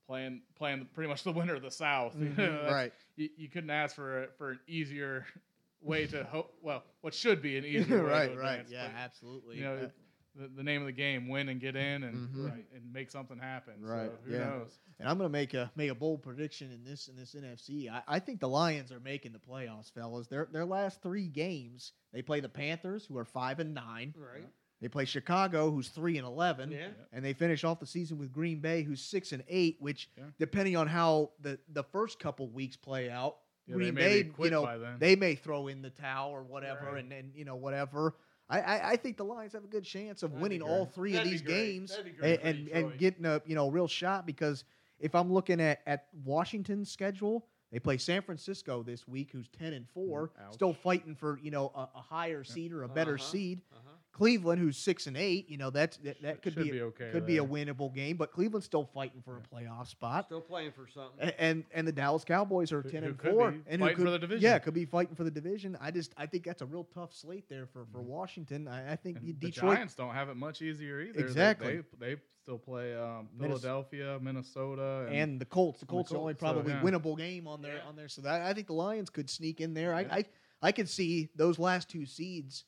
playing 0.07 0.43
playing 0.57 0.87
pretty 0.95 1.09
much 1.09 1.23
the 1.25 1.33
winner 1.33 1.55
of 1.55 1.63
the 1.63 1.71
South. 1.71 2.15
You 2.19 2.27
Mhm, 2.31 2.37
know, 2.39 2.71
right. 2.71 2.93
You, 3.17 3.29
you 3.37 3.49
couldn't 3.49 3.71
ask 3.71 3.95
for 3.97 4.25
a, 4.25 4.27
for 4.39 4.51
an 4.53 4.61
easier 4.69 5.27
way 5.83 6.07
to 6.07 6.23
hope. 6.25 6.55
Well, 6.63 6.85
what 7.01 7.15
should 7.15 7.43
be 7.43 7.57
an 7.59 7.65
easier 7.67 8.05
way 8.05 8.11
right. 8.11 8.37
Right. 8.37 8.51
advance, 8.61 8.71
Yeah. 8.71 8.87
but, 8.87 8.97
Absolutely. 8.97 9.57
You 9.59 9.65
know, 9.65 9.75
Uh, 9.75 9.89
the, 10.37 10.49
the 10.49 10.63
name 10.63 10.81
of 10.81 10.87
the 10.87 10.93
game: 10.93 11.29
win 11.29 11.49
and 11.49 11.61
get 11.61 11.77
in, 11.77 12.05
and 12.05 12.29
Mhm. 12.29 12.51
right, 12.51 12.67
and 12.75 12.93
make 12.93 13.11
something 13.11 13.39
happen. 13.39 13.75
Right, 13.81 14.11
So 14.11 14.17
who 14.25 14.33
yeah. 14.33 14.45
knows? 14.45 14.79
And 14.99 15.09
I'm 15.09 15.17
going 15.19 15.29
to 15.29 15.33
make 15.33 15.55
a 15.55 15.71
make 15.77 15.91
a 15.91 15.95
bold 15.95 16.23
prediction 16.23 16.71
in 16.73 16.85
this 16.85 17.09
in 17.09 17.17
this 17.17 17.35
NFC. 17.35 17.89
I, 17.91 18.03
I 18.07 18.19
think 18.19 18.41
the 18.41 18.49
Lions 18.49 18.93
are 18.93 19.01
making 19.01 19.33
the 19.33 19.39
playoffs, 19.39 19.91
fellas. 19.93 20.27
Their 20.29 20.47
their 20.53 20.65
last 20.67 21.03
three 21.03 21.27
games, 21.29 21.93
they 22.13 22.23
play 22.23 22.41
the 22.41 22.49
Panthers, 22.49 23.05
who 23.07 23.17
are 23.19 23.25
five 23.25 23.59
and 23.61 23.75
nine. 23.75 24.15
right. 24.17 24.47
They 24.83 24.89
play 24.89 25.05
Chicago, 25.05 25.71
who's 25.71 25.89
three 25.91 26.17
and 26.17 26.27
eleven. 26.27 26.71
Yeah. 26.71 26.89
And 27.13 27.23
they 27.23 27.35
finish 27.35 27.65
off 27.65 27.81
the 27.81 27.87
season 27.87 28.17
with 28.17 28.33
Green 28.33 28.61
Bay, 28.61 28.83
who's 28.83 29.03
six 29.03 29.33
and 29.33 29.45
eight. 29.49 29.77
Which, 29.79 30.09
Yeah. 30.17 30.25
depending 30.39 30.75
on 30.77 30.87
how 30.87 31.33
the 31.41 31.59
the 31.69 31.83
first 31.85 32.19
couple 32.19 32.49
weeks 32.49 32.77
play 32.77 33.11
out, 33.11 33.37
Yeah, 33.67 33.75
they 33.75 33.79
Green 33.79 33.95
may 33.95 34.23
Bay, 34.23 34.31
you 34.43 34.51
know, 34.51 34.97
they 34.99 35.17
may 35.17 35.35
throw 35.35 35.69
in 35.69 35.83
the 35.83 35.91
towel 35.91 36.31
or 36.31 36.43
whatever, 36.43 36.87
Right. 36.93 37.01
and 37.05 37.13
then 37.13 37.31
you 37.35 37.45
know 37.45 37.57
whatever. 37.57 38.15
I, 38.51 38.61
I, 38.61 38.91
I 38.91 38.97
think 38.97 39.17
the 39.17 39.25
Lions 39.25 39.53
have 39.53 39.65
a 39.65 39.69
good 39.69 39.85
chance 39.85 40.23
of 40.23 40.31
That'd 40.33 40.43
winning 40.43 40.63
all 40.63 40.85
three 40.87 41.13
That'd 41.13 41.27
of 41.27 41.31
these 41.31 41.43
games 41.43 41.91
That'd 41.91 42.05
be 42.07 42.11
great 42.13 42.41
and 42.43 42.69
and, 42.69 42.69
and 42.69 42.99
getting 42.99 43.25
a 43.25 43.41
you 43.47 43.55
know 43.55 43.69
real 43.69 43.89
shot 43.89 44.27
because 44.27 44.65
if 44.99 45.15
I'm 45.15 45.33
looking 45.33 45.61
at 45.61 45.81
at 45.87 46.07
Washington's 46.25 46.91
schedule, 46.91 47.47
they 47.73 47.79
play 47.79 47.97
San 47.97 48.23
Francisco 48.23 48.83
this 48.83 49.07
week, 49.09 49.31
who's 49.33 49.49
ten 49.49 49.73
and 49.73 49.89
four, 49.89 50.33
Ouch. 50.45 50.55
still 50.55 50.75
fighting 50.75 51.15
for 51.15 51.39
you 51.43 51.51
know 51.51 51.71
a, 51.75 51.89
a 51.95 52.03
higher 52.03 52.45
seed 52.45 52.73
or 52.73 52.83
a 52.83 52.89
better 52.89 53.15
Uh-huh. 53.15 53.25
seed. 53.25 53.63
Uh-huh. 53.73 53.95
Cleveland, 54.13 54.61
who's 54.61 54.77
six 54.77 55.07
and 55.07 55.17
eight, 55.17 55.49
you 55.49 55.57
know 55.57 55.71
that's 55.71 55.97
that, 55.99 56.21
that 56.23 56.43
could 56.43 56.55
be, 56.55 56.71
be 56.71 56.81
okay 56.83 57.11
could 57.13 57.25
be 57.27 57.39
a 57.39 57.45
winnable 57.45 57.95
game, 57.95 58.17
but 58.17 58.33
Cleveland's 58.33 58.67
still 58.67 58.85
fighting 58.93 59.23
for 59.25 59.37
a 59.39 59.41
playoff 59.55 59.87
spot. 59.89 60.27
Still 60.27 60.41
playing 60.41 60.73
for 60.73 60.87
something. 60.89 61.29
A- 61.29 61.41
And 61.41 61.65
and 61.73 61.87
the 61.87 61.93
Dallas 61.93 62.25
Cowboys 62.25 62.73
are 62.73 62.83
Who- 62.83 62.91
ten 62.91 63.03
who 63.03 63.09
and 63.11 63.19
could 63.19 63.31
four, 63.33 63.51
be 63.53 63.61
and 63.69 63.81
fighting 63.81 63.97
who 63.97 64.03
for 64.03 64.11
could, 64.11 64.13
the 64.15 64.19
division. 64.19 64.43
Yeah, 64.43 64.59
could 64.59 64.75
be 64.75 64.85
fighting 64.85 65.15
for 65.15 65.25
the 65.25 65.31
division. 65.31 65.79
I 65.81 65.91
just 65.91 66.13
I 66.17 66.27
think 66.27 66.45
that's 66.45 66.61
a 66.63 66.67
real 66.67 66.85
tough 66.93 67.15
slate 67.15 67.49
there 67.49 67.67
for, 67.67 67.87
for 67.93 68.01
Washington. 68.03 68.67
I, 68.69 68.93
I 68.93 68.97
think 68.97 69.19
And 69.19 69.27
you- 69.29 69.35
the 69.39 69.47
Detroit. 69.47 69.77
Giants 69.77 69.95
don't 69.95 70.15
have 70.15 70.29
it 70.29 70.37
much 70.37 70.61
easier 70.61 71.01
either. 71.01 71.13
They- 71.15 71.23
Exactly. 71.23 71.83
They, 71.99 72.15
they, 72.15 72.17
still 72.43 72.57
play 72.59 72.97
um, 72.97 73.29
Philadelphia, 73.39 74.19
Minnesota, 74.23 75.05
and, 75.09 75.15
and 75.17 75.41
the 75.41 75.45
Colts. 75.45 75.81
The 75.81 75.85
the 75.87 75.91
Colts 75.91 76.11
are 76.11 76.17
only 76.17 76.33
Colts, 76.33 76.41
so, 76.41 76.47
probably 76.55 76.73
yeah. 76.73 76.81
winnable 76.81 77.17
game 77.17 77.47
on 77.47 77.61
there 77.61 77.77
Yeah. 77.77 77.89
on 77.89 77.97
there. 77.97 78.09
So 78.09 78.23
that, 78.23 78.41
I 78.43 78.55
think 78.55 78.67
the 78.67 78.73
Lions 78.73 79.11
could 79.11 79.29
sneak 79.29 79.61
in 79.61 79.75
there. 79.75 79.91
Yeah. 79.91 80.09
I, 80.11 80.17
I 80.17 80.25
I 80.63 80.73
could 80.73 80.89
see 80.89 81.29
those 81.37 81.59
last 81.59 81.91
two 81.91 82.07
seeds 82.07 82.65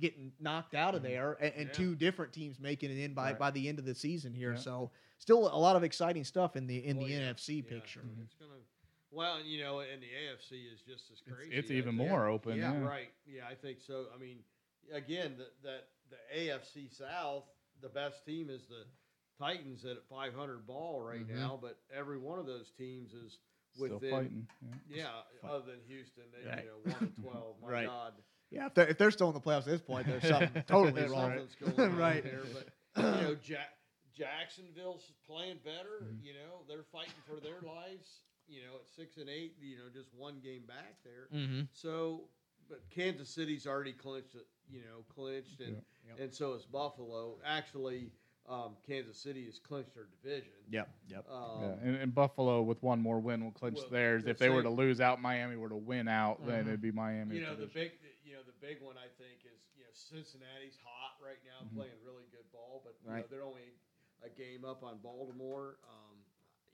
getting 0.00 0.32
knocked 0.40 0.74
out 0.74 0.94
of 0.94 1.02
there, 1.02 1.32
and, 1.40 1.52
and 1.54 1.66
Yeah. 1.68 1.72
two 1.74 1.94
different 1.96 2.32
teams 2.32 2.58
making 2.60 2.90
it 2.90 2.98
in 2.98 3.14
by, 3.14 3.30
Right. 3.30 3.38
by 3.38 3.50
the 3.50 3.68
end 3.68 3.78
of 3.78 3.84
the 3.84 3.94
season 3.94 4.32
here. 4.32 4.52
Yeah. 4.52 4.58
So 4.60 4.90
still 5.18 5.48
a 5.48 5.58
lot 5.58 5.76
of 5.76 5.82
exciting 5.84 6.24
stuff 6.24 6.56
in 6.56 6.66
the 6.66 6.84
in 6.84 6.96
Well, 6.98 7.06
the 7.06 7.12
yeah, 7.12 7.32
NFC 7.32 7.56
yeah. 7.64 7.70
picture. 7.70 8.00
Mhm. 8.00 8.22
It's 8.24 8.34
gonna. 8.34 8.52
Well, 9.10 9.40
you 9.42 9.60
know, 9.62 9.80
and 9.80 10.02
the 10.02 10.06
AFC 10.06 10.66
is 10.72 10.82
just 10.82 11.10
as 11.10 11.20
crazy. 11.22 11.54
it's 11.54 11.70
I 11.70 11.74
even 11.74 11.96
think. 11.96 12.08
more 12.10 12.26
open. 12.28 12.58
Yeah, 12.58 12.72
Yeah, 12.74 12.80
Right. 12.86 13.08
Yeah, 13.26 13.48
I 13.48 13.54
think 13.54 13.80
so. 13.80 14.06
I 14.14 14.18
mean, 14.18 14.44
again, 14.92 15.36
the, 15.38 15.46
that 15.62 15.88
the 16.10 16.18
AFC 16.38 16.88
South, 16.94 17.44
the 17.80 17.88
best 17.88 18.24
team 18.26 18.50
is 18.50 18.66
the 18.68 18.84
Titans 19.38 19.84
at 19.86 20.04
500 20.08 20.66
ball 20.66 21.00
right 21.00 21.26
Mhm. 21.26 21.34
now, 21.36 21.56
but 21.60 21.78
every 21.90 22.18
one 22.18 22.38
of 22.38 22.44
those 22.46 22.70
teams 22.72 23.14
is 23.14 23.38
Still 23.72 23.94
within. 23.94 24.10
fighting. 24.10 24.48
Yeah. 24.60 24.96
Yeah, 24.96 25.22
Fight. 25.40 25.50
other 25.52 25.66
than 25.72 25.80
Houston, 25.86 26.24
they, 26.32 26.46
Right. 26.48 26.64
you 26.64 26.70
know, 26.70 26.92
one 26.92 27.12
to 27.14 27.22
twelve. 27.22 27.56
My 27.62 27.68
Right. 27.68 27.86
God, 27.86 28.14
Yeah, 28.50 28.66
if 28.66 28.74
they're, 28.74 28.86
if 28.88 28.98
they're 28.98 29.10
still 29.10 29.28
in 29.28 29.34
the 29.34 29.40
playoffs 29.40 29.58
at 29.60 29.66
this 29.66 29.80
point, 29.82 30.06
there's 30.06 30.26
something 30.26 30.62
totally 30.66 31.02
That's 31.02 31.12
wrong. 31.12 31.30
something's 31.36 31.76
going 31.76 31.90
on 31.92 31.96
Right. 31.98 32.22
there. 32.24 32.40
But 32.52 32.68
you 33.20 33.22
know, 33.28 33.34
Jack, 33.42 33.68
Jacksonville's 34.16 35.12
playing 35.26 35.58
better. 35.64 36.02
Mm-hmm. 36.04 36.24
You 36.24 36.32
know, 36.34 36.62
they're 36.68 36.84
fighting 36.92 37.12
for 37.26 37.40
their 37.40 37.60
lives. 37.62 38.20
You 38.48 38.62
know, 38.62 38.76
at 38.80 38.88
six 38.88 39.18
and 39.18 39.28
eight, 39.28 39.56
you 39.60 39.76
know, 39.76 39.84
just 39.92 40.08
one 40.16 40.36
game 40.42 40.62
back 40.66 40.96
there. 41.04 41.28
Mm-hmm. 41.38 41.62
So, 41.72 42.22
but 42.68 42.80
Kansas 42.88 43.28
City's 43.28 43.66
already 43.66 43.92
clinched 43.92 44.34
it, 44.36 44.46
you 44.70 44.80
know, 44.80 45.04
clinched, 45.14 45.60
and 45.60 45.76
Yep. 46.08 46.18
and 46.20 46.34
so 46.34 46.54
is 46.54 46.64
Buffalo. 46.64 47.36
Actually, 47.44 48.10
um, 48.48 48.76
Kansas 48.86 49.18
City 49.18 49.44
has 49.44 49.58
clinched 49.58 49.94
their 49.94 50.06
division. 50.22 50.54
Yep. 50.70 50.88
Yep. 51.10 51.26
Um, 51.30 51.60
Yeah, 51.60 51.74
and, 51.82 51.96
and 51.96 52.14
Buffalo 52.14 52.62
with 52.62 52.82
one 52.82 53.02
more 53.02 53.18
win 53.20 53.44
will 53.44 53.50
clinch 53.50 53.76
Well, 53.76 53.90
theirs. 53.90 54.24
the 54.24 54.30
If 54.30 54.38
they 54.38 54.48
were 54.48 54.62
same- 54.62 54.70
to 54.74 54.76
lose 54.82 55.02
out, 55.02 55.20
Miami 55.20 55.56
were 55.56 55.68
to 55.68 55.76
win 55.76 56.08
out, 56.08 56.46
then 56.46 56.64
Mhm. 56.64 56.68
it'd 56.68 56.80
be 56.80 56.90
Miami. 56.90 57.36
you 57.36 57.42
know 57.42 57.54
the 57.54 57.66
big, 57.66 57.92
you 58.02 58.07
know 58.38 58.46
the 58.46 58.54
big 58.62 58.78
one 58.80 58.94
I 58.94 59.10
think 59.18 59.42
is 59.42 59.66
you 59.74 59.82
know 59.82 59.90
Cincinnati's 59.92 60.78
hot 60.78 61.18
right 61.18 61.42
now, 61.42 61.66
Mhm. 61.66 61.74
playing 61.74 61.98
really 62.06 62.24
good 62.30 62.46
ball, 62.54 62.80
but 62.86 62.94
you 63.02 63.10
know, 63.10 63.26
they're 63.26 63.42
only 63.44 63.74
a 64.22 64.30
game 64.30 64.64
up 64.64 64.82
on 64.82 64.98
Baltimore. 65.02 65.78
Um, 65.82 66.22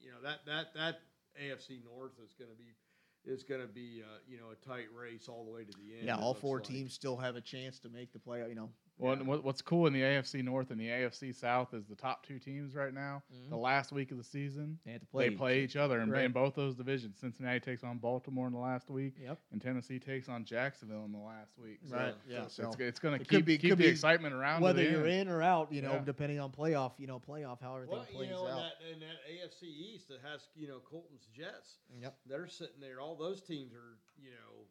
you 0.00 0.12
know 0.12 0.20
that 0.20 0.44
that 0.44 0.74
that 0.74 1.00
AFC 1.40 1.80
North 1.82 2.18
is 2.20 2.34
going 2.34 2.50
to 2.50 2.56
be 2.56 2.76
is 3.24 3.42
going 3.42 3.60
to 3.62 3.66
be 3.66 4.02
uh, 4.02 4.18
you 4.28 4.36
know 4.36 4.50
a 4.50 4.56
tight 4.56 4.92
race 4.92 5.28
all 5.28 5.44
the 5.44 5.50
way 5.50 5.64
to 5.64 5.72
the 5.72 5.96
end. 5.96 6.04
Yeah, 6.06 6.16
all 6.18 6.34
four 6.34 6.58
like. 6.58 6.66
teams 6.66 6.92
still 6.92 7.16
have 7.16 7.36
a 7.36 7.40
chance 7.40 7.78
to 7.80 7.88
make 7.88 8.12
the 8.12 8.18
play. 8.20 8.46
You 8.48 8.54
know, 8.54 8.70
Well, 8.96 9.16
Yeah. 9.16 9.22
what's 9.24 9.60
cool 9.60 9.88
in 9.88 9.92
the 9.92 10.02
AFC 10.02 10.40
North 10.42 10.70
and 10.70 10.80
the 10.80 10.88
AFC 10.88 11.32
South 11.34 11.74
is 11.74 11.86
the 11.86 11.96
top 11.96 12.24
two 12.24 12.38
teams 12.38 12.76
right 12.76 12.94
now. 12.94 13.24
Mm-hmm. 13.34 13.50
The 13.50 13.56
last 13.56 13.90
week 13.90 14.12
of 14.12 14.18
the 14.18 14.22
season, 14.24 14.78
they 14.84 14.98
to 14.98 15.06
play. 15.06 15.28
they 15.30 15.34
play 15.34 15.62
each 15.64 15.74
other 15.74 16.00
in, 16.00 16.10
Right. 16.10 16.24
in 16.24 16.30
both 16.32 16.54
those 16.54 16.76
divisions. 16.76 17.18
Cincinnati 17.18 17.58
takes 17.58 17.82
on 17.82 17.98
Baltimore 17.98 18.46
in 18.46 18.52
the 18.52 18.58
last 18.60 18.90
week, 18.90 19.14
Yep. 19.20 19.40
and 19.50 19.60
Tennessee 19.60 19.98
takes 19.98 20.28
on 20.28 20.44
Jacksonville 20.44 21.04
in 21.04 21.10
the 21.12 21.18
last 21.18 21.58
week. 21.58 21.80
So, 21.84 21.96
Right. 21.96 22.14
Yeah. 22.28 22.46
so 22.46 22.62
So 22.62 22.68
it's, 22.68 22.80
it's 22.80 22.98
going 23.00 23.16
to 23.18 23.22
it 23.22 23.28
could 23.28 23.38
keep, 23.38 23.46
be- 23.46 23.58
keep 23.58 23.70
the 23.70 23.76
be 23.76 23.86
excitement 23.86 24.32
around. 24.32 24.62
whether 24.62 24.82
you're 24.82 25.06
end. 25.08 25.28
in 25.28 25.28
or 25.28 25.42
out, 25.42 25.72
you 25.72 25.82
know, 25.82 25.94
Yeah. 25.94 26.04
depending 26.04 26.38
on 26.38 26.52
playoff, 26.52 26.92
you 27.00 27.08
know, 27.08 27.18
playoff 27.18 27.60
how 27.60 27.74
everything 27.74 27.96
Well, 27.96 28.06
plays 28.06 28.28
you 28.28 28.34
know, 28.34 28.46
in 28.46 28.52
out. 28.52 28.56
that, 28.78 28.88
in 28.92 29.00
that 29.00 29.16
AFC 29.28 29.66
East 29.66 30.06
that 30.08 30.20
has 30.20 30.48
you 30.54 30.68
know 30.68 30.78
Colton's 30.78 31.26
Jets, 31.32 31.78
Yep. 32.00 32.16
they're 32.26 32.46
sitting 32.46 32.80
there. 32.80 33.00
All 33.00 33.16
those 33.16 33.42
teams 33.42 33.74
are 33.74 33.98
you 34.16 34.30
know 34.30 34.68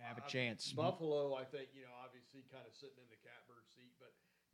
Have 0.00 0.16
a 0.16 0.26
chance. 0.30 0.72
Buffalo, 0.72 1.34
I 1.34 1.44
think, 1.44 1.74
you 1.74 1.82
know, 1.82 1.92
obviously 2.02 2.40
kind 2.50 2.66
of 2.66 2.72
sitting 2.74 2.96
in 2.96 3.04
the 3.10 3.16
catbird 3.16 3.28
seat, 3.28 3.48
but 3.48 3.49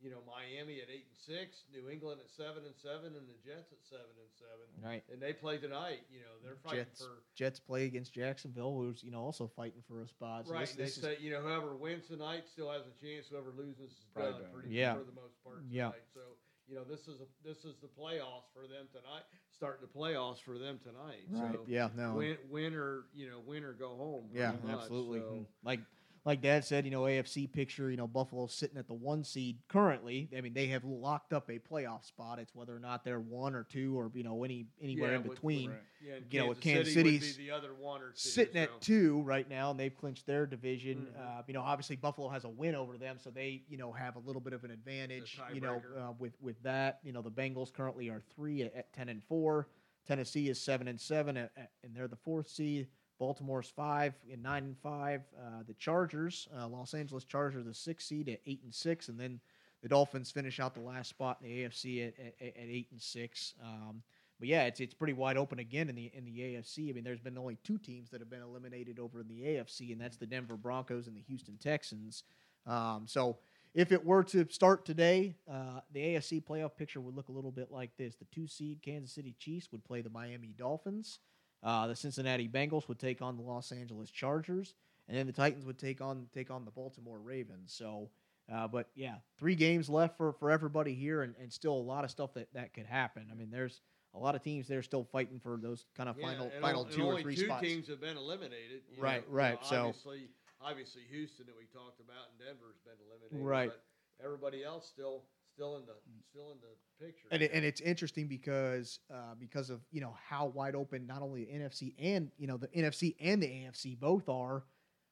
you 0.01 0.11
know, 0.11 0.21
Miami 0.29 0.81
at 0.81 0.89
eight 0.89 1.05
and 1.09 1.17
six, 1.17 1.63
New 1.73 1.89
England 1.89 2.19
at 2.23 2.29
seven 2.29 2.63
and 2.65 2.75
seven, 2.77 3.17
and 3.17 3.25
the 3.27 3.37
Jets 3.43 3.71
at 3.71 3.81
seven 3.81 4.13
and 4.17 4.31
seven, 4.37 4.65
Right. 4.83 5.03
and 5.11 5.19
they 5.21 5.33
play 5.33 5.57
tonight. 5.57 6.01
You 6.11 6.19
know, 6.19 6.33
they're 6.43 6.57
fighting 6.63 6.85
Jets. 6.85 7.01
for 7.01 7.23
Jets 7.35 7.59
play 7.59 7.85
against 7.85 8.13
Jacksonville, 8.13 8.75
who's 8.77 9.03
you 9.03 9.11
know 9.11 9.21
also 9.21 9.47
fighting 9.47 9.81
for 9.87 10.01
a 10.01 10.07
spot. 10.07 10.47
So 10.47 10.53
right. 10.53 10.61
this, 10.67 10.75
they 10.75 10.83
this 10.83 10.97
is, 10.97 11.03
say 11.03 11.17
you 11.19 11.31
know 11.31 11.41
whoever 11.41 11.75
wins 11.75 12.07
tonight 12.07 12.43
still 12.51 12.71
has 12.71 12.83
a 12.83 12.93
chance. 13.03 13.27
Whoever 13.29 13.51
loses 13.57 13.91
is 13.91 14.05
Probably 14.13 14.33
done 14.33 14.51
pretty 14.53 14.69
Yeah. 14.75 14.93
for 14.93 15.03
the 15.03 15.17
most 15.17 15.43
part 15.43 15.57
tonight. 15.57 15.73
Yeah. 15.73 15.91
So 16.13 16.21
you 16.69 16.75
know, 16.75 16.83
this 16.83 17.07
is 17.07 17.21
a 17.21 17.27
this 17.47 17.65
is 17.65 17.75
the 17.81 17.87
playoffs 17.87 18.51
for 18.53 18.67
them 18.67 18.87
tonight. 18.91 19.23
Starting 19.55 19.81
the 19.81 19.99
playoffs 19.99 20.39
for 20.39 20.59
them 20.59 20.79
tonight. 20.83 21.23
right. 21.31 21.53
So 21.53 21.61
yeah. 21.65 21.89
No. 21.95 22.13
win, 22.13 22.37
win 22.49 22.75
or 22.75 23.05
you 23.15 23.27
know, 23.29 23.39
win 23.45 23.63
or 23.63 23.73
go 23.73 23.95
home. 23.95 24.25
yeah. 24.33 24.51
much. 24.63 24.81
Absolutely. 24.81 25.19
So-. 25.19 25.45
Like. 25.63 25.79
Like 26.27 26.41
Dad 26.41 26.65
said, 26.65 26.83
you 26.83 26.91
know, 26.91 27.03
AFC 27.03 27.49
picture, 27.49 27.89
you 27.89 27.95
know, 27.95 28.05
Buffalo's 28.05 28.53
sitting 28.53 28.77
at 28.77 28.85
the 28.85 28.93
one 28.93 29.23
seed 29.23 29.59
currently. 29.69 30.29
I 30.37 30.41
mean, 30.41 30.53
they 30.53 30.67
have 30.67 30.83
locked 30.83 31.31
up 31.31 31.49
a 31.49 31.57
playoff 31.57 32.03
spot. 32.03 32.37
It's 32.37 32.53
whether 32.53 32.75
or 32.75 32.81
not 32.81 33.05
they're 33.05 33.21
one 33.21 33.55
or 33.55 33.63
two 33.63 33.97
or, 33.97 34.11
you 34.13 34.23
know, 34.23 34.43
any 34.43 34.65
anywhere 34.81 35.11
Yeah, 35.11 35.15
in 35.19 35.23
with- 35.23 35.35
between. 35.35 35.69
Right. 35.69 35.79
Yeah, 36.05 36.15
you 36.29 36.39
know, 36.41 36.47
with 36.47 36.59
Kansas 36.59 36.93
Kansas 36.93 36.93
City 36.95 37.19
City's 37.21 37.37
the 37.37 37.51
other 37.51 37.73
one 37.73 38.01
or 38.01 38.09
two. 38.09 38.17
sitting 38.17 38.55
so. 38.55 38.59
at 38.59 38.81
two 38.81 39.21
right 39.21 39.49
now, 39.49 39.71
and 39.71 39.79
they've 39.79 39.95
clinched 39.95 40.27
their 40.27 40.45
division. 40.45 41.07
Mhm. 41.15 41.39
Uh, 41.39 41.43
you 41.47 41.53
know, 41.53 41.61
obviously 41.61 41.95
Buffalo 41.95 42.27
has 42.27 42.43
a 42.43 42.49
win 42.49 42.75
over 42.75 42.97
them, 42.97 43.17
so 43.19 43.29
they 43.31 43.63
you 43.69 43.77
know 43.77 43.93
have 43.93 44.17
a 44.17 44.19
little 44.19 44.41
bit 44.41 44.51
of 44.51 44.65
an 44.65 44.71
advantage. 44.71 45.39
You 45.53 45.61
know, 45.61 45.81
uh, 45.97 46.11
with 46.19 46.33
with 46.41 46.61
that, 46.63 46.99
you 47.03 47.13
know, 47.13 47.21
the 47.21 47.31
Bengals 47.31 47.71
currently 47.71 48.09
are 48.09 48.19
three 48.35 48.63
at, 48.63 48.75
at 48.75 48.91
ten 48.91 49.07
and 49.07 49.23
four. 49.23 49.69
Tennessee 50.05 50.49
is 50.49 50.61
seven 50.61 50.87
and 50.89 50.99
seven, 50.99 51.35
at, 51.37 51.51
at- 51.55 51.71
and 51.83 51.95
they're 51.95 52.07
the 52.09 52.15
fourth 52.17 52.49
seed. 52.49 52.89
Baltimore's 53.19 53.69
five 53.69 54.13
and 54.31 54.41
nine 54.43 54.63
and 54.63 54.77
five. 54.77 55.21
Uh, 55.37 55.63
the 55.67 55.73
Chargers, 55.73 56.47
uh, 56.57 56.67
Los 56.67 56.93
Angeles 56.93 57.23
Chargers, 57.23 57.65
the 57.65 57.73
six 57.73 58.05
seed 58.05 58.29
at 58.29 58.39
eight 58.45 58.61
and 58.63 58.73
six, 58.73 59.09
and 59.09 59.19
then 59.19 59.39
the 59.81 59.89
Dolphins 59.89 60.31
finish 60.31 60.59
out 60.59 60.73
the 60.73 60.81
last 60.81 61.09
spot 61.09 61.37
in 61.41 61.49
the 61.49 61.63
AFC 61.63 62.07
at, 62.07 62.13
at, 62.19 62.33
at 62.41 62.53
eight 62.57 62.87
and 62.91 63.01
six. 63.01 63.53
Um, 63.63 64.01
but 64.39 64.47
yeah, 64.47 64.63
it's 64.65 64.79
it's 64.79 64.93
pretty 64.93 65.13
wide 65.13 65.37
open 65.37 65.59
again 65.59 65.89
in 65.89 65.95
the 65.95 66.11
in 66.13 66.25
the 66.25 66.39
AFC. 66.39 66.89
I 66.89 66.93
mean, 66.93 67.03
there's 67.03 67.19
been 67.19 67.37
only 67.37 67.57
two 67.63 67.77
teams 67.77 68.09
that 68.11 68.21
have 68.21 68.29
been 68.29 68.41
eliminated 68.41 68.99
over 68.99 69.21
in 69.21 69.27
the 69.27 69.41
AFC, 69.41 69.91
and 69.91 69.99
that's 69.99 70.17
the 70.17 70.27
Denver 70.27 70.57
Broncos 70.57 71.07
and 71.07 71.15
the 71.15 71.21
Houston 71.21 71.57
Texans. 71.57 72.23
Um, 72.65 73.05
so 73.07 73.37
if 73.73 73.91
it 73.91 74.03
were 74.05 74.23
to 74.25 74.45
start 74.49 74.85
today, 74.85 75.35
uh, 75.51 75.79
the 75.91 75.99
AFC 75.99 76.43
playoff 76.43 76.75
picture 76.75 77.01
would 77.01 77.15
look 77.15 77.29
a 77.29 77.31
little 77.31 77.51
bit 77.51 77.71
like 77.71 77.91
this: 77.97 78.15
the 78.15 78.25
two 78.25 78.47
seed 78.47 78.81
Kansas 78.83 79.13
City 79.13 79.35
Chiefs 79.39 79.71
would 79.71 79.83
play 79.83 80.01
the 80.01 80.09
Miami 80.09 80.53
Dolphins, 80.57 81.19
uh, 81.63 81.87
the 81.87 81.95
Cincinnati 81.95 82.47
Bengals 82.47 82.87
would 82.87 82.99
take 82.99 83.21
on 83.21 83.35
the 83.37 83.43
Los 83.43 83.71
Angeles 83.71 84.09
Chargers, 84.11 84.73
and 85.07 85.17
then 85.17 85.25
the 85.27 85.33
Titans 85.33 85.65
would 85.65 85.77
take 85.79 86.01
on 86.01 86.27
take 86.33 86.51
on 86.51 86.65
the 86.65 86.71
Baltimore 86.71 87.19
Ravens. 87.19 87.73
So. 87.73 88.09
Uh, 88.49 88.65
but 88.65 88.87
yeah, 88.95 89.15
three 89.37 89.55
games 89.55 89.89
left 89.89 90.15
for, 90.15 90.31
for 90.31 90.49
everybody 90.49 90.93
here, 90.93 91.21
and, 91.23 91.35
and 91.37 91.51
still 91.51 91.73
a 91.73 91.83
lot 91.83 92.05
of 92.05 92.09
stuff 92.09 92.33
that, 92.33 92.47
that 92.53 92.73
could 92.73 92.85
happen. 92.85 93.27
I 93.29 93.35
mean, 93.35 93.49
there's 93.51 93.81
a 94.13 94.17
lot 94.17 94.35
of 94.35 94.41
teams 94.41 94.69
they're 94.69 94.81
still 94.81 95.03
fighting 95.03 95.37
for 95.43 95.59
those 95.61 95.83
kind 95.97 96.07
of 96.07 96.15
Yeah, 96.17 96.27
final 96.27 96.51
final 96.61 96.85
two 96.85 97.03
or 97.03 97.09
only 97.09 97.23
three 97.23 97.35
two 97.35 97.43
spots. 97.47 97.61
teams 97.61 97.89
have 97.89 97.99
been 97.99 98.15
eliminated. 98.15 98.83
you 98.95 99.03
Right, 99.03 99.27
know, 99.27 99.33
you 99.33 99.37
right, 99.37 99.61
know, 99.61 99.67
so- 99.69 99.85
obviously, 99.87 100.29
obviously 100.61 101.01
Houston 101.11 101.45
that 101.47 101.55
we 101.59 101.65
talked 101.77 101.99
about 101.99 102.23
and 102.31 102.39
Denver's 102.39 102.79
been 102.85 102.95
eliminated. 103.11 103.45
Right. 103.45 103.69
But 103.69 103.83
everybody 104.25 104.63
else 104.63 104.87
still 104.87 105.23
still 105.57 105.77
in 105.77 105.85
the 105.85 105.93
still 106.29 106.51
in 106.51 106.57
the 106.59 107.03
picture. 107.05 107.27
And, 107.31 107.41
it, 107.41 107.51
and 107.53 107.65
it's 107.65 107.81
interesting 107.81 108.27
because 108.27 108.99
uh, 109.11 109.33
because 109.39 109.69
of 109.69 109.81
you 109.91 110.01
know 110.01 110.15
how 110.29 110.45
wide 110.47 110.75
open 110.75 111.07
not 111.07 111.21
only 111.21 111.45
the 111.45 111.51
NFC 111.51 111.93
and 111.99 112.29
you 112.37 112.45
know 112.47 112.57
the 112.57 112.67
NFC 112.67 113.15
and 113.19 113.41
the 113.41 113.47
AFC 113.47 113.99
both 113.99 114.29
are. 114.29 114.63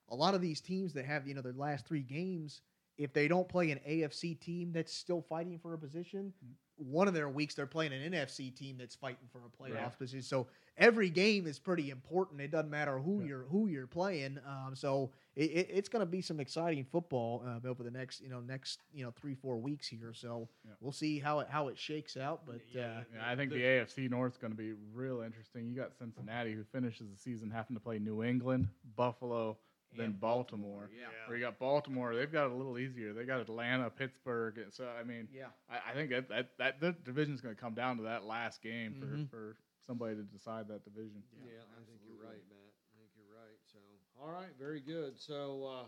A 0.09 0.15
lot 0.15 0.35
of 0.35 0.41
these 0.41 0.61
teams 0.61 0.93
that 0.93 1.05
have 1.05 1.27
you 1.27 1.33
know 1.33 1.41
their 1.41 1.53
last 1.53 1.87
three 1.87 2.03
games, 2.03 2.61
if 2.97 3.11
they 3.11 3.27
don't 3.27 3.49
play 3.49 3.71
an 3.71 3.79
AFC 3.89 4.39
team 4.39 4.71
that's 4.71 4.93
still 4.93 5.21
fighting 5.27 5.57
for 5.57 5.73
a 5.73 5.77
position, 5.79 6.31
one 6.77 7.07
of 7.07 7.15
their 7.15 7.27
weeks 7.27 7.55
they're 7.55 7.65
playing 7.65 7.91
an 7.91 8.11
NFC 8.13 8.55
team 8.55 8.77
that's 8.77 8.93
fighting 8.95 9.27
for 9.31 9.41
a 9.45 9.49
playoff 9.49 9.73
Right. 9.75 9.97
position. 9.97 10.21
So 10.21 10.47
every 10.78 11.09
game 11.09 11.47
is 11.47 11.59
pretty 11.59 11.89
important. 11.89 12.41
It 12.41 12.51
doesn't 12.51 12.69
matter 12.69 12.99
who 12.99 13.21
Yeah. 13.21 13.28
you're 13.28 13.43
who 13.43 13.67
you're 13.67 13.88
playing. 13.88 14.39
Um, 14.45 14.76
so 14.76 15.11
it, 15.36 15.51
it, 15.51 15.67
it's 15.71 15.89
going 15.89 16.01
to 16.01 16.05
be 16.05 16.21
some 16.21 16.39
exciting 16.39 16.86
football 16.86 17.43
uh, 17.45 17.67
over 17.67 17.84
the 17.84 17.91
next 17.91 18.21
you 18.21 18.30
know 18.30 18.39
next 18.41 18.80
you 18.93 19.03
know 19.03 19.11
three 19.11 19.36
four 19.36 19.57
weeks 19.57 19.88
here. 19.88 20.13
So 20.13 20.47
Yeah. 20.65 20.71
we'll 20.82 20.91
see 20.91 21.19
how 21.19 21.39
it 21.39 21.47
how 21.49 21.67
it 21.69 21.78
shakes 21.78 22.17
out. 22.17 22.45
But 22.45 22.61
Yeah. 22.71 22.82
uh, 22.99 23.03
Yeah, 23.15 23.30
I 23.32 23.36
think 23.36 23.51
the, 23.51 23.57
The- 23.57 23.63
AFC 23.63 24.05
is 24.28 24.38
going 24.38 24.51
to 24.51 24.57
be 24.57 24.73
real 24.93 25.21
interesting. 25.21 25.67
You 25.67 25.76
got 25.76 25.93
Cincinnati, 25.95 26.53
who 26.53 26.63
finishes 26.63 27.09
the 27.11 27.17
season 27.17 27.49
having 27.51 27.76
to 27.76 27.80
play 27.82 27.99
New 27.99 28.23
England, 28.23 28.67
Buffalo, 28.95 29.57
then 29.95 30.05
And 30.07 30.19
Baltimore. 30.19 30.89
yeah. 30.97 31.05
Where 31.28 31.38
you 31.38 31.43
got 31.45 31.57
Baltimore, 31.57 32.13
they've 32.15 32.32
got 32.32 32.47
it 32.47 32.51
a 32.51 32.55
little 32.55 32.78
easier. 32.78 33.13
They 33.13 33.23
got 33.23 33.39
Atlanta, 33.39 33.89
Pittsburgh. 33.89 34.57
and 34.57 34.73
So 34.73 34.88
I 34.99 35.03
mean, 35.03 35.30
Yeah. 35.34 35.47
I, 35.69 35.91
I 35.91 35.93
think 35.93 36.09
that 36.09 36.28
that 36.30 36.57
that, 36.57 36.80
that 36.82 37.03
division's 37.05 37.39
going 37.39 37.55
to 37.55 37.61
come 37.61 37.73
down 37.76 37.95
to 37.97 38.03
that 38.03 38.26
last 38.26 38.61
game 38.61 38.95
for, 38.99 39.05
Mhm. 39.05 39.30
for 39.30 39.57
somebody 39.86 40.15
to 40.15 40.23
decide 40.23 40.67
that 40.69 40.83
division. 40.83 41.23
Yeah, 41.43 41.61
I 41.77 41.81
think 41.86 42.01
you're 42.05 42.21
right, 42.21 42.41
Matt. 42.49 42.73
I 42.73 42.93
think 42.97 43.09
you're 43.15 43.36
right. 43.38 43.59
So, 43.71 43.79
all 44.21 44.31
right, 44.31 44.51
very 44.59 44.81
good. 44.81 45.19
So, 45.19 45.65
uh, 45.65 45.88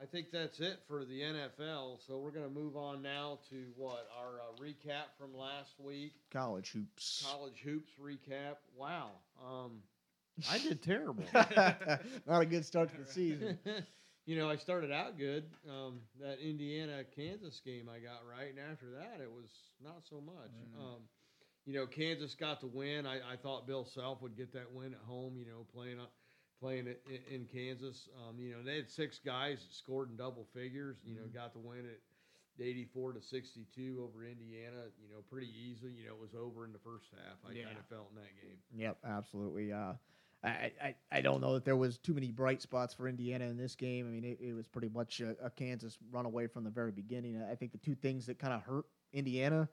I 0.00 0.06
think 0.06 0.30
that's 0.32 0.60
it 0.60 0.80
for 0.88 1.04
the 1.04 1.20
NFL. 1.20 1.98
So 2.06 2.18
we're 2.18 2.30
going 2.30 2.48
to 2.48 2.50
move 2.50 2.76
on 2.76 3.02
now 3.02 3.38
to 3.50 3.66
what 3.76 4.08
our 4.18 4.40
uh, 4.40 4.60
recap 4.60 5.14
from 5.18 5.36
last 5.36 5.74
week, 5.78 6.14
College 6.32 6.72
hoops. 6.72 7.24
college 7.30 7.60
hoops 7.62 7.92
recap. 8.02 8.56
Wow, 8.76 9.10
um, 9.40 9.82
I 10.50 10.58
did 10.58 10.82
terrible. 10.82 11.24
Not 11.34 12.42
a 12.42 12.46
good 12.46 12.64
start 12.64 12.90
to 12.90 13.00
the 13.00 13.06
season. 13.06 13.58
you 14.26 14.36
know, 14.36 14.48
I 14.48 14.56
started 14.56 14.90
out 14.90 15.18
good. 15.18 15.44
Um, 15.68 16.00
that 16.20 16.38
Indiana 16.40 17.04
Kansas 17.14 17.60
game 17.64 17.88
I 17.88 17.98
got 17.98 18.22
right, 18.28 18.50
and 18.50 18.58
after 18.72 18.90
that 18.92 19.20
it 19.22 19.30
was 19.30 19.50
not 19.82 20.02
so 20.08 20.20
much. 20.20 20.50
Mm. 20.76 20.80
Um, 20.80 21.00
you 21.66 21.74
know, 21.74 21.86
Kansas 21.86 22.34
got 22.34 22.60
the 22.60 22.66
win. 22.66 23.06
I, 23.06 23.16
I 23.16 23.36
thought 23.42 23.66
Bill 23.66 23.84
Self 23.84 24.20
would 24.22 24.36
get 24.36 24.52
that 24.54 24.72
win 24.72 24.94
at 24.94 25.00
home. 25.06 25.36
You 25.38 25.46
know, 25.46 25.66
playing 25.74 26.00
up, 26.00 26.12
playing 26.60 26.86
it 26.86 27.02
in, 27.06 27.42
in 27.42 27.46
Kansas. 27.46 28.08
Um, 28.28 28.38
you 28.40 28.50
know, 28.52 28.62
they 28.64 28.76
had 28.76 28.90
six 28.90 29.18
guys 29.24 29.58
that 29.60 29.74
scored 29.74 30.10
in 30.10 30.16
double 30.16 30.46
figures. 30.54 30.96
You 31.04 31.14
know, 31.16 31.22
got 31.32 31.52
the 31.52 31.60
win 31.60 31.80
at. 31.80 31.98
84 32.60 33.14
to 33.14 33.20
62 33.22 33.98
over 34.06 34.24
Indiana, 34.26 34.76
you 35.02 35.08
know, 35.08 35.22
pretty 35.30 35.48
easily. 35.48 35.92
You 35.92 36.08
know, 36.08 36.14
it 36.14 36.20
was 36.20 36.34
over 36.34 36.66
in 36.66 36.72
the 36.72 36.78
first 36.78 37.06
half. 37.10 37.38
I 37.48 37.54
Yeah. 37.54 37.64
kind 37.64 37.78
of 37.78 37.86
felt 37.86 38.10
in 38.14 38.16
that 38.16 38.30
game. 38.40 38.58
Yep, 38.76 38.98
absolutely. 39.04 39.72
Uh, 39.72 39.94
I, 40.44 40.70
I, 40.80 40.94
I 41.10 41.20
don't 41.22 41.40
know 41.40 41.54
that 41.54 41.64
there 41.64 41.76
was 41.78 41.96
too 41.96 42.12
many 42.12 42.30
bright 42.30 42.60
spots 42.60 42.92
for 42.92 43.08
Indiana 43.08 43.46
in 43.46 43.56
this 43.56 43.74
game. 43.74 44.06
I 44.06 44.10
mean, 44.10 44.24
it, 44.24 44.38
it 44.38 44.52
was 44.52 44.66
pretty 44.68 44.90
much 44.90 45.20
a, 45.22 45.34
a 45.42 45.48
Kansas 45.48 45.96
runaway 46.12 46.46
from 46.46 46.64
the 46.64 46.70
very 46.70 46.92
beginning. 46.92 47.42
I 47.50 47.54
think 47.54 47.72
the 47.72 47.78
two 47.78 47.94
things 47.94 48.26
that 48.26 48.38
kind 48.38 48.52
of 48.52 48.60
hurt 48.62 48.84
Indiana 49.14 49.66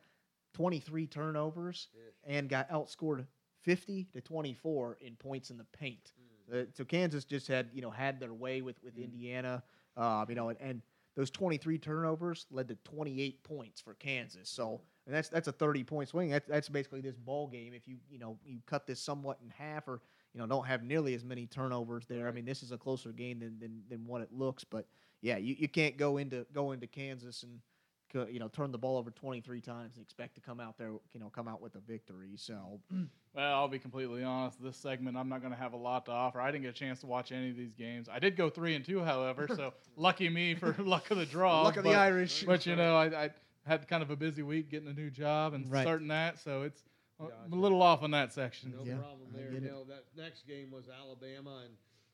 23 0.53 1.07
turnovers 1.07 1.87
and 2.25 2.49
got 2.49 2.69
outscored 2.69 3.25
50 3.61 4.07
to 4.13 4.21
24 4.21 4.97
in 5.01 5.15
points 5.15 5.49
in 5.49 5.57
the 5.57 5.65
paint. 5.77 6.13
Uh, 6.51 6.63
so 6.73 6.83
Kansas 6.83 7.25
just 7.25 7.47
had 7.47 7.69
you 7.73 7.81
know 7.81 7.91
had 7.91 8.19
their 8.19 8.33
way 8.33 8.61
with 8.61 8.81
with 8.83 8.97
Indiana, 8.97 9.61
uh, 9.95 10.25
you 10.27 10.35
know, 10.35 10.49
and, 10.49 10.59
and 10.59 10.81
those 11.15 11.29
23 11.29 11.77
turnovers 11.77 12.45
led 12.49 12.67
to 12.69 12.75
28 12.85 13.43
points 13.43 13.81
for 13.81 13.93
Kansas. 13.95 14.49
So 14.49 14.81
and 15.05 15.15
that's 15.15 15.29
that's 15.29 15.47
a 15.47 15.51
30 15.51 15.83
point 15.83 16.09
swing. 16.09 16.29
That's 16.29 16.47
that's 16.47 16.69
basically 16.69 17.01
this 17.01 17.17
ball 17.17 17.47
game. 17.47 17.73
If 17.73 17.87
you 17.87 17.97
you 18.09 18.19
know 18.19 18.37
you 18.45 18.59
cut 18.65 18.87
this 18.87 18.99
somewhat 18.99 19.37
in 19.43 19.49
half, 19.49 19.87
or 19.87 20.01
you 20.33 20.39
know 20.39 20.47
don't 20.47 20.65
have 20.65 20.83
nearly 20.83 21.13
as 21.13 21.23
many 21.23 21.45
turnovers 21.45 22.05
there. 22.07 22.27
I 22.27 22.31
mean, 22.31 22.45
this 22.45 22.63
is 22.63 22.71
a 22.71 22.77
closer 22.77 23.11
game 23.11 23.39
than 23.39 23.59
than, 23.59 23.81
than 23.89 24.05
what 24.05 24.21
it 24.21 24.31
looks. 24.31 24.63
But 24.63 24.85
yeah, 25.21 25.37
you, 25.37 25.55
you 25.57 25.67
can't 25.67 25.97
go 25.97 26.17
into 26.17 26.45
go 26.53 26.71
into 26.71 26.87
Kansas 26.87 27.43
and 27.43 27.59
you 28.13 28.39
know, 28.39 28.47
turn 28.47 28.71
the 28.71 28.77
ball 28.77 28.97
over 28.97 29.11
23 29.11 29.61
times 29.61 29.95
and 29.95 30.03
expect 30.03 30.35
to 30.35 30.41
come 30.41 30.59
out 30.59 30.77
there, 30.77 30.91
you 31.13 31.19
know, 31.19 31.29
come 31.29 31.47
out 31.47 31.61
with 31.61 31.75
a 31.75 31.79
victory. 31.79 32.31
So, 32.35 32.79
Well, 33.35 33.53
I'll 33.53 33.67
be 33.67 33.77
completely 33.79 34.23
honest. 34.23 34.61
This 34.61 34.75
segment, 34.75 35.15
I'm 35.15 35.29
not 35.29 35.41
going 35.41 35.53
to 35.53 35.59
have 35.59 35.73
a 35.73 35.77
lot 35.77 36.05
to 36.07 36.11
offer. 36.11 36.41
I 36.41 36.49
didn't 36.51 36.63
get 36.63 36.71
a 36.71 36.79
chance 36.79 36.99
to 37.01 37.05
watch 37.07 37.31
any 37.31 37.51
of 37.51 37.55
these 37.57 37.73
games. 37.73 38.09
I 38.11 38.17
did 38.17 38.35
go 38.35 38.49
three 38.49 38.73
and 38.75 38.83
two, 38.83 39.03
however. 39.03 39.47
So 39.55 39.73
lucky 39.95 40.29
me 40.29 40.55
for 40.55 40.75
luck 40.79 41.11
of 41.11 41.17
the 41.17 41.27
draw. 41.27 41.61
luck 41.61 41.77
of 41.77 41.83
the 41.83 41.91
but- 41.91 41.99
Irish. 41.99 42.43
But 42.43 42.65
you 42.65 42.75
know, 42.75 42.95
I, 42.97 43.25
I 43.25 43.29
had 43.67 43.87
kind 43.87 44.01
of 44.01 44.09
a 44.09 44.15
busy 44.15 44.41
week 44.41 44.69
getting 44.71 44.89
a 44.89 44.93
new 44.93 45.11
job 45.11 45.53
and 45.53 45.69
Right. 45.71 45.83
starting 45.83 46.07
that, 46.07 46.39
so 46.39 46.63
it's 46.63 46.81
I'm 47.21 47.51
a 47.53 47.55
little 47.55 47.81
off 47.83 48.01
on 48.01 48.11
that 48.11 48.31
section. 48.33 48.73
No 48.75 48.83
Yeah, 48.85 48.95
problem 48.97 49.27
there. 49.35 49.51
get 49.51 49.61
You 49.61 49.67
know, 49.69 49.83
that 49.89 50.05
next 50.17 50.47
game 50.47 50.71
was 50.71 50.85
Alabama 50.89 51.63
and, 51.65 51.73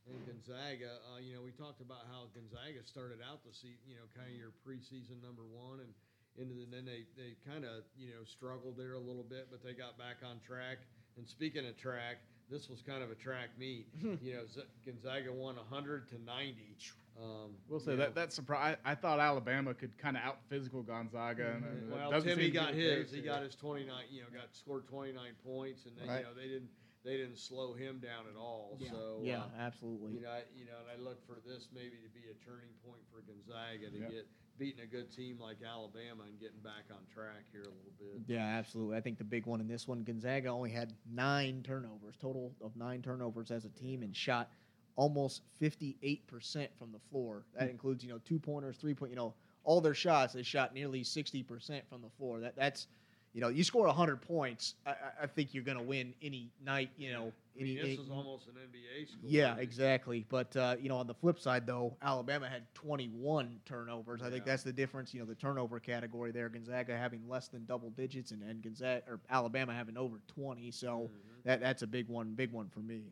and 0.10 0.22
Gonzaga. 0.26 1.01
Uh, 1.10 1.20
you 1.20 1.34
know, 1.36 1.41
we 1.41 1.51
talked 1.51 1.82
about 1.82 2.06
how 2.12 2.30
Gonzaga 2.34 2.86
started 2.86 3.20
out 3.26 3.41
the 3.43 3.53
season, 3.53 3.82
you 3.88 3.95
know, 3.95 4.08
kind 4.16 4.30
of 4.30 4.38
your 4.38 4.53
preseason 4.66 5.22
number 5.24 5.43
one, 5.49 5.82
and 5.82 5.91
into 6.38 6.53
the, 6.53 6.66
then 6.70 6.86
they, 6.86 7.06
they 7.18 7.34
kind 7.47 7.64
of, 7.66 7.84
you 7.97 8.12
know, 8.14 8.24
struggled 8.26 8.78
there 8.78 8.93
a 8.93 8.99
little 8.99 9.24
bit, 9.26 9.47
but 9.49 9.64
they 9.64 9.74
got 9.74 9.97
back 9.97 10.18
on 10.24 10.38
track. 10.45 10.78
And 11.18 11.28
speaking 11.28 11.66
of 11.66 11.78
track, 11.78 12.18
this 12.51 12.70
was 12.70 12.82
kind 12.82 13.01
of 13.01 13.10
a 13.10 13.16
track 13.16 13.49
meet. 13.58 13.88
you 14.22 14.34
know, 14.34 14.45
Z- 14.53 14.68
Gonzaga 14.86 15.32
won 15.32 15.56
100 15.56 16.10
to 16.10 16.22
90. 16.22 16.78
Um, 17.18 17.51
We'll 17.70 17.80
say 17.80 17.95
that 17.95 18.10
know, 18.14 18.22
that 18.22 18.34
surprise. 18.34 18.76
I 18.84 18.93
thought 18.93 19.20
Alabama 19.20 19.74
could 19.74 19.97
kind 19.97 20.18
of 20.18 20.24
out 20.24 20.38
physical 20.49 20.84
Gonzaga. 20.84 21.53
And, 21.56 21.64
and 21.66 21.91
it 21.93 21.95
Well, 21.95 22.22
Timmy 22.22 22.51
got 22.51 22.74
his. 22.74 23.10
He 23.12 23.22
got 23.22 23.41
his 23.41 23.56
29. 23.56 23.88
You 24.12 24.22
know, 24.22 24.28
got 24.34 24.53
scored 24.53 24.86
29 24.89 25.24
points, 25.45 25.86
and 25.86 25.95
then, 25.97 26.08
Right. 26.10 26.18
you 26.20 26.24
know 26.26 26.34
they 26.36 26.49
didn't 26.49 26.70
they 27.06 27.18
didn't 27.18 27.38
slow 27.38 27.74
him 27.74 27.99
down 27.99 28.26
at 28.30 28.36
all. 28.38 28.76
yeah, 28.80 28.89
So 28.91 29.20
yeah, 29.22 29.38
uh, 29.39 29.62
absolutely. 29.62 30.14
You 30.14 30.22
know, 30.22 30.30
I, 30.32 30.41
you 30.58 30.66
know, 30.66 30.74
and 30.82 30.89
I 30.89 31.01
look 31.01 31.26
for 31.26 31.38
this 31.47 31.68
maybe 31.74 31.97
to 32.03 32.10
be 32.10 32.26
a 32.32 32.36
turning 32.43 32.74
point 32.84 33.01
for 33.14 33.22
Gonzaga 33.22 33.91
to 33.91 33.97
Yeah. 33.97 34.10
get 34.10 34.28
beating 34.58 34.82
a 34.84 34.88
good 34.88 35.12
team 35.12 35.38
like 35.39 35.58
Alabama 35.62 36.24
and 36.28 36.39
getting 36.39 36.60
back 36.64 36.86
on 36.89 36.99
track 37.14 37.43
here 37.51 37.64
a 37.64 37.66
little 37.66 37.91
bit. 37.99 38.22
Yeah, 38.26 38.45
absolutely. 38.45 38.95
I 38.97 39.01
think 39.01 39.18
the 39.18 39.24
big 39.26 39.45
one 39.45 39.60
in 39.60 39.68
this 39.68 39.86
one, 39.88 40.01
Gonzaga 40.03 40.47
only 40.47 40.72
had 40.72 40.93
nine 41.14 41.62
turnovers, 41.62 42.16
total 42.20 42.53
of 42.64 42.76
nine 42.78 43.01
turnovers 43.01 43.51
as 43.51 43.66
a 43.66 43.70
team, 43.70 44.01
and 44.01 44.16
shot 44.16 44.49
almost 44.95 45.41
58% 45.62 46.70
from 46.80 46.91
the 46.93 46.99
floor. 47.12 47.43
That 47.60 47.70
includes, 47.70 48.03
you 48.03 48.10
know, 48.10 48.20
two 48.24 48.39
pointers, 48.39 48.78
three 48.78 48.93
point, 48.93 49.12
you 49.12 49.18
know, 49.18 49.34
all 49.66 49.82
their 49.82 49.93
shots, 49.93 50.34
they 50.34 50.43
shot 50.43 50.74
nearly 50.74 51.01
60% 51.03 51.82
from 51.89 52.01
the 52.01 52.10
floor. 52.18 52.39
That 52.39 52.56
That's, 52.56 52.88
you 53.36 53.41
know, 53.41 53.49
you 53.49 53.63
score 53.65 53.86
100 53.86 54.21
points, 54.21 54.75
I, 54.88 54.95
I- 55.23 55.27
think 55.27 55.53
you're 55.53 55.63
going 55.65 55.77
to 55.77 55.83
win 55.83 56.13
any 56.23 56.49
night, 56.63 56.89
you 56.97 57.11
know. 57.11 57.33
I 57.59 57.63
mean, 57.63 57.67
Any, 57.67 57.75
this 57.75 57.83
any- 57.83 57.93
is 57.95 58.09
almost 58.09 58.47
an 58.47 58.53
NBA 58.53 59.07
score. 59.09 59.19
yeah, 59.29 59.57
exactly. 59.57 60.25
But 60.29 60.55
uh, 60.55 60.75
you 60.79 60.88
know, 60.89 60.97
on 60.97 61.05
the 61.07 61.13
flip 61.13 61.38
side, 61.39 61.67
though, 61.67 61.95
Alabama 62.01 62.47
had 62.47 62.63
21 62.75 63.59
turnovers. 63.65 64.21
I 64.21 64.29
think 64.29 64.45
that's 64.45 64.63
the 64.63 64.71
difference. 64.73 65.13
You 65.13 65.19
know, 65.19 65.25
the 65.25 65.36
turnover 65.36 65.79
category 65.81 66.31
there, 66.31 66.47
Gonzaga 66.49 66.97
having 66.97 67.27
less 67.27 67.47
than 67.49 67.65
double 67.65 67.89
digits, 67.91 68.31
and, 68.31 68.41
and 68.43 68.61
Gonzaga 68.63 69.03
or 69.09 69.19
Alabama 69.29 69.73
having 69.73 69.97
over 69.97 70.17
20. 70.27 70.71
So 70.71 71.09
Mhm. 71.13 71.43
that 71.43 71.59
that's 71.59 71.81
a 71.81 71.88
big 71.88 72.07
one, 72.07 72.33
big 72.36 72.51
one 72.53 72.69
for 72.69 72.79
me. 72.79 73.03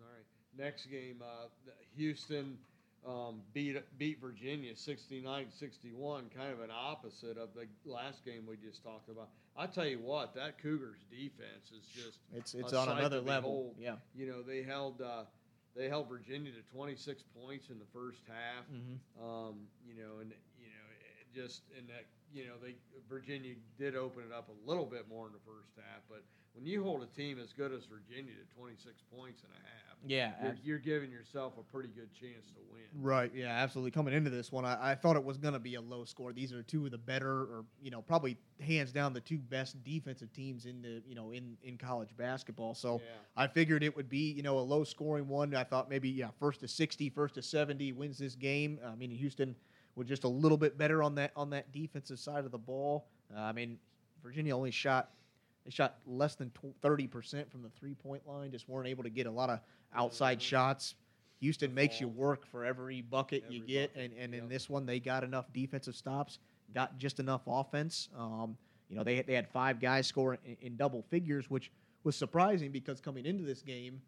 All 0.00 0.06
right. 0.06 0.24
Next 0.64 0.86
game, 0.86 1.22
uh, 1.22 1.46
Houston 1.96 2.56
um, 3.06 3.40
beat 3.52 3.76
beat 3.98 4.20
Virginia 4.20 4.72
69-61, 4.74 6.34
kind 6.34 6.52
of 6.52 6.60
an 6.60 6.70
opposite 6.70 7.36
of 7.36 7.50
the 7.54 7.66
last 7.84 8.24
game 8.24 8.44
we 8.46 8.56
just 8.56 8.82
talked 8.82 9.08
about. 9.08 9.28
I 9.56 9.66
tell 9.66 9.86
you 9.86 9.98
what, 9.98 10.34
that 10.34 10.58
Cougars 10.58 11.00
defense 11.10 11.72
is 11.72 11.86
just 11.88 12.18
It's 12.34 12.54
it's 12.54 12.72
on 12.72 12.88
another 12.88 13.20
level. 13.20 13.50
behold. 13.50 13.76
Yeah. 13.78 13.96
you 14.14 14.26
know 14.26 14.42
they 14.42 14.62
held 14.62 15.00
uh, 15.02 15.24
they 15.76 15.88
held 15.88 16.08
Virginia 16.08 16.52
to 16.52 16.62
26 16.74 17.22
points 17.34 17.70
in 17.70 17.78
the 17.78 17.86
first 17.92 18.22
half. 18.28 18.64
hmm 18.66 18.96
Um, 19.22 19.54
you 19.86 19.94
know, 19.94 20.20
and 20.20 20.30
you 20.58 20.68
know, 20.68 21.42
just 21.42 21.62
in 21.78 21.86
that 21.88 22.04
you 22.32 22.44
know 22.46 22.54
they 22.62 22.74
Virginia 23.08 23.54
did 23.78 23.96
open 23.96 24.24
it 24.24 24.32
up 24.32 24.48
a 24.48 24.68
little 24.68 24.86
bit 24.86 25.08
more 25.08 25.26
in 25.26 25.32
the 25.32 25.44
first 25.44 25.72
half, 25.76 26.02
but 26.08 26.22
when 26.54 26.66
you 26.66 26.82
hold 26.82 27.02
a 27.02 27.06
team 27.06 27.38
as 27.42 27.52
good 27.52 27.72
as 27.72 27.84
Virginia 27.86 28.32
to 28.34 28.54
26 28.56 29.02
points 29.16 29.42
and 29.42 29.52
a 29.52 29.56
half, 29.56 29.96
Yeah. 30.06 30.32
you're, 30.42 30.50
abs- 30.50 30.60
you're 30.64 30.78
giving 30.78 31.10
yourself 31.10 31.54
a 31.58 31.62
pretty 31.72 31.88
good 31.88 32.12
chance 32.12 32.50
to 32.54 32.60
win. 32.70 32.82
Right. 33.00 33.32
Yeah. 33.34 33.46
Absolutely. 33.46 33.90
Coming 33.90 34.12
into 34.12 34.28
this 34.28 34.52
one, 34.52 34.66
I, 34.66 34.90
I 34.90 34.94
thought 34.94 35.16
it 35.16 35.24
was 35.24 35.38
going 35.38 35.54
to 35.54 35.58
be 35.60 35.76
a 35.76 35.80
low 35.80 36.04
score. 36.04 36.32
These 36.34 36.52
are 36.52 36.62
two 36.62 36.84
of 36.84 36.90
the 36.90 36.98
better, 36.98 37.30
or 37.30 37.64
you 37.80 37.90
know, 37.90 38.02
probably 38.02 38.36
hands 38.60 38.92
down 38.92 39.14
the 39.14 39.20
two 39.20 39.38
best 39.38 39.82
defensive 39.82 40.30
teams 40.34 40.66
in 40.66 40.82
the 40.82 41.02
you 41.08 41.14
know 41.14 41.30
in 41.30 41.56
in 41.62 41.78
college 41.78 42.10
basketball. 42.16 42.74
So. 42.74 43.00
yeah. 43.02 43.10
I 43.34 43.46
figured 43.46 43.82
it 43.82 43.96
would 43.96 44.10
be, 44.10 44.30
you 44.30 44.42
know, 44.42 44.58
a 44.58 44.60
low 44.60 44.84
scoring 44.84 45.26
one. 45.26 45.54
I 45.54 45.64
thought 45.64 45.88
maybe, 45.88 46.10
yeah, 46.10 46.28
first 46.38 46.60
to 46.60 46.68
60, 46.68 47.08
first 47.08 47.34
to 47.36 47.42
70 47.42 47.92
wins 47.92 48.18
this 48.18 48.34
game. 48.34 48.78
I 48.86 48.94
mean, 48.94 49.10
Houston 49.10 49.56
was 49.94 50.06
just 50.06 50.24
a 50.24 50.28
little 50.28 50.58
bit 50.58 50.76
better 50.76 51.02
on 51.02 51.14
that 51.14 51.32
on 51.34 51.48
that 51.50 51.72
defensive 51.72 52.18
side 52.18 52.44
of 52.44 52.50
the 52.50 52.58
ball. 52.58 53.06
Uh, 53.34 53.40
I 53.40 53.52
mean, 53.52 53.78
Virginia 54.22 54.54
only 54.54 54.70
shot 54.70 55.12
they 55.64 55.70
shot 55.70 55.98
less 56.06 56.34
than 56.34 56.50
thirty 56.80 57.06
percent 57.06 57.50
from 57.50 57.62
the 57.62 57.70
three 57.70 57.94
point 57.94 58.26
line. 58.26 58.50
Just 58.50 58.68
weren't 58.68 58.88
able 58.88 59.02
to 59.04 59.10
get 59.10 59.26
a 59.26 59.30
lot 59.30 59.50
of 59.50 59.60
outside 59.94 60.38
Mhm. 60.38 60.42
shots. 60.42 60.94
Houston 61.40 61.74
makes 61.74 62.00
you 62.00 62.06
work 62.06 62.46
for 62.46 62.64
every 62.64 63.00
bucket 63.02 63.44
you 63.50 63.60
get, 63.66 63.92
bucket, 63.94 64.12
and, 64.12 64.18
and 64.22 64.34
in 64.34 64.48
this 64.48 64.70
one 64.70 64.86
they 64.86 65.00
got 65.00 65.24
enough 65.24 65.52
defensive 65.52 65.96
stops, 65.96 66.38
got 66.72 66.96
just 66.98 67.18
enough 67.18 67.42
offense. 67.48 68.08
Um, 68.16 68.56
you 68.88 68.96
know, 68.96 69.02
they 69.02 69.22
they 69.22 69.34
had 69.34 69.48
five 69.48 69.80
guys 69.80 70.06
score 70.06 70.34
in, 70.44 70.56
in 70.60 70.76
double 70.76 71.02
figures, 71.02 71.50
which 71.50 71.72
was 72.04 72.14
surprising 72.16 72.70
because 72.70 73.00
coming 73.00 73.26
into 73.26 73.44
this 73.44 73.62
game, 73.62 74.00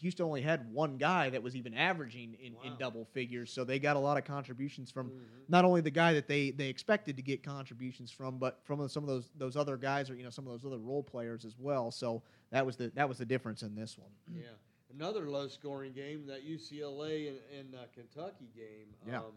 Houston 0.00 0.26
only 0.26 0.42
had 0.42 0.72
one 0.72 0.98
guy 0.98 1.30
that 1.30 1.42
was 1.42 1.56
even 1.56 1.74
averaging 1.74 2.34
in, 2.34 2.54
in 2.64 2.76
double 2.78 3.04
figures. 3.06 3.52
So 3.52 3.64
they 3.64 3.78
got 3.78 3.96
a 3.96 3.98
lot 3.98 4.18
of 4.18 4.24
contributions 4.24 4.90
from 4.90 5.10
Mhm. 5.10 5.20
not 5.48 5.64
only 5.64 5.80
the 5.80 5.90
guy 5.90 6.12
that 6.12 6.28
they, 6.28 6.50
they 6.50 6.68
expected 6.68 7.16
to 7.16 7.22
get 7.22 7.42
contributions 7.42 8.10
from, 8.10 8.38
but 8.38 8.60
from 8.64 8.86
some 8.88 9.02
of 9.02 9.08
those 9.08 9.30
those 9.36 9.56
other 9.56 9.76
guys 9.76 10.10
or 10.10 10.14
you 10.14 10.24
know 10.24 10.30
some 10.30 10.46
of 10.46 10.52
those 10.52 10.64
other 10.70 10.78
role 10.82 11.02
players 11.02 11.44
as 11.44 11.58
well. 11.58 11.90
So 11.90 12.22
that 12.50 12.64
was 12.66 12.76
the 12.76 12.90
that 12.90 13.08
was 13.08 13.18
the 13.18 13.24
difference 13.26 13.62
in 13.62 13.74
this 13.74 13.96
one. 13.98 14.10
Yeah, 14.32 14.48
another 14.94 15.28
low-scoring 15.30 15.92
game, 15.92 16.26
that 16.26 16.46
UCLA 16.46 17.28
and, 17.28 17.38
and 17.58 17.74
uh, 17.74 17.78
Kentucky 17.94 18.50
game. 18.54 18.94
Yeah. 19.06 19.20
Um, 19.20 19.32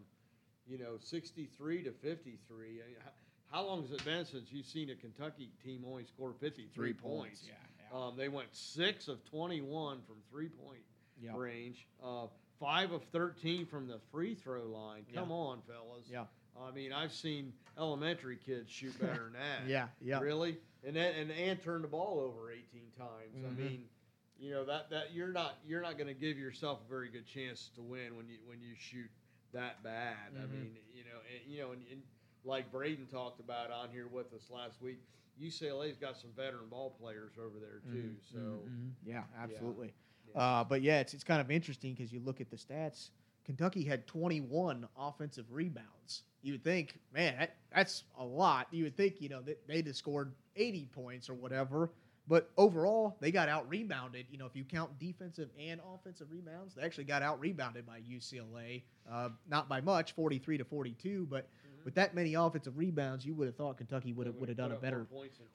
you 0.67 0.77
know, 0.77 0.97
sixty-three 0.99 1.83
to 1.83 1.91
fifty-three. 1.91 2.81
I 2.83 2.87
mean, 2.87 2.95
how, 3.51 3.65
long 3.65 3.81
has 3.81 3.91
it 3.91 4.03
been 4.05 4.25
since 4.25 4.51
you've 4.51 4.65
seen 4.67 4.89
a 4.91 4.95
Kentucky 4.95 5.49
team 5.63 5.83
only 5.87 6.03
score 6.05 6.33
fifty-three 6.39 6.93
points? 6.93 7.45
Yeah. 7.47 7.53
Yeah. 7.91 7.97
Um, 7.99 8.13
they 8.17 8.27
went 8.29 8.47
six 8.55 9.07
of 9.07 9.23
twenty-one 9.25 9.99
from 10.07 10.15
three-point 10.29 10.81
Yeah. 11.21 11.31
range. 11.35 11.87
Uh, 12.03 12.27
five 12.59 12.91
of 12.91 13.03
thirteen 13.05 13.65
from 13.65 13.87
the 13.87 13.99
free 14.11 14.35
throw 14.35 14.63
line. 14.65 15.05
Yeah. 15.09 15.19
Come 15.19 15.31
on, 15.31 15.61
fellas. 15.67 16.05
Yeah. 16.09 16.25
I 16.59 16.71
mean, 16.71 16.91
I've 16.91 17.13
seen 17.13 17.53
elementary 17.77 18.35
kids 18.37 18.69
shoot 18.69 18.99
better 18.99 19.25
than 19.25 19.33
that. 19.33 19.59
Yeah, 19.67 19.87
yeah. 20.01 20.19
Really? 20.19 20.57
And 20.85 20.95
then 20.95 21.15
and 21.15 21.31
and 21.31 21.61
turn 21.63 21.81
the 21.81 21.87
ball 21.87 22.19
over 22.19 22.51
18 22.51 22.91
times. 22.97 23.35
Mhm. 23.37 23.47
I 23.47 23.51
mean, 23.69 23.85
you 24.39 24.51
know 24.51 24.65
that 24.65 24.89
that 24.89 25.13
you're 25.13 25.31
not 25.31 25.57
you're 25.65 25.81
not 25.81 25.97
going 25.97 26.07
to 26.07 26.13
give 26.13 26.37
yourself 26.37 26.79
a 26.85 26.89
very 26.89 27.09
good 27.09 27.25
chance 27.25 27.69
to 27.75 27.81
win 27.81 28.15
when 28.17 28.27
you 28.27 28.37
when 28.45 28.61
you 28.61 28.75
shoot 28.77 29.09
that 29.53 29.83
bad. 29.83 30.15
I 30.35 30.39
Mhm. 30.45 30.51
mean, 30.51 30.77
you 30.93 31.03
know, 31.05 31.19
and, 31.33 31.51
you 31.51 31.59
know, 31.61 31.71
and, 31.71 31.81
and 31.91 32.01
like 32.45 32.71
Braden 32.71 33.07
talked 33.07 33.39
about 33.39 33.71
on 33.71 33.89
here 33.89 34.07
with 34.07 34.31
us 34.33 34.49
last 34.49 34.81
week, 34.81 34.99
UCLA's 35.41 35.97
got 35.97 36.17
some 36.17 36.31
veteran 36.35 36.67
ball 36.69 36.95
players 36.99 37.33
over 37.39 37.59
there 37.59 37.79
too. 37.91 38.09
Mhm, 38.09 38.31
So 38.31 38.37
mhm. 38.67 38.91
yeah, 39.05 39.23
absolutely. 39.37 39.93
yeah. 40.33 40.41
Uh, 40.41 40.63
but 40.63 40.81
yeah, 40.81 40.99
it's, 40.99 41.13
it's 41.13 41.23
kind 41.23 41.41
of 41.41 41.49
interesting 41.49 41.93
because 41.93 42.11
you 42.11 42.19
look 42.19 42.41
at 42.41 42.49
the 42.49 42.57
stats. 42.57 43.09
Kentucky 43.45 43.83
had 43.83 44.05
21 44.05 44.87
offensive 44.97 45.45
rebounds. 45.51 46.23
You 46.41 46.53
would 46.53 46.63
think, 46.63 46.99
man, 47.13 47.35
that, 47.39 47.55
that's 47.73 48.03
a 48.17 48.23
lot. 48.23 48.67
You 48.71 48.83
would 48.83 48.95
think, 48.95 49.21
you 49.21 49.29
know, 49.29 49.41
that 49.41 49.65
they'd 49.67 49.87
have 49.87 49.95
scored 49.95 50.33
80 50.55 50.85
points 50.91 51.29
or 51.29 51.33
whatever. 51.33 51.91
But 52.27 52.51
overall, 52.57 53.17
they 53.21 53.31
got 53.31 53.49
out 53.49 53.67
rebounded. 53.67 54.27
You 54.29 54.37
know, 54.37 54.45
if 54.45 54.55
you 54.55 54.63
count 54.63 54.99
defensive 54.99 55.49
and 55.59 55.81
offensive 55.95 56.27
rebounds, 56.29 56.75
they 56.75 56.83
actually 56.83 57.05
got 57.05 57.23
out 57.23 57.39
rebounded 57.39 57.87
by 57.87 58.01
UCLA. 58.01 58.83
Uh, 59.11 59.29
not 59.49 59.67
by 59.67 59.81
much, 59.81 60.11
43 60.13 60.59
to 60.59 60.63
42. 60.63 61.27
But. 61.29 61.47
With 61.85 61.95
that 61.95 62.13
many 62.15 62.33
offensive 62.33 62.77
rebounds, 62.77 63.25
you 63.25 63.33
would 63.35 63.47
have 63.47 63.55
thought 63.55 63.77
Kentucky 63.77 64.13
would 64.13 64.27
have 64.27 64.35
would 64.35 64.49
have 64.49 64.57
done 64.57 64.71
a 64.71 64.75
better 64.75 65.07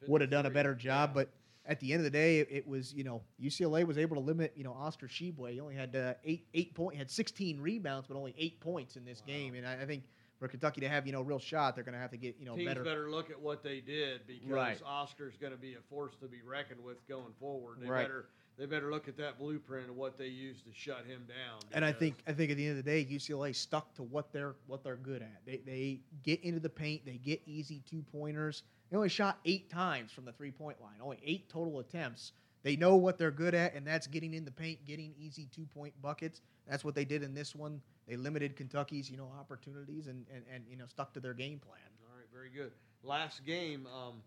would 0.07 0.21
have 0.21 0.31
done 0.31 0.47
a 0.47 0.51
better 0.51 0.75
job. 0.75 1.11
Yeah. 1.11 1.15
But 1.15 1.31
at 1.67 1.81
the 1.81 1.93
end 1.93 2.01
of 2.01 2.05
the 2.05 2.11
day, 2.11 2.41
it, 2.41 2.49
it 2.51 2.67
was 2.69 2.93
you 2.93 3.05
know 3.05 3.23
UCLA 3.43 3.87
was 3.87 3.99
able 3.99 4.17
to 4.17 4.23
limit 4.23 4.53
you 4.57 4.65
know 4.65 4.73
Oscar 4.73 5.07
Tshiebwe. 5.09 5.53
He 5.53 5.61
only 5.61 5.75
had 5.75 5.95
uh, 5.97 6.15
eight 6.25 6.47
eight 6.55 6.75
point, 6.75 6.97
had 6.97 7.11
16 7.11 7.61
rebounds, 7.61 8.07
but 8.09 8.17
only 8.17 8.35
eight 8.39 8.61
points 8.61 8.97
in 8.97 9.05
this 9.05 9.21
Wow. 9.21 9.27
game. 9.35 9.55
And 9.55 9.67
I, 9.67 9.83
I 9.83 9.87
think 9.87 10.05
for 10.39 10.49
Kentucky 10.49 10.81
to 10.81 10.89
have 10.89 11.07
you 11.07 11.13
know 11.13 11.21
a 11.21 11.25
real 11.25 11.39
shot, 11.39 11.75
they're 11.75 11.85
going 11.85 11.95
to 11.95 12.01
have 12.01 12.11
to 12.11 12.17
get 12.17 12.37
you 12.39 12.45
know 12.47 12.57
Teams 12.57 12.69
better. 12.69 12.83
better 12.85 13.11
look 13.11 13.31
at 13.31 13.41
what 13.41 13.63
they 13.63 13.81
did 13.81 14.27
because 14.27 14.49
Right. 14.51 14.81
Oscar's 14.85 15.37
going 15.37 15.53
to 15.53 15.59
be 15.59 15.75
a 15.75 15.81
force 15.89 16.15
to 16.21 16.27
be 16.27 16.43
reckoned 16.43 16.83
with 16.83 17.07
going 17.09 17.33
forward. 17.41 17.79
They 17.81 17.89
Right. 17.89 18.03
better 18.03 18.27
they 18.59 18.67
better 18.67 18.91
look 18.91 19.09
at 19.09 19.17
that 19.17 19.39
blueprint 19.39 19.91
of 19.91 19.97
what 19.97 20.17
they 20.17 20.29
used 20.29 20.65
to 20.65 20.71
shut 20.73 21.05
him 21.07 21.27
down. 21.27 21.61
And 21.73 21.85
I 21.85 21.93
think 21.93 22.17
I 22.27 22.33
think 22.33 22.51
at 22.51 22.57
the 22.57 22.67
end 22.67 22.79
of 22.79 22.85
the 22.85 22.91
day, 22.91 23.05
UCLA 23.05 23.55
stuck 23.55 23.95
to 23.95 24.03
what 24.03 24.33
they're 24.33 24.55
what 24.67 24.85
they're 24.85 24.97
good 24.97 25.23
at. 25.23 25.41
They 25.45 25.61
they 25.67 26.01
get 26.23 26.43
into 26.45 26.61
the 26.61 26.69
paint, 26.69 27.05
they 27.05 27.19
get 27.19 27.43
easy 27.47 27.83
two 27.89 28.03
pointers. 28.13 28.63
They 28.91 28.97
only 28.97 29.09
shot 29.09 29.39
eight 29.45 29.71
times 29.71 30.13
from 30.13 30.25
the 30.25 30.33
three 30.33 30.53
point 30.53 30.81
line, 30.81 30.95
only 31.03 31.19
eight 31.25 31.49
total 31.49 31.81
attempts. 31.81 32.33
They 32.63 32.77
know 32.77 32.97
what 32.97 33.19
they're 33.19 33.31
good 33.31 33.55
at, 33.55 33.75
and 33.75 33.87
that's 33.87 34.07
getting 34.07 34.33
in 34.33 34.45
the 34.45 34.51
paint, 34.51 34.87
getting 34.87 35.15
easy 35.19 35.49
two 35.55 35.67
point 35.67 35.93
buckets. 36.01 36.41
That's 36.69 36.85
what 36.85 36.95
they 36.95 37.05
did 37.05 37.23
in 37.23 37.35
this 37.35 37.55
one. 37.55 37.81
They 38.09 38.17
limited 38.17 38.57
Kentucky's 38.57 39.11
you 39.11 39.17
know 39.17 39.31
opportunities 39.39 40.07
and 40.07 40.25
and, 40.33 40.45
and 40.53 40.65
you 40.69 40.77
know 40.77 40.87
stuck 40.87 41.13
to 41.15 41.21
their 41.21 41.35
game 41.35 41.59
plan. 41.59 41.81
All 42.09 42.17
right, 42.17 42.27
very 42.33 42.51
good. 42.51 42.71
Last 43.03 43.45
game, 43.45 43.87
um, 43.87 44.23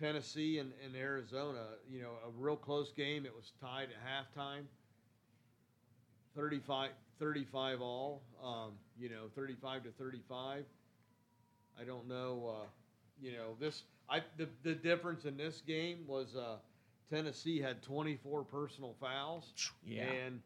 Tennessee 0.00 0.58
and, 0.58 0.72
and 0.84 0.94
Arizona. 0.96 1.64
You 1.90 2.02
know, 2.02 2.10
a 2.26 2.30
real 2.36 2.56
close 2.56 2.92
game. 2.92 3.26
It 3.26 3.34
was 3.34 3.52
tied 3.60 3.88
at 3.90 4.36
halftime. 4.36 4.62
35, 6.36 6.90
35 7.18 7.80
all. 7.80 8.22
Um, 8.42 8.72
you 8.98 9.08
know, 9.08 9.24
35 9.34 9.84
to 9.84 9.90
35. 9.98 10.64
I 11.80 11.84
don't 11.84 12.08
know. 12.08 12.54
Uh, 12.62 12.66
you 13.20 13.32
know, 13.32 13.56
this. 13.60 13.82
I 14.10 14.22
the, 14.38 14.48
the 14.62 14.74
difference 14.74 15.24
in 15.26 15.36
this 15.36 15.60
game 15.66 15.98
was 16.06 16.34
uh, 16.36 16.56
Tennessee 17.10 17.60
had 17.60 17.82
24 17.82 18.44
personal 18.44 18.94
fouls. 19.00 19.52
Yeah. 19.86 20.04
And 20.04 20.40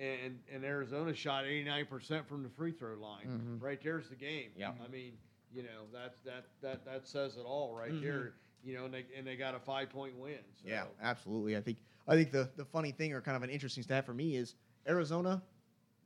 and 0.00 0.38
and 0.52 0.64
Arizona 0.64 1.14
shot 1.14 1.44
89% 1.44 2.26
from 2.26 2.42
the 2.42 2.48
free 2.48 2.72
throw 2.72 2.94
line. 2.96 3.26
Mhm. 3.60 3.62
Right 3.62 3.80
there's 3.82 4.08
the 4.08 4.16
game. 4.16 4.50
Yeah. 4.56 4.72
I 4.84 4.88
mean, 4.90 5.12
you 5.54 5.62
know, 5.62 5.84
that's 5.92 6.18
that 6.24 6.46
that 6.62 6.84
that 6.84 7.06
says 7.06 7.36
it 7.36 7.44
all 7.46 7.72
right 7.76 7.92
Mhm. 7.92 8.02
there. 8.02 8.32
You 8.64 8.78
know, 8.78 8.84
and 8.86 8.94
they 8.94 9.04
and 9.16 9.26
they 9.26 9.36
got 9.36 9.54
a 9.54 9.58
5-point 9.58 10.16
win. 10.18 10.38
So. 10.62 10.68
Yeah, 10.68 10.84
absolutely. 11.02 11.56
I 11.56 11.60
think 11.60 11.78
I 12.08 12.14
think 12.14 12.32
the 12.32 12.50
the 12.56 12.64
funny 12.64 12.92
thing 12.92 13.12
or 13.12 13.20
kind 13.20 13.36
of 13.36 13.42
an 13.42 13.50
interesting 13.50 13.82
stat 13.82 14.06
for 14.06 14.14
me 14.14 14.36
is 14.36 14.54
Arizona 14.88 15.42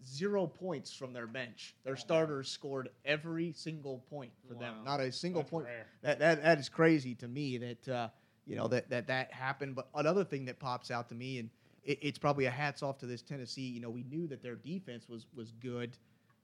zero 0.05 0.47
points 0.47 0.95
from 0.95 1.13
their 1.13 1.27
bench. 1.27 1.75
Their 1.85 1.97
starters 1.97 2.49
scored 2.49 2.91
every 3.05 3.53
single 3.53 4.05
point 4.11 4.33
for 4.47 4.55
them. 4.55 4.77
Not 4.85 5.01
a 5.01 5.11
single 5.11 5.43
That's 5.43 5.51
point. 5.51 5.67
rare. 5.67 5.87
That 6.03 6.19
that 6.19 6.43
that 6.43 6.59
is 6.59 6.69
crazy 6.69 7.15
to 7.17 7.29
me 7.29 7.59
that 7.59 7.89
uh, 7.89 8.09
you 8.47 8.57
know 8.57 8.69
that 8.69 8.91
that 8.91 9.07
that 9.09 9.33
happened. 9.33 9.75
But 9.75 9.89
another 9.95 10.25
thing 10.25 10.45
that 10.47 10.59
pops 10.59 10.91
out 10.91 11.09
to 11.11 11.15
me 11.15 11.39
and 11.39 11.51
it, 11.85 11.99
it's 12.03 12.19
probably 12.19 12.47
a 12.47 12.51
hats 12.51 12.83
off 12.83 12.99
to 12.99 13.07
this 13.07 13.23
Tennessee. 13.23 13.63
You 13.69 13.81
know, 13.81 13.91
we 13.91 14.05
knew 14.05 14.27
that 14.29 14.43
their 14.43 14.57
defense 14.57 15.09
was 15.09 15.27
was 15.35 15.53
good. 15.53 15.97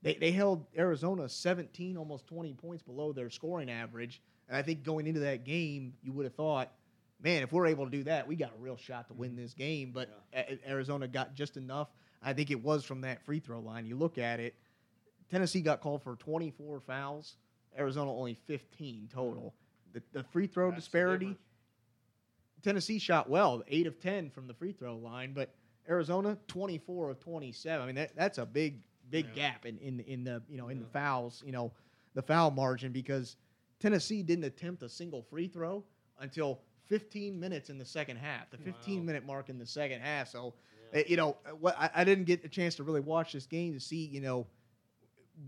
They 0.03 0.15
they 0.15 0.33
held 0.33 0.67
Arizona 0.77 1.29
17, 1.29 1.97
almost 1.97 2.27
20 2.27 2.55
points 2.55 2.83
below 2.83 3.12
their 3.12 3.31
scoring 3.31 3.71
average. 3.71 4.23
And 4.49 4.57
I 4.57 4.62
think 4.62 4.82
going 4.82 5.07
into 5.07 5.20
that 5.20 5.45
game, 5.45 5.95
you 6.03 6.12
would 6.12 6.24
have 6.24 6.34
thought, 6.34 6.72
man, 7.22 7.42
if 7.42 7.53
we're 7.53 7.66
able 7.66 7.84
to 7.84 7.90
do 7.90 8.05
that, 8.05 8.28
we 8.28 8.36
got 8.36 8.53
a 8.57 8.61
real 8.61 8.76
shot 8.76 9.09
to 9.09 9.14
win 9.14 9.30
mm-hmm. 9.30 9.42
this 9.42 9.55
game. 9.55 9.92
But 9.92 10.11
A- 10.34 10.59
Arizona 10.68 11.09
got 11.09 11.34
just 11.34 11.57
enough. 11.57 11.88
I 12.22 12.32
think 12.32 12.51
it 12.51 12.62
was 12.62 12.84
from 12.84 13.03
that 13.03 13.24
free 13.24 13.40
throw 13.40 13.61
line. 13.61 13.86
You 13.86 13.97
look 13.97 14.18
at 14.18 14.40
it, 14.40 14.55
Tennessee 15.30 15.61
got 15.61 15.80
called 15.80 16.03
for 16.03 16.16
24 16.16 16.80
fouls. 16.80 17.36
Arizona 17.78 18.12
only 18.12 18.34
15 18.47 19.09
total. 19.12 19.55
Mm-hmm. 19.92 19.99
The, 20.12 20.18
the 20.20 20.24
free 20.24 20.47
throw 20.47 20.70
That's 20.70 20.84
disparity. 20.84 21.36
Tennessee 22.62 22.99
shot 22.99 23.28
well, 23.28 23.62
eight 23.68 23.86
of 23.86 24.01
10 24.01 24.30
from 24.30 24.47
the 24.47 24.55
free 24.55 24.72
throw 24.72 24.97
line, 24.97 25.32
but 25.34 25.55
Arizona 25.88 26.38
24 26.49 27.11
of 27.11 27.20
27. 27.20 27.82
I 27.82 27.86
mean 27.86 27.95
that 27.97 28.16
that's 28.16 28.38
a 28.38 28.47
big 28.47 28.80
big 29.11 29.26
Yeah. 29.34 29.51
gap 29.51 29.66
in, 29.66 29.78
in 29.78 30.01
in 30.01 30.24
the 30.24 30.42
you 30.49 30.57
know 30.57 30.68
in 30.68 30.80
the 30.80 30.86
fouls 30.86 31.42
you 31.45 31.53
know 31.53 31.72
the 32.14 32.22
foul 32.22 32.51
margin 32.51 32.90
because 32.90 33.36
Tennessee 33.85 34.22
didn't 34.22 34.45
attempt 34.45 34.82
a 34.82 34.89
single 34.89 35.20
free 35.20 35.47
throw 35.47 35.85
until 36.18 36.62
15 36.87 37.39
minutes 37.39 37.68
in 37.68 37.76
the 37.76 37.85
second 37.85 38.16
half, 38.16 38.51
the 38.51 38.57
15 38.57 39.01
Wow. 39.01 39.05
minute 39.05 39.26
mark 39.26 39.51
in 39.51 39.59
the 39.59 39.66
second 39.66 40.01
half. 40.01 40.28
So 40.28 40.55
Yeah. 40.95 41.01
uh, 41.01 41.03
you 41.07 41.18
know 41.18 41.37
what 41.61 41.78
I, 41.78 41.91
I 41.97 42.05
didn't 42.05 42.24
get 42.24 42.43
a 42.45 42.49
chance 42.49 42.76
to 42.76 42.82
really 42.82 43.03
watch 43.03 43.35
this 43.35 43.45
game 43.45 43.74
to 43.74 43.80
see 43.80 44.07
you 44.07 44.22
know 44.22 44.47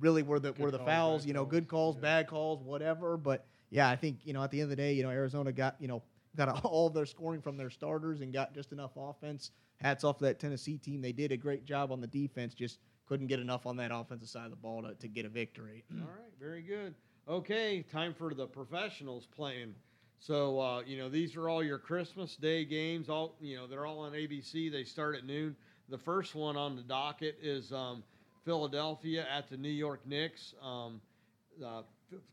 really 0.00 0.22
were 0.22 0.38
the 0.38 0.52
Good 0.52 0.58
were 0.62 0.70
the 0.70 0.76
calls, 0.76 0.86
fouls 0.86 1.26
you 1.26 1.32
know 1.32 1.44
calls, 1.44 1.50
good 1.50 1.68
calls 1.68 1.96
yeah. 1.96 2.02
bad 2.02 2.26
calls 2.26 2.62
whatever 2.62 3.16
but 3.16 3.46
yeah 3.70 3.88
I 3.88 3.96
think 3.96 4.18
you 4.24 4.34
know 4.34 4.42
at 4.42 4.50
the 4.50 4.60
end 4.60 4.64
of 4.64 4.70
the 4.70 4.76
day 4.76 4.92
you 4.92 5.02
know 5.02 5.08
Arizona 5.10 5.50
got 5.50 5.76
you 5.80 5.88
know 5.88 6.02
got 6.36 6.62
all 6.64 6.88
of 6.88 6.92
their 6.92 7.06
scoring 7.06 7.40
from 7.40 7.56
their 7.56 7.70
starters 7.70 8.20
and 8.20 8.34
got 8.34 8.52
just 8.54 8.70
enough 8.72 8.92
offense 8.98 9.52
hats 9.80 10.04
off 10.04 10.18
to 10.18 10.24
that 10.24 10.38
Tennessee 10.40 10.76
team 10.76 11.00
they 11.00 11.12
did 11.12 11.32
a 11.32 11.38
great 11.38 11.64
job 11.64 11.90
on 11.90 12.02
the 12.02 12.06
defense 12.06 12.52
just 12.52 12.80
couldn't 13.06 13.28
get 13.28 13.40
enough 13.40 13.64
on 13.64 13.78
that 13.78 13.92
offensive 13.94 14.28
side 14.28 14.44
of 14.44 14.50
the 14.50 14.56
ball 14.56 14.82
to, 14.82 14.94
to 14.96 15.08
get 15.08 15.24
a 15.24 15.28
victory 15.30 15.84
All 15.92 16.08
right, 16.08 16.32
very 16.38 16.60
good. 16.60 16.94
Okay, 17.28 17.84
time 17.90 18.14
for 18.14 18.34
the 18.34 18.46
professionals 18.46 19.26
playing. 19.34 19.74
So 20.20 20.60
uh, 20.60 20.82
you 20.86 20.96
know 20.96 21.08
these 21.08 21.34
are 21.34 21.48
all 21.48 21.60
your 21.60 21.76
Christmas 21.78 22.36
Day 22.36 22.64
games. 22.64 23.08
All 23.08 23.34
you 23.40 23.56
know 23.56 23.66
they're 23.66 23.84
all 23.84 23.98
on 23.98 24.12
ABC. 24.12 24.70
They 24.70 24.84
start 24.84 25.16
at 25.16 25.26
noon. 25.26 25.56
The 25.88 25.98
first 25.98 26.36
one 26.36 26.56
on 26.56 26.76
the 26.76 26.82
docket 26.82 27.36
is 27.42 27.72
um, 27.72 28.04
Philadelphia 28.44 29.26
at 29.28 29.50
the 29.50 29.56
New 29.56 29.68
York 29.68 30.06
Knicks. 30.06 30.54
Um, 30.62 31.00
uh, 31.64 31.82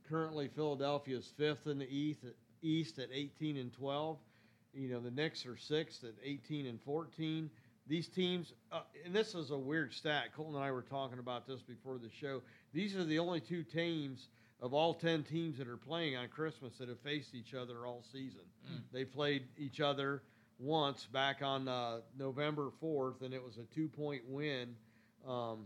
currently, 0.08 0.48
Philadelphia 0.48 1.18
is 1.18 1.34
fifth 1.38 1.66
in 1.66 1.80
the 1.80 1.90
East, 1.90 2.26
East 2.62 3.00
at 3.00 3.10
18 3.12 3.58
and 3.58 3.74
12. 3.74 4.18
You 4.76 4.90
know 4.90 5.00
the 5.00 5.10
Knicks 5.10 5.44
are 5.48 5.58
sixth 5.58 6.04
at 6.04 6.14
18 6.24 6.68
and 6.68 6.80
14. 6.80 7.50
These 7.88 8.10
teams, 8.10 8.54
uh, 8.72 8.82
and 9.04 9.14
this 9.14 9.34
is 9.34 9.50
a 9.50 9.58
weird 9.58 9.92
stat. 9.92 10.36
Colton 10.36 10.54
and 10.54 10.64
I 10.64 10.72
were 10.72 10.84
talking 10.84 11.18
about 11.18 11.48
this 11.48 11.64
before 11.64 11.98
the 11.98 12.12
show. 12.12 12.44
These 12.74 12.96
are 12.96 13.04
the 13.04 13.18
only 13.18 13.40
two 13.40 13.64
teams 13.64 14.28
of 14.62 14.74
all 14.74 14.94
10 14.94 15.24
teams 15.24 15.58
that 15.58 15.68
are 15.68 15.78
playing 15.78 16.16
on 16.16 16.28
Christmas 16.30 16.78
that 16.78 16.88
have 16.90 17.00
faced 17.02 17.36
each 17.36 17.54
other 17.54 17.86
all 17.86 18.04
season. 18.12 18.42
They 18.94 19.04
played 19.06 19.44
each 19.58 19.80
other 19.82 20.22
once 20.60 21.06
back 21.12 21.42
on 21.42 21.68
uh, 21.68 22.00
November 22.18 22.70
4th, 22.82 23.22
and 23.22 23.34
it 23.34 23.44
was 23.44 23.58
a 23.58 23.64
two 23.76 23.88
point 23.90 24.22
win 24.28 24.76
um, 25.28 25.66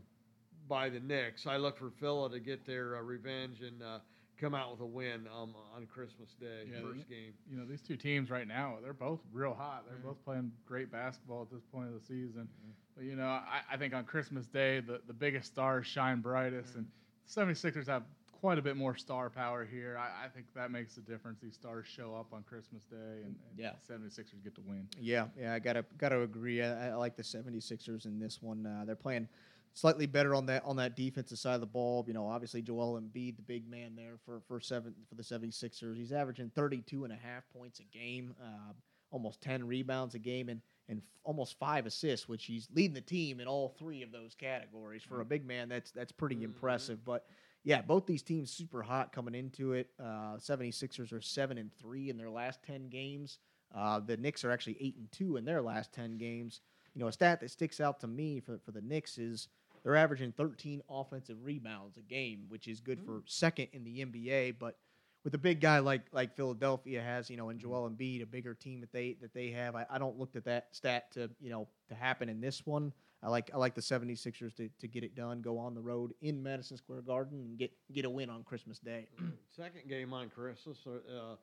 by 0.68 0.90
the 0.90 1.00
Knicks. 1.00 1.46
I 1.46 1.58
look 1.58 1.78
for 1.78 1.92
Phila 2.00 2.32
to 2.32 2.40
get 2.40 2.66
their 2.66 2.96
uh, 2.98 3.02
revenge 3.02 3.62
and 3.62 3.82
uh, 3.84 4.00
come 4.40 4.56
out 4.56 4.72
with 4.72 4.80
a 4.82 4.86
win 4.86 5.28
um, 5.36 5.54
on 5.76 5.86
Christmas 5.88 6.30
Day, 6.40 6.70
Yeah, 6.72 6.82
first 6.82 7.08
game. 7.10 7.34
You 7.52 7.58
know, 7.58 7.66
these 7.66 7.82
two 7.82 7.96
teams 7.98 8.30
right 8.32 8.48
now, 8.48 8.78
they're 8.82 8.94
both 8.94 9.20
real 9.32 9.54
hot. 9.54 9.84
They're 9.88 9.98
Mm-hmm. 9.98 10.08
both 10.08 10.24
playing 10.26 10.52
great 10.66 10.92
basketball 10.92 11.42
at 11.44 11.52
this 11.52 11.64
point 11.72 11.88
of 11.88 11.94
the 11.94 12.06
season. 12.06 12.48
But, 12.96 13.06
you 13.06 13.16
know, 13.16 13.28
I, 13.28 13.62
I 13.72 13.78
think 13.78 13.94
on 13.94 14.06
Christmas 14.06 14.48
Day, 14.48 14.80
the, 14.80 15.02
the 15.08 15.14
biggest 15.14 15.48
stars 15.48 15.86
shine 15.86 16.22
brightest. 16.22 16.76
And 16.76 16.86
the 17.28 17.42
76ers 17.42 17.88
have 17.88 18.04
quite 18.40 18.58
a 18.58 18.62
bit 18.62 18.78
more 18.78 18.96
star 18.96 19.30
power 19.30 19.66
here. 19.66 19.98
I, 20.00 20.26
I 20.26 20.28
think 20.30 20.46
that 20.56 20.72
makes 20.72 20.98
a 20.98 21.02
difference. 21.02 21.40
These 21.42 21.56
stars 21.56 21.86
show 21.88 22.16
up 22.16 22.28
on 22.34 22.44
Christmas 22.44 22.84
Day, 22.84 22.96
and, 23.24 23.36
and 23.50 23.58
Yeah. 23.58 23.72
the 23.88 23.94
76ers 23.94 24.44
get 24.44 24.56
to 24.56 24.62
win. 24.62 24.88
Yeah, 25.00 25.28
yeah, 25.40 25.54
I 25.54 25.60
gotta 25.60 25.84
gotta 25.98 26.22
agree. 26.22 26.62
I, 26.62 26.90
I 26.90 26.94
like 26.96 27.16
the 27.16 27.24
76ers 27.24 28.06
in 28.06 28.20
this 28.20 28.42
one. 28.42 28.66
Uh, 28.66 28.86
they're 28.86 28.96
playing 28.96 29.28
slightly 29.74 30.06
better 30.08 30.34
on 30.36 30.46
that 30.48 30.64
on 30.66 30.76
that 30.78 30.96
defensive 30.96 31.40
side 31.40 31.56
of 31.56 31.62
the 31.62 31.68
ball. 31.68 32.04
You 32.08 32.14
know, 32.14 32.28
obviously 32.28 32.62
Joel 32.62 33.00
Embiid, 33.02 33.36
the 33.38 33.42
big 33.42 33.70
man 33.70 33.96
there 33.96 34.18
for 34.26 34.42
for 34.48 34.60
seven 34.60 34.94
for 35.10 35.16
the 35.16 35.24
76ers. 35.24 35.98
He's 35.98 36.12
averaging 36.12 36.52
32 36.56 37.04
and 37.04 37.14
a 37.14 37.18
half 37.18 37.44
points 37.56 37.80
a 37.80 37.84
game, 37.98 38.36
uh, 38.42 38.74
almost 39.12 39.42
10 39.42 39.66
rebounds 39.68 40.16
a 40.16 40.20
game, 40.20 40.50
and 40.50 40.62
and 40.90 41.00
f- 41.00 41.04
almost 41.26 41.60
five 41.60 41.86
assists, 41.86 42.30
which 42.30 42.46
he's 42.46 42.70
leading 42.74 42.94
the 42.94 43.02
team 43.02 43.42
in 43.42 43.48
all 43.48 43.76
three 43.78 44.04
of 44.04 44.12
those 44.14 44.34
categories. 44.36 45.04
For 45.04 45.20
a 45.22 45.26
big 45.26 45.46
man, 45.46 45.68
that's 45.70 45.92
that's 45.92 46.12
pretty 46.14 46.38
Mhm. 46.38 46.44
impressive. 46.44 47.04
But 47.04 47.26
yeah, 47.68 47.82
both 47.82 48.06
these 48.06 48.22
teams 48.22 48.50
super 48.50 48.82
hot 48.82 49.12
coming 49.12 49.36
into 49.36 49.74
it. 49.74 49.90
Uh, 50.00 50.38
76ers 50.38 51.12
are 51.12 51.20
seven 51.20 51.58
and 51.58 51.70
three 51.78 52.10
in 52.10 52.16
their 52.16 52.30
last 52.30 52.64
10 52.64 52.88
games. 52.88 53.40
Uh, 53.76 54.00
the 54.00 54.16
Knicks 54.16 54.46
are 54.46 54.52
actually 54.52 54.78
eight 54.80 54.96
and 54.96 55.12
two 55.12 55.36
in 55.36 55.44
their 55.44 55.62
last 55.62 55.92
10 55.92 56.18
games. 56.18 56.62
You 56.96 57.02
know, 57.02 57.10
a 57.10 57.12
stat 57.12 57.42
that 57.42 57.52
sticks 57.52 57.82
out 57.82 58.00
to 58.00 58.08
me 58.08 58.40
for, 58.40 58.58
for 58.64 58.72
the 58.72 58.80
Knicks 58.80 59.18
is 59.18 59.50
they're 59.84 59.98
averaging 59.98 60.32
13 60.32 60.82
offensive 60.90 61.44
rebounds 61.44 61.98
a 61.98 62.02
game, 62.04 62.46
which 62.48 62.70
is 62.70 62.80
good 62.80 63.02
for 63.02 63.22
second 63.26 63.68
in 63.74 63.84
the 63.84 64.06
NBA. 64.06 64.56
But 64.58 64.78
with 65.26 65.36
a 65.36 65.38
big 65.38 65.60
guy 65.60 65.80
like 65.80 66.04
like 66.14 66.38
Philadelphia 66.38 67.02
has, 67.02 67.30
you 67.30 67.36
know, 67.36 67.50
and 67.50 67.60
Joel 67.60 67.90
Embiid, 67.90 68.24
a 68.24 68.26
bigger 68.26 68.54
team 68.54 68.80
that 68.80 68.94
they 68.94 69.18
that 69.20 69.34
they 69.34 69.50
have, 69.50 69.76
I, 69.76 69.86
I 69.90 69.98
don't 69.98 70.18
look 70.18 70.38
at 70.38 70.46
that 70.46 70.70
stat 70.72 71.12
to 71.16 71.30
you 71.42 71.50
know 71.50 71.68
to 71.90 71.96
happen 71.96 72.30
in 72.30 72.40
this 72.40 72.66
one. 72.66 72.94
I 73.24 73.30
like 73.30 73.50
I 73.54 73.58
like 73.58 73.74
the 73.74 73.82
76ers 73.82 74.56
to, 74.56 74.70
to 74.80 74.88
get 74.88 75.04
it 75.04 75.16
done, 75.16 75.42
go 75.42 75.58
on 75.58 75.74
the 75.74 75.82
road 75.82 76.14
in 76.22 76.42
Madison 76.42 76.78
Square 76.78 77.02
Garden 77.02 77.40
and 77.40 77.58
get 77.58 77.72
get 77.92 78.06
a 78.06 78.10
win 78.10 78.30
on 78.30 78.44
Christmas 78.44 78.80
Day. 78.80 79.08
Second 79.56 79.90
game 79.90 80.14
on 80.14 80.30
Christmas, 80.30 80.78
uh, 80.86 81.36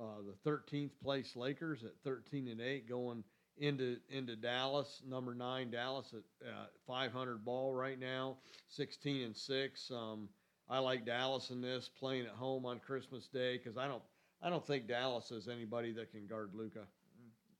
uh, 0.00 0.02
the 0.26 0.50
13th 0.50 0.90
place 1.02 1.34
Lakers 1.36 1.82
at 1.84 1.92
13 2.04 2.48
and 2.48 2.60
8 2.60 2.88
going 2.88 3.24
into 3.58 3.96
into 4.10 4.36
Dallas, 4.36 5.00
number 5.08 5.34
nine 5.34 5.70
Dallas 5.70 6.12
at 6.12 6.46
uh, 6.48 6.66
500 6.86 7.44
ball 7.44 7.72
right 7.72 7.98
now, 7.98 8.36
16 8.68 9.22
and 9.24 9.36
six. 9.36 9.90
Um, 9.90 10.28
I 10.68 10.78
like 10.78 11.06
Dallas 11.06 11.50
in 11.50 11.60
this 11.60 11.88
playing 11.88 12.26
at 12.26 12.32
home 12.32 12.66
on 12.66 12.80
Christmas 12.80 13.28
Day 13.28 13.56
because 13.58 13.78
I 13.78 13.86
don't 13.86 14.02
I 14.42 14.50
don't 14.50 14.66
think 14.66 14.88
Dallas 14.88 15.30
has 15.30 15.48
anybody 15.48 15.92
that 15.92 16.10
can 16.10 16.26
guard 16.26 16.50
Luka. 16.54 16.80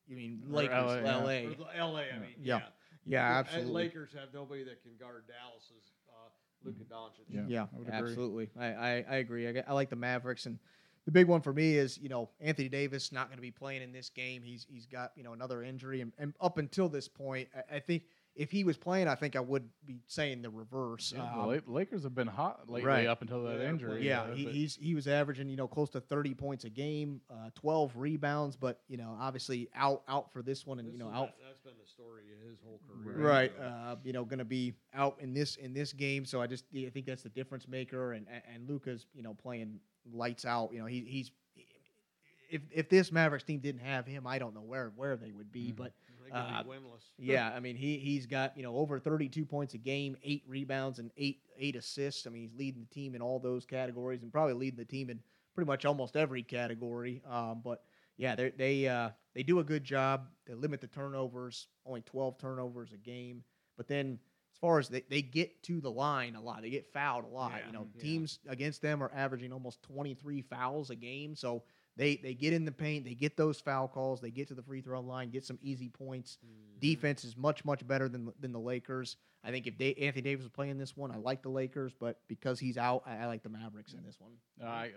You 0.07 0.17
mean 0.17 0.43
Lakers, 0.49 0.75
LA, 0.75 0.95
yeah. 0.97 1.17
LA? 1.17 1.71
L.A. 1.77 2.03
I 2.03 2.19
mean, 2.19 2.35
Yeah. 2.43 2.59
yeah, 2.59 2.63
Yeah, 3.07 3.39
absolutely. 3.39 3.73
Lakers 3.85 4.11
have 4.19 4.29
nobody 4.33 4.65
that 4.65 4.83
can 4.83 4.93
guard 4.99 5.25
Dallas's 5.29 5.93
uh, 6.09 6.29
Luka 6.65 6.85
Doncic. 6.85 7.27
Yeah. 7.29 7.43
Yeah, 7.47 7.63
I 7.63 7.79
would 7.79 7.89
agree. 7.89 7.99
absolutely. 7.99 8.51
I, 8.59 8.67
I, 8.67 9.05
I 9.11 9.17
agree. 9.17 9.49
I, 9.49 9.63
I 9.67 9.73
like 9.73 9.91
the 9.91 9.97
Mavericks, 9.97 10.47
and 10.47 10.59
the 11.05 11.13
big 11.13 11.27
one 11.27 11.41
for 11.41 11.53
me 11.53 11.77
is 11.77 11.99
you 11.99 12.09
know 12.09 12.31
Anthony 12.41 12.69
Davis 12.69 13.13
not 13.13 13.29
going 13.29 13.37
to 13.39 13.43
be 13.43 13.51
playing 13.51 13.83
in 13.83 13.93
this 13.93 14.09
game. 14.09 14.43
He's 14.43 14.67
he's 14.69 14.87
got 14.87 15.13
you 15.17 15.23
know 15.23 15.33
another 15.33 15.63
injury, 15.63 16.01
and, 16.01 16.13
and 16.19 16.35
up 16.41 16.59
until 16.59 16.89
this 16.89 17.09
point, 17.09 17.49
I, 17.55 17.77
I 17.77 17.81
think 17.81 18.05
if 18.37 18.51
he 18.51 18.65
was 18.65 18.77
playing, 18.77 19.07
I 19.07 19.15
think 19.15 19.37
I 19.37 19.41
would 19.41 19.69
be 19.87 20.01
saying 20.07 20.43
the 20.43 20.51
reverse. 20.51 21.13
Yeah, 21.15 21.23
Um, 21.23 21.49
the 21.65 21.71
Lakers 21.71 22.03
have 22.03 22.15
been 22.15 22.27
hot 22.27 22.69
lately 22.69 22.89
right. 22.89 23.07
up 23.07 23.23
until 23.23 23.45
that 23.45 23.61
Yeah, 23.61 23.69
injury. 23.69 24.07
yeah, 24.07 24.23
uh, 24.23 24.35
he, 24.35 24.45
he's 24.47 24.75
he 24.77 24.95
was 24.95 25.07
averaging 25.07 25.49
you 25.49 25.57
know 25.57 25.69
close 25.69 25.91
to 25.91 26.01
thirty 26.01 26.35
points 26.35 26.65
a 26.65 26.71
game, 26.71 27.21
uh, 27.31 27.51
twelve 27.55 27.97
rebounds, 27.97 28.57
but 28.57 28.81
you 28.89 28.97
know 28.97 29.17
obviously 29.21 29.69
out 29.75 30.03
out 30.09 30.33
for 30.33 30.43
this 30.43 30.67
one, 30.67 30.79
and 30.79 30.89
This 30.89 30.95
you 30.95 30.99
know 30.99 31.11
out 31.11 31.27
that- 31.27 31.45
that's 31.47 31.61
been 31.61 31.75
the 31.81 31.89
story 31.89 32.25
of 32.33 32.49
his 32.49 32.59
whole 32.65 32.81
career. 32.89 33.19
right 33.19 33.53
so. 33.57 33.63
uh, 33.63 33.97
you 34.05 34.13
know 34.13 34.25
going 34.25 34.39
to 34.41 34.45
be 34.45 34.75
out 34.95 35.17
in 35.21 35.33
this 35.33 35.57
in 35.57 35.73
this 35.73 35.93
game 35.93 36.25
so 36.25 36.43
i 36.43 36.47
just 36.47 36.65
i 36.77 36.91
think 36.91 37.07
that's 37.07 37.23
the 37.23 37.29
difference 37.29 37.69
maker 37.69 38.13
and 38.15 38.27
and, 38.31 38.43
and 38.53 38.69
luka's 38.69 39.07
you 39.15 39.23
know 39.23 39.35
playing 39.35 39.79
lights 40.13 40.45
out. 40.45 40.71
You 40.73 40.81
know, 40.81 40.85
he, 40.87 41.01
he's 41.01 41.31
if 42.55 42.63
if 42.71 42.89
this 42.89 43.11
Mavericks 43.13 43.45
team 43.45 43.61
didn't 43.61 43.81
have 43.83 44.07
him, 44.07 44.27
I 44.27 44.39
don't 44.39 44.55
know 44.55 44.63
where 44.63 44.93
where 44.97 45.17
they 45.17 45.33
would 45.33 45.51
be. 45.53 45.73
Mhm. 45.73 45.77
But 45.77 45.93
Uh, 46.33 46.63
be 46.65 46.71
winless. 46.71 47.05
yeah, 47.19 47.53
I 47.55 47.61
mean 47.61 47.77
he 47.77 47.99
he's 47.99 48.27
got 48.27 48.57
you 48.57 48.63
know 48.63 48.77
over 48.77 48.99
32 48.99 49.45
points 49.45 49.75
a 49.75 49.79
game, 49.79 50.17
eight 50.23 50.43
rebounds 50.47 50.99
and 50.99 51.11
eight 51.17 51.43
eight 51.59 51.77
assists. 51.77 52.27
I 52.27 52.31
mean 52.31 52.43
he's 52.43 52.55
leading 52.55 52.81
the 52.81 52.95
team 52.95 53.15
in 53.15 53.21
all 53.23 53.39
those 53.39 53.67
categories 53.67 54.23
and 54.23 54.33
probably 54.33 54.55
leading 54.55 54.79
the 54.79 54.85
team 54.85 55.11
in 55.11 55.21
pretty 55.55 55.67
much 55.67 55.85
almost 55.85 56.17
every 56.17 56.43
category. 56.43 57.23
Um, 57.27 57.61
but 57.63 57.85
yeah, 58.17 58.35
they 58.35 58.51
they 58.51 58.89
uh, 58.89 59.11
they 59.35 59.43
do 59.43 59.59
a 59.59 59.65
good 59.65 59.85
job. 59.85 60.29
They 60.47 60.55
limit 60.55 60.81
the 60.81 60.87
turnovers, 60.89 61.69
only 61.85 62.01
12 62.03 62.39
turnovers 62.39 62.93
a 62.93 62.97
game. 62.99 63.45
But 63.77 63.87
then 63.89 64.19
as 64.53 64.59
far 64.59 64.79
as 64.79 64.89
they, 64.89 65.03
they 65.11 65.21
get 65.21 65.63
to 65.65 65.81
the 65.81 65.91
line 65.91 66.37
a 66.37 66.41
lot, 66.41 66.63
they 66.63 66.71
get 66.71 66.87
fouled 66.93 67.25
a 67.25 67.29
lot. 67.29 67.53
Yeah, 67.59 67.67
you 67.67 67.73
know, 67.73 67.89
yeah. 67.95 68.01
teams 68.03 68.39
against 68.49 68.81
them 68.83 69.03
are 69.03 69.11
averaging 69.15 69.53
almost 69.53 69.83
23 69.83 70.43
fouls 70.43 70.91
a 70.91 70.97
game. 70.97 71.35
So 71.35 71.65
they 71.97 72.17
they 72.17 72.35
get 72.35 72.53
in 72.53 72.65
the 72.65 72.73
paint, 72.73 73.05
they 73.05 73.15
get 73.15 73.37
those 73.37 73.61
foul 73.61 73.89
calls, 73.89 74.21
they 74.21 74.31
get 74.31 74.49
to 74.49 74.55
the 74.55 74.63
free 74.63 74.81
throw 74.81 75.01
line, 75.01 75.31
get 75.31 75.45
some 75.45 75.59
easy 75.63 75.89
points. 75.89 76.39
Mhm. 76.45 76.81
Defense 76.81 77.25
is 77.25 77.37
much 77.37 77.65
much 77.65 77.87
better 77.87 78.09
than 78.09 78.33
than 78.41 78.53
the 78.53 78.61
Lakers. 78.61 79.17
I 79.47 79.51
think 79.51 79.67
if 79.67 79.77
Da- 79.77 79.95
Anthony 79.95 80.23
Davis 80.23 80.45
was 80.45 80.51
playing 80.53 80.79
this 80.79 80.97
one, 80.97 81.11
I 81.11 81.17
like 81.17 81.43
the 81.43 81.51
Lakers, 81.51 81.93
but 81.93 82.19
because 82.29 82.59
he's 82.59 82.79
out, 82.79 83.03
I, 83.05 83.19
I 83.19 83.27
like 83.27 83.43
the 83.43 83.51
Mavericks 83.51 83.93
in 83.93 84.03
this 84.03 84.19
one. 84.19 84.33
Uh, 84.61 84.65
I 84.67 84.91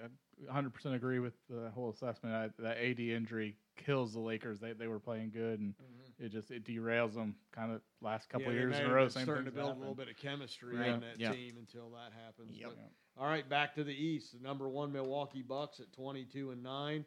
I 0.49 0.61
100% 0.61 0.95
agree 0.95 1.19
with 1.19 1.33
the 1.49 1.69
whole 1.71 1.89
assessment. 1.89 2.33
I, 2.33 2.49
that 2.61 2.77
AD 2.77 2.99
injury 2.99 3.57
kills 3.75 4.13
the 4.13 4.19
Lakers. 4.21 4.59
They 4.59 4.71
they 4.73 4.87
were 4.87 4.99
playing 4.99 5.31
good, 5.31 5.59
and 5.59 5.73
Mhm. 5.77 6.25
it 6.25 6.29
just 6.29 6.49
it 6.51 6.63
derails 6.63 7.13
them. 7.13 7.35
Kind 7.51 7.73
of 7.73 7.81
last 8.01 8.29
couple 8.29 8.45
Yeah, 8.47 8.53
they 8.53 8.57
years 8.59 8.75
in 8.77 8.81
a 8.83 8.85
have 8.85 8.93
row. 8.95 9.03
been 9.03 9.09
Same 9.11 9.23
starting 9.23 9.45
to 9.45 9.51
things 9.51 9.61
build 9.65 9.75
a 9.75 9.79
little 9.79 9.95
bit 9.95 10.07
of 10.09 10.15
chemistry 10.17 10.77
Right. 10.77 10.91
on 10.91 11.01
that 11.01 11.19
Yeah. 11.19 11.33
team 11.33 11.57
until 11.57 11.89
that 11.91 12.13
happens. 12.13 12.57
Yep. 12.57 12.69
But- 12.69 12.77
Yeah. 12.77 12.83
All 13.20 13.28
right, 13.28 13.47
back 13.47 13.74
to 13.76 13.84
the 13.84 13.93
East. 13.93 14.34
The 14.38 14.47
number 14.47 14.68
one 14.68 14.91
Milwaukee 14.91 15.41
Bucks 15.41 15.80
at 15.80 15.91
22 15.93 16.51
and 16.51 16.61
nine, 16.63 17.05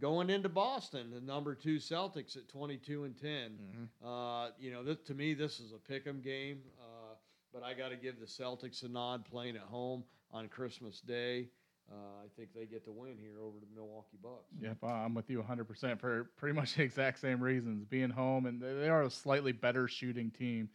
going 0.00 0.30
into 0.30 0.48
Boston. 0.48 1.10
The 1.12 1.20
number 1.20 1.54
two 1.54 1.76
Celtics 1.76 2.36
at 2.36 2.48
22 2.48 3.04
and 3.04 3.16
10. 3.16 3.58
Uh, 4.04 4.48
you 4.58 4.70
know, 4.72 4.82
this, 4.82 4.98
to 5.06 5.14
me, 5.14 5.34
this 5.34 5.60
is 5.60 5.72
a 5.72 5.78
pick 5.78 6.06
'em 6.06 6.20
game. 6.20 6.60
Uh, 6.80 7.14
but 7.52 7.62
I 7.62 7.72
got 7.74 7.90
to 7.90 7.96
give 7.96 8.18
the 8.18 8.26
Celtics 8.26 8.82
a 8.82 8.88
nod 8.88 9.24
playing 9.24 9.54
at 9.56 9.62
home 9.62 10.02
on 10.32 10.48
Christmas 10.48 11.00
Day. 11.00 11.48
Uh, 11.90 12.24
I 12.24 12.28
think 12.36 12.48
they 12.54 12.64
get 12.64 12.84
the 12.84 12.92
win 12.92 13.16
here 13.20 13.40
over 13.42 13.58
the 13.60 13.66
Milwaukee 13.74 14.18
Bucks. 14.22 14.50
Yep, 14.60 14.78
I'm 14.82 15.14
with 15.14 15.28
you 15.28 15.42
100% 15.42 16.00
for 16.00 16.30
pretty 16.36 16.54
much 16.54 16.74
the 16.76 16.82
exact 16.82 17.20
same 17.20 17.40
reasons. 17.40 17.84
Being 17.84 18.10
home, 18.10 18.46
and 18.46 18.60
they 18.60 18.88
are 18.88 19.02
a 19.02 19.10
slightly 19.10 19.52
better 19.52 19.86
shooting 19.86 20.30
team. 20.30 20.68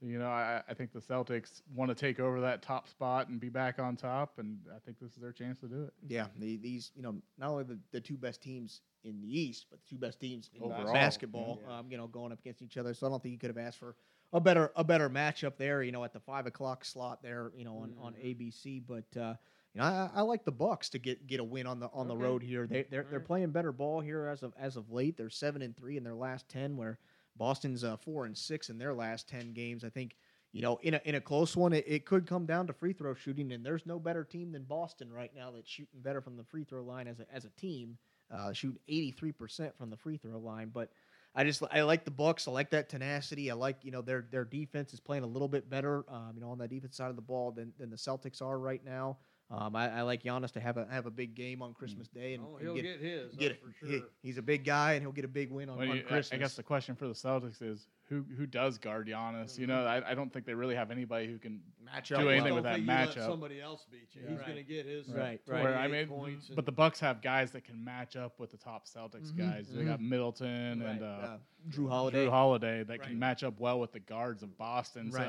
So, 0.00 0.06
you 0.06 0.18
know, 0.18 0.28
I, 0.28 0.62
I 0.68 0.74
think 0.74 0.92
the 0.92 1.00
Celtics 1.00 1.62
want 1.74 1.88
to 1.90 1.94
take 1.94 2.20
over 2.20 2.40
that 2.42 2.60
top 2.62 2.86
spot 2.88 3.28
and 3.28 3.40
be 3.40 3.48
back 3.48 3.78
on 3.78 3.96
top, 3.96 4.38
and 4.38 4.58
I 4.74 4.78
think 4.84 4.98
this 5.00 5.12
is 5.12 5.16
their 5.16 5.32
chance 5.32 5.58
to 5.60 5.68
do 5.68 5.84
it. 5.84 5.92
Yeah, 6.06 6.26
the, 6.38 6.56
these 6.56 6.92
you 6.94 7.02
know 7.02 7.14
not 7.38 7.50
only 7.50 7.64
the, 7.64 7.78
the 7.92 8.00
two 8.00 8.16
best 8.18 8.42
teams 8.42 8.82
in 9.04 9.20
the 9.22 9.40
East, 9.40 9.66
but 9.70 9.80
the 9.80 9.88
two 9.88 9.98
best 9.98 10.20
teams 10.20 10.50
in 10.54 10.62
Overall, 10.62 10.92
basketball. 10.92 11.60
yeah. 11.66 11.78
Um, 11.78 11.86
you 11.90 11.96
know, 11.96 12.08
going 12.08 12.32
up 12.32 12.40
against 12.40 12.60
each 12.60 12.76
other. 12.76 12.92
So 12.92 13.06
I 13.06 13.10
don't 13.10 13.22
think 13.22 13.32
you 13.32 13.38
could 13.38 13.56
have 13.56 13.58
asked 13.66 13.78
for 13.78 13.96
a 14.34 14.40
better 14.40 14.70
a 14.76 14.84
better 14.84 15.08
matchup 15.08 15.56
there. 15.56 15.82
You 15.82 15.92
know, 15.92 16.04
at 16.04 16.12
the 16.12 16.20
five 16.20 16.46
o'clock 16.46 16.84
slot 16.84 17.22
there. 17.22 17.52
You 17.56 17.64
know, 17.64 17.78
on, 17.78 17.94
on 17.98 18.12
Mhm. 18.14 18.36
ABC. 18.52 18.82
But 18.86 19.18
uh, 19.18 19.34
you 19.72 19.80
know, 19.80 19.86
I, 19.86 20.10
I 20.16 20.20
like 20.22 20.44
the 20.44 20.52
Bucks 20.52 20.90
to 20.90 20.98
get 20.98 21.26
get 21.26 21.40
a 21.40 21.44
win 21.44 21.66
on 21.66 21.80
the 21.80 21.88
on 21.94 22.06
the 22.06 22.16
road 22.16 22.42
here. 22.42 22.66
They 22.66 22.82
they're, 22.90 23.06
they're 23.08 23.20
playing 23.20 23.50
better 23.50 23.72
ball 23.72 24.00
here 24.02 24.26
as 24.26 24.42
of 24.42 24.52
as 24.58 24.76
of 24.76 24.90
late. 24.90 25.16
They're 25.16 25.30
seven 25.30 25.62
and 25.62 25.74
three 25.74 25.96
in 25.96 26.04
their 26.04 26.14
last 26.14 26.48
ten, 26.50 26.76
where 26.76 26.98
Boston's 27.36 27.84
uh, 27.84 27.96
four 27.96 28.26
and 28.26 28.36
six 28.36 28.70
in 28.70 28.78
their 28.78 28.94
last 28.94 29.28
ten 29.28 29.52
games. 29.52 29.84
I 29.84 29.90
think. 29.90 30.16
You 30.52 30.62
know, 30.62 30.78
in 30.82 30.94
a 30.94 31.00
in 31.04 31.16
a 31.16 31.20
close 31.20 31.54
one, 31.54 31.74
it, 31.74 31.84
it 31.86 32.06
could 32.06 32.26
come 32.26 32.46
down 32.46 32.66
to 32.68 32.72
free 32.72 32.94
throw 32.94 33.12
shooting, 33.12 33.52
and 33.52 33.66
there's 33.66 33.84
no 33.84 33.98
better 33.98 34.24
team 34.24 34.52
than 34.52 34.62
Boston 34.62 35.12
right 35.12 35.30
now 35.36 35.50
that's 35.50 35.68
shooting 35.68 36.00
better 36.00 36.22
from 36.22 36.38
the 36.38 36.44
free 36.44 36.64
throw 36.64 36.82
line 36.82 37.08
as 37.08 37.20
a 37.20 37.26
as 37.30 37.44
a 37.44 37.50
team. 37.60 37.98
Uh, 38.32 38.52
shoot 38.52 38.80
83% 38.90 39.76
from 39.76 39.90
the 39.90 39.96
free 39.96 40.16
throw 40.16 40.38
line, 40.38 40.70
but 40.72 40.90
I 41.36 41.44
just 41.44 41.62
I 41.70 41.82
like 41.82 42.06
the 42.06 42.10
Bucks. 42.10 42.48
I 42.48 42.50
like 42.50 42.70
that 42.70 42.88
tenacity. 42.88 43.50
I 43.50 43.54
like 43.54 43.76
you 43.82 43.90
know 43.90 44.00
their 44.00 44.24
their 44.30 44.44
defense 44.44 44.94
is 44.94 45.00
playing 45.00 45.22
a 45.22 45.26
little 45.26 45.48
bit 45.48 45.68
better, 45.68 46.04
um, 46.08 46.32
you 46.34 46.40
know, 46.40 46.50
on 46.50 46.58
that 46.58 46.70
defense 46.70 46.96
side 46.96 47.10
of 47.10 47.16
the 47.16 47.22
ball 47.22 47.52
than, 47.52 47.74
than 47.78 47.90
the 47.90 47.96
Celtics 47.96 48.40
are 48.40 48.58
right 48.58 48.82
now. 48.82 49.18
Um, 49.48 49.76
I, 49.76 49.98
I 49.98 50.02
like 50.02 50.24
Giannis 50.24 50.50
to 50.54 50.60
have 50.60 50.76
a 50.76 50.88
have 50.90 51.06
a 51.06 51.10
big 51.10 51.36
game 51.36 51.62
on 51.62 51.72
Christmas 51.72 52.08
Day 52.08 52.34
and, 52.34 52.42
Oh, 52.44 52.56
he'll 52.60 52.74
get, 52.74 52.82
get, 52.82 53.00
his, 53.00 53.32
get 53.36 53.48
that's 53.62 53.76
for 53.80 53.86
he- 53.86 54.02
he's 54.20 54.38
a 54.38 54.42
big 54.42 54.64
guy 54.64 54.94
and 54.94 55.02
he'll 55.02 55.12
get 55.12 55.24
a 55.24 55.28
big 55.28 55.52
win 55.52 55.68
on, 55.68 55.78
Well, 55.78 55.88
on 55.90 55.96
you- 55.98 56.02
Christmas. 56.02 56.32
I 56.32 56.36
guess 56.38 56.54
the 56.56 56.64
question 56.64 56.96
for 56.96 57.06
the 57.06 57.14
Celtics 57.14 57.62
is 57.62 57.86
who 58.08 58.24
who 58.36 58.44
does 58.46 58.76
guard 58.76 59.06
Giannis? 59.06 59.56
You 59.56 59.68
know, 59.68 59.84
I, 59.84 60.10
I 60.10 60.14
don't 60.14 60.32
think 60.32 60.46
they 60.46 60.54
really 60.54 60.74
have 60.74 60.90
anybody 60.90 61.28
who 61.28 61.38
can. 61.38 61.60
match 61.84 62.08
do 62.08 62.16
up. 62.16 62.20
anything 62.22 62.36
well. 62.36 62.46
don't 62.46 62.54
with 62.56 62.64
that 62.64 62.74
think 62.74 62.86
you 62.88 62.92
let 62.92 63.08
matchup. 63.10 63.26
Somebody 63.30 63.60
else 63.60 63.86
beat 63.88 64.08
you. 64.14 64.22
Yeah. 64.24 64.30
He's 64.30 64.38
Right. 64.38 64.46
going 64.48 64.58
to 64.58 64.64
get 64.64 64.84
his 64.86 65.08
Right, 65.10 65.40
uh, 65.48 65.52
right. 65.52 65.62
Where, 65.62 65.78
I 65.78 65.86
mean, 65.86 66.08
points. 66.08 66.50
but 66.52 66.66
the 66.66 66.72
Bucks 66.72 66.98
have 66.98 67.22
guys 67.22 67.52
that 67.52 67.64
can 67.64 67.84
match 67.84 68.16
up 68.16 68.40
with 68.40 68.50
the 68.50 68.56
top 68.56 68.86
Celtics 68.88 69.30
Mhm, 69.32 69.38
guys. 69.38 69.68
They 69.72 69.84
got 69.84 70.00
Middleton 70.00 70.82
and 70.82 71.00
Right, 71.00 71.02
uh, 71.02 71.36
Jrue 71.70 71.88
Holiday. 71.88 72.26
Jrue 72.26 72.30
Holiday 72.30 72.78
that 72.82 72.88
Right. 72.98 73.02
can 73.02 73.16
match 73.18 73.44
up 73.44 73.60
well 73.60 73.78
with 73.78 73.92
the 73.92 74.00
guards 74.00 74.42
of 74.42 74.58
Boston. 74.58 75.12
So 75.12 75.18
Right. 75.18 75.28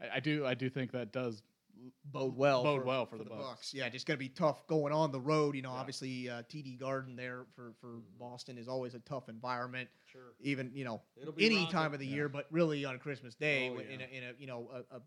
I, 0.00 0.04
I, 0.04 0.10
I 0.16 0.20
do 0.20 0.46
I 0.46 0.54
do 0.54 0.70
think 0.70 0.92
that 0.92 1.10
does 1.12 1.42
bode 2.04 2.36
well. 2.36 2.62
Bode 2.62 2.80
for, 2.82 2.86
well 2.86 3.06
for 3.06 3.18
the 3.18 3.24
Bucks. 3.24 3.72
Yeah, 3.74 3.88
just 3.88 4.06
gonna 4.06 4.16
be 4.18 4.28
tough 4.28 4.66
going 4.66 4.92
on 4.92 5.12
the 5.12 5.20
road. 5.20 5.54
You 5.54 5.62
know, 5.62 5.72
Yeah. 5.72 5.78
obviously 5.80 6.28
uh, 6.30 6.42
TD 6.42 6.78
Garden 6.78 7.16
there 7.16 7.46
for 7.54 7.72
for 7.80 8.00
Boston 8.18 8.58
is 8.58 8.68
always 8.68 8.94
a 8.94 9.00
tough 9.00 9.28
environment. 9.28 9.88
sure. 10.06 10.34
Even 10.40 10.70
you 10.74 10.84
know 10.84 11.02
It'll 11.20 11.32
be 11.32 11.46
any 11.46 11.66
time 11.70 11.92
of 11.94 12.00
the 12.00 12.06
Yeah. 12.06 12.14
year, 12.16 12.28
but 12.28 12.46
really 12.50 12.84
on 12.84 12.98
Christmas 12.98 13.34
Day, 13.34 13.68
Oh, 13.68 13.74
when- 13.74 13.86
in, 13.86 14.00
a, 14.00 14.04
in 14.04 14.24
a 14.24 14.32
you 14.38 14.46
know 14.46 14.70
a, 14.72 14.96
a, 14.96 15.00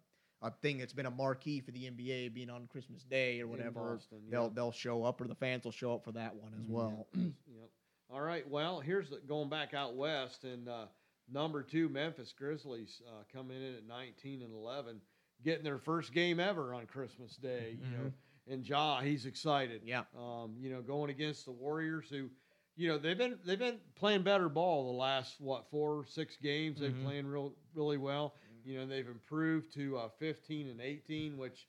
a 0.44 0.52
thing 0.62 0.78
that's 0.80 0.94
been 0.94 1.06
a 1.06 1.12
marquee 1.12 1.60
for 1.62 1.72
the 1.72 1.90
NBA 1.90 2.34
being 2.34 2.50
on 2.50 2.66
Christmas 2.68 3.04
Day 3.04 3.40
or 3.42 3.48
whatever, 3.48 3.96
Boston, 3.96 4.20
they'll 4.30 4.50
they'll 4.50 4.72
show 4.72 5.04
up 5.04 5.22
or 5.22 5.28
the 5.28 5.36
fans 5.36 5.64
will 5.66 5.72
show 5.72 5.94
up 5.94 6.04
for 6.04 6.12
that 6.14 6.36
one 6.36 6.54
as 6.56 6.66
Mhm. 6.66 6.70
well. 6.70 7.08
Yep. 7.14 7.70
All 8.10 8.22
right. 8.22 8.48
Well, 8.50 8.80
here's 8.82 9.10
the, 9.10 9.18
going 9.20 9.50
back 9.50 9.74
out 9.74 9.96
west, 9.96 10.44
and 10.44 10.68
uh, 10.68 10.88
number 11.32 11.64
two 11.64 11.88
Memphis 11.88 12.34
Grizzlies 12.38 13.02
uh, 13.08 13.24
coming 13.32 13.62
in 13.62 13.76
at 13.76 13.86
19 13.88 14.42
and 14.42 14.52
11, 14.54 15.00
getting 15.44 15.64
their 15.64 15.78
first 15.80 16.14
game 16.14 16.40
ever 16.40 16.74
on 16.74 16.86
Christmas 16.86 17.36
Day. 17.36 17.78
You 17.82 17.98
know, 17.98 18.12
and 18.48 18.68
Ja, 18.68 19.00
he's 19.02 19.26
excited. 19.26 19.82
Yeah. 19.86 20.04
Um, 20.18 20.56
you 20.60 20.70
know, 20.72 20.82
going 20.82 21.10
against 21.10 21.46
the 21.46 21.52
Warriors, 21.52 22.08
who, 22.10 22.30
you 22.76 22.88
know, 22.88 22.98
they've 22.98 23.18
been 23.18 23.38
they've 23.46 23.60
been 23.60 23.80
playing 23.96 24.24
better 24.24 24.50
ball 24.50 24.86
the 24.92 24.98
last 24.98 25.40
what 25.40 25.70
four 25.70 26.06
six 26.06 26.38
games. 26.38 26.80
They've 26.80 26.92
Mhm. 26.92 26.96
been 26.96 27.04
playing 27.06 27.28
real 27.28 27.54
really 27.74 27.98
well. 27.98 28.36
You 28.64 28.78
know, 28.78 28.86
they've 28.86 29.08
improved 29.08 29.74
to 29.74 29.98
uh, 29.98 30.10
15 30.20 30.68
and 30.68 30.82
18, 30.82 31.38
which 31.38 31.68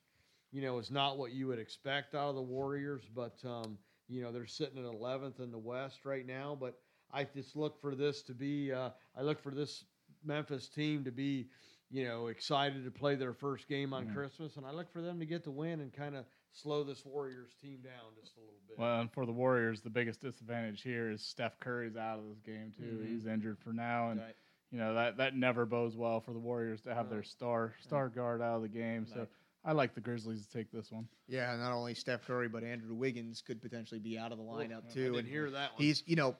you 0.51 0.61
know 0.63 0.79
is 0.79 0.91
not 0.91 1.19
what 1.19 1.33
you 1.33 1.47
would 1.47 1.59
expect 1.59 2.15
out 2.15 2.29
of 2.31 2.35
the 2.37 2.43
Warriors, 2.43 3.05
but 3.15 3.43
um, 3.45 3.79
you 4.09 4.23
know 4.23 4.31
they're 4.33 4.47
sitting 4.47 4.79
at 4.79 4.85
11th 4.93 5.41
in 5.41 5.51
the 5.51 5.59
West 5.59 6.05
right 6.05 6.27
now. 6.27 6.57
But 6.59 6.79
I 7.13 7.25
just 7.25 7.57
look 7.57 7.81
for 7.81 7.95
this 7.95 8.23
to 8.23 8.35
be 8.35 8.73
uh, 8.73 8.91
I 9.17 9.23
look 9.23 9.41
for 9.41 9.53
this 9.53 9.85
Memphis 10.25 10.69
team 10.69 11.05
to 11.05 11.11
be 11.11 11.49
you 11.93 12.05
know 12.05 12.27
excited 12.29 12.85
to 12.85 12.91
play 12.91 13.15
their 13.15 13.35
first 13.35 13.69
game 13.69 13.93
on 13.93 14.09
Mhm. 14.09 14.15
Christmas, 14.15 14.57
and 14.57 14.67
I 14.67 14.73
look 14.73 14.91
for 14.91 15.03
them 15.03 15.21
to 15.21 15.27
get 15.27 15.45
the 15.45 15.51
win 15.51 15.81
and 15.81 15.93
kind 15.93 16.17
of 16.17 16.25
slow 16.53 16.83
this 16.85 17.05
Warriors 17.05 17.55
team 17.55 17.81
down 17.83 18.15
just 18.21 18.37
a 18.37 18.41
little 18.41 18.61
bit. 18.67 18.79
Well, 18.79 19.01
and 19.03 19.13
for 19.13 19.25
the 19.27 19.33
Warriors, 19.33 19.81
the 19.83 19.91
biggest 19.91 20.21
disadvantage 20.21 20.83
here 20.83 21.11
is 21.11 21.23
Steph 21.23 21.59
Curry's 21.61 21.97
out 21.97 22.19
of 22.19 22.29
this 22.29 22.41
game 22.41 22.73
too. 22.73 22.99
Mhm. 23.03 23.07
He's 23.09 23.27
injured 23.27 23.59
for 23.61 23.73
now, 23.73 24.11
and 24.11 24.21
Right. 24.21 24.37
you 24.71 24.79
know 24.79 24.95
that 24.95 25.19
that 25.19 25.37
never 25.37 25.67
bodes 25.67 25.97
well 25.97 26.21
for 26.21 26.33
the 26.33 26.39
Warriors 26.41 26.81
to 26.83 26.95
have 26.95 27.07
No. 27.07 27.13
their 27.13 27.23
star 27.23 27.75
star 27.81 28.09
guard 28.09 28.41
out 28.41 28.57
of 28.57 28.63
the 28.63 28.69
game. 28.69 29.07
So 29.07 29.29
I 29.65 29.73
like 29.73 29.95
the 29.95 30.01
Grizzlies 30.01 30.47
to 30.47 30.53
take 30.53 30.71
this 30.73 30.91
one. 30.91 31.09
Yeah, 31.29 31.55
not 31.57 31.73
only 31.73 31.95
Steph 31.95 32.25
Curry 32.27 32.49
but 32.49 32.65
Andrew 32.65 32.95
Wiggins 32.95 33.43
could 33.43 33.61
potentially 33.63 34.01
be 34.01 34.19
out 34.19 34.33
of 34.33 34.39
the 34.39 34.45
Well, 34.45 34.59
lineup 34.59 34.87
I 34.87 34.93
too. 34.93 35.05
didn't 35.13 35.19
and 35.21 35.29
hear 35.29 35.51
that 35.51 35.73
one. 35.75 35.83
he's 35.83 36.03
you 36.09 36.17
know 36.17 36.37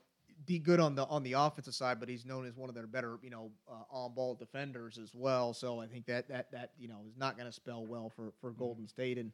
be 0.47 0.59
good 0.59 0.81
on 0.81 0.95
the 0.95 1.05
on 1.07 1.23
the 1.23 1.33
offensive 1.35 1.75
side, 1.75 1.99
but 2.01 2.09
he's 2.09 2.25
known 2.25 2.47
as 2.47 2.57
one 2.57 2.69
of 2.69 2.75
their 2.75 2.87
better 2.87 3.19
you 3.23 3.31
know 3.31 3.51
uh, 3.71 3.83
on 3.91 4.15
ball 4.15 4.35
defenders 4.35 4.99
as 4.99 5.13
well. 5.15 5.53
So 5.55 5.81
I 5.81 5.87
think 5.87 6.07
that 6.07 6.29
that 6.29 6.51
that 6.53 6.71
you 6.79 6.89
know 6.89 7.01
is 7.09 7.17
not 7.17 7.37
going 7.37 7.47
to 7.49 7.53
spell 7.53 7.85
well 7.87 8.11
for 8.11 8.33
for 8.41 8.51
Golden 8.51 8.87
State 8.89 9.19
and. 9.19 9.33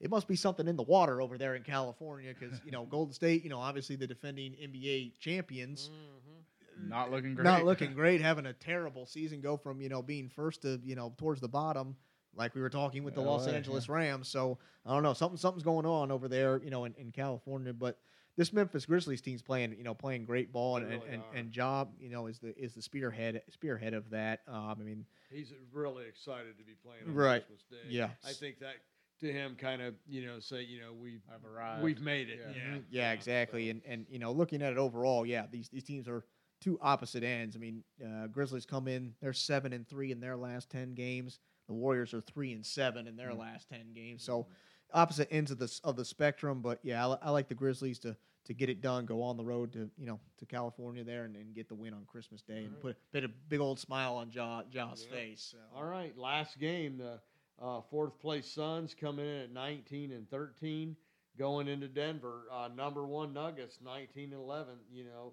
It 0.00 0.10
must 0.10 0.26
be 0.26 0.34
something 0.34 0.66
in 0.66 0.76
the 0.76 0.82
water 0.82 1.22
over 1.22 1.38
there 1.38 1.54
in 1.54 1.62
California 1.62 2.34
because 2.38 2.60
you 2.64 2.72
know 2.72 2.84
Golden 2.90 3.14
State, 3.14 3.44
you 3.44 3.48
know, 3.48 3.60
obviously 3.60 3.94
the 3.94 4.08
defending 4.08 4.52
NBA 4.54 5.12
champions, 5.20 5.88
Mhm. 5.88 6.88
Not 6.88 7.10
looking 7.12 7.34
great. 7.36 7.44
not 7.44 7.64
looking 7.64 7.94
great, 7.94 8.20
having 8.20 8.46
a 8.46 8.52
terrible 8.52 9.06
season, 9.06 9.40
go 9.40 9.56
from 9.56 9.80
you 9.80 9.88
know 9.88 10.02
being 10.02 10.28
first 10.28 10.62
to 10.62 10.80
you 10.84 10.96
know 10.96 11.14
towards 11.16 11.40
the 11.40 11.48
bottom, 11.48 11.96
like 12.34 12.54
we 12.56 12.60
were 12.60 12.68
talking 12.68 13.04
with 13.04 13.14
the 13.14 13.20
Yeah, 13.22 13.28
Los 13.28 13.46
Angeles 13.46 13.88
Rams. 13.88 14.28
So 14.28 14.58
I 14.84 14.92
don't 14.92 15.04
know, 15.04 15.14
something 15.14 15.38
something's 15.38 15.62
going 15.62 15.86
on 15.86 16.10
over 16.10 16.26
there, 16.28 16.60
you 16.62 16.70
know, 16.70 16.84
in, 16.84 16.94
in 16.98 17.12
California. 17.12 17.72
But 17.72 17.96
this 18.36 18.52
Memphis 18.52 18.84
Grizzlies 18.86 19.20
team's 19.20 19.42
playing, 19.42 19.74
you 19.76 19.84
know, 19.84 19.94
playing 19.94 20.24
great 20.24 20.52
ball, 20.52 20.76
and 20.76 20.88
They 20.88 20.94
and, 20.94 21.02
really 21.04 21.14
and, 21.14 21.22
and 21.38 21.50
Job, 21.52 21.92
you 21.98 22.10
know, 22.10 22.26
is 22.26 22.38
the 22.38 22.56
is 22.58 22.74
the 22.74 22.82
spearhead 22.82 23.42
spearhead 23.50 23.94
of 23.94 24.10
that. 24.10 24.40
Um, 24.48 24.76
I 24.80 24.82
mean, 24.84 25.06
He's 25.30 25.52
really 25.72 26.06
excited 26.06 26.56
to 26.58 26.64
be 26.64 26.74
playing 26.82 27.04
on 27.08 27.14
Right. 27.14 27.46
Christmas 27.46 27.62
Day. 27.70 27.88
Yeah. 27.88 28.10
I 28.24 28.32
think 28.32 28.58
that 28.60 28.74
to 29.20 29.32
him 29.32 29.54
kind 29.56 29.80
of 29.80 29.94
you 30.08 30.26
know 30.26 30.40
say 30.40 30.62
you 30.62 30.80
know 30.80 30.92
we've 30.92 31.22
I've 31.32 31.44
arrived. 31.44 31.82
we've 31.82 32.00
made 32.00 32.28
it. 32.28 32.40
Yeah. 32.40 32.52
Yeah, 32.54 32.76
Mhm. 32.78 32.84
yeah, 32.90 33.12
exactly. 33.12 33.70
And 33.70 33.80
and 33.86 34.06
you 34.08 34.18
know, 34.18 34.32
looking 34.32 34.62
at 34.62 34.72
it 34.72 34.78
overall, 34.78 35.24
yeah, 35.24 35.46
these 35.50 35.68
these 35.68 35.84
teams 35.84 36.08
are 36.08 36.24
two 36.60 36.78
opposite 36.80 37.22
ends. 37.22 37.56
I 37.56 37.58
mean, 37.58 37.84
uh, 38.04 38.26
Grizzlies 38.28 38.64
come 38.66 38.88
in, 38.88 39.14
they're 39.20 39.32
seven 39.32 39.72
and 39.72 39.86
three 39.86 40.10
in 40.12 40.18
their 40.20 40.36
last 40.36 40.70
ten 40.70 40.94
games. 40.94 41.38
The 41.68 41.74
Warriors 41.74 42.12
are 42.14 42.20
three 42.20 42.52
and 42.52 42.64
seven 42.66 43.06
in 43.06 43.16
their 43.16 43.30
Mm. 43.30 43.38
last 43.38 43.68
ten 43.68 43.92
games. 43.94 44.22
So, 44.22 44.46
opposite 44.92 45.28
ends 45.30 45.50
of 45.50 45.58
the 45.58 45.80
of 45.84 45.96
the 45.96 46.04
spectrum. 46.04 46.60
But 46.60 46.80
yeah, 46.82 47.06
I, 47.06 47.18
I 47.22 47.30
like 47.30 47.48
the 47.48 47.54
Grizzlies 47.54 47.98
to 48.00 48.16
to 48.44 48.52
get 48.52 48.68
it 48.68 48.82
done, 48.82 49.06
go 49.06 49.22
on 49.22 49.36
the 49.36 49.44
road 49.44 49.72
to 49.72 49.90
you 49.96 50.06
know 50.06 50.20
to 50.38 50.46
California 50.46 51.02
there, 51.04 51.24
and, 51.24 51.36
and 51.36 51.54
get 51.54 51.68
the 51.68 51.74
win 51.74 51.94
on 51.94 52.04
Christmas 52.06 52.42
Day, 52.42 52.58
and 52.58 52.66
Alright. 52.76 52.82
put 52.82 52.96
put 53.12 53.24
a 53.24 53.28
big 53.48 53.60
old 53.60 53.78
smile 53.78 54.16
on 54.16 54.30
Ja 54.30 54.62
Ja's 54.70 55.06
Yeah. 55.10 55.16
face. 55.16 55.48
So. 55.52 55.58
All 55.76 55.84
right, 55.84 56.16
last 56.18 56.58
game, 56.58 56.98
the 56.98 57.20
uh, 57.62 57.80
fourth 57.90 58.18
place 58.18 58.46
Suns 58.50 58.94
coming 58.94 59.24
in 59.26 59.36
at 59.42 59.52
19 59.52 60.12
and 60.12 60.28
13, 60.28 60.96
going 61.38 61.68
into 61.68 61.88
Denver. 61.88 62.42
Uh, 62.52 62.68
number 62.74 63.06
one 63.06 63.32
Nuggets, 63.32 63.78
19 63.82 64.24
and 64.32 64.42
11. 64.42 64.74
You 64.92 65.04
know, 65.04 65.32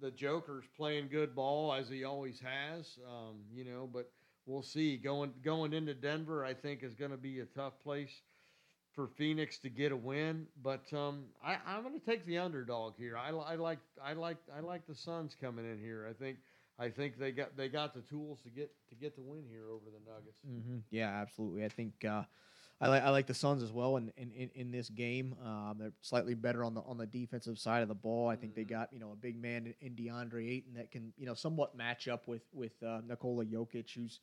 the 0.00 0.10
Joker's 0.10 0.64
playing 0.76 1.08
good 1.08 1.34
ball 1.34 1.72
as 1.72 1.88
he 1.88 2.02
always 2.04 2.40
has. 2.40 2.98
Um, 3.06 3.36
you 3.52 3.64
know, 3.64 3.88
but 3.92 4.10
we'll 4.46 4.62
see. 4.62 4.96
Going 4.96 5.32
going 5.42 5.72
into 5.72 5.94
Denver, 5.94 6.44
I 6.44 6.54
think 6.54 6.82
is 6.82 6.94
going 6.94 7.10
to 7.12 7.16
be 7.16 7.40
a 7.40 7.46
tough 7.46 7.78
place 7.80 8.22
for 8.94 9.08
Phoenix 9.08 9.58
to 9.58 9.68
get 9.68 9.92
a 9.92 9.96
win. 9.96 10.46
But 10.62 10.92
um, 10.92 11.24
I, 11.44 11.56
I'm 11.66 11.82
going 11.82 11.98
to 11.98 12.04
take 12.06 12.24
the 12.26 12.38
underdog 12.38 12.94
here. 12.96 13.16
I, 13.16 13.28
I 13.30 13.54
like 13.56 13.78
I 14.02 14.12
like 14.14 14.38
I 14.56 14.60
like 14.60 14.86
the 14.86 14.94
Suns 14.94 15.36
coming 15.40 15.64
in 15.70 15.78
here. 15.78 16.06
I 16.08 16.12
think. 16.12 16.38
I 16.76 16.88
think 16.88 17.18
they 17.20 17.30
got 17.30 17.56
they 17.56 17.68
got 17.68 17.94
the 17.94 18.00
tools 18.00 18.40
to 18.42 18.50
get 18.50 18.68
to 18.88 18.96
get 18.96 19.14
the 19.14 19.22
win 19.22 19.44
here 19.48 19.66
over 19.70 19.84
the 19.86 20.10
Nuggets. 20.10 20.38
hmm 20.44 20.78
Yeah, 20.90 21.08
absolutely. 21.08 21.64
I 21.64 21.68
think 21.68 22.04
uh, 22.04 22.24
I 22.80 22.88
like 22.88 23.04
I 23.04 23.10
like 23.10 23.28
the 23.28 23.34
Suns 23.34 23.62
as 23.62 23.70
well 23.70 23.96
in 23.96 24.12
in, 24.16 24.32
in, 24.32 24.50
in 24.56 24.70
this 24.72 24.88
game. 24.88 25.36
Um, 25.44 25.76
they're 25.78 25.92
slightly 26.00 26.34
better 26.34 26.64
on 26.64 26.74
the 26.74 26.80
on 26.80 26.98
the 26.98 27.06
defensive 27.06 27.58
side 27.60 27.82
of 27.82 27.88
the 27.88 27.94
ball. 27.94 28.28
I 28.28 28.34
think 28.34 28.56
they 28.56 28.64
Mhm. 28.64 28.70
got 28.70 28.92
you 28.92 28.98
know 28.98 29.12
a 29.12 29.16
big 29.16 29.40
man 29.40 29.72
in, 29.80 29.86
in 29.86 29.94
DeAndre 29.94 30.50
Ayton 30.50 30.74
that 30.74 30.90
can 30.90 31.12
you 31.16 31.26
know 31.26 31.34
somewhat 31.34 31.76
match 31.76 32.08
up 32.08 32.26
with 32.26 32.42
with 32.52 32.72
uh, 32.82 33.02
Nikola 33.06 33.44
Jokic, 33.44 33.94
who's 33.94 34.18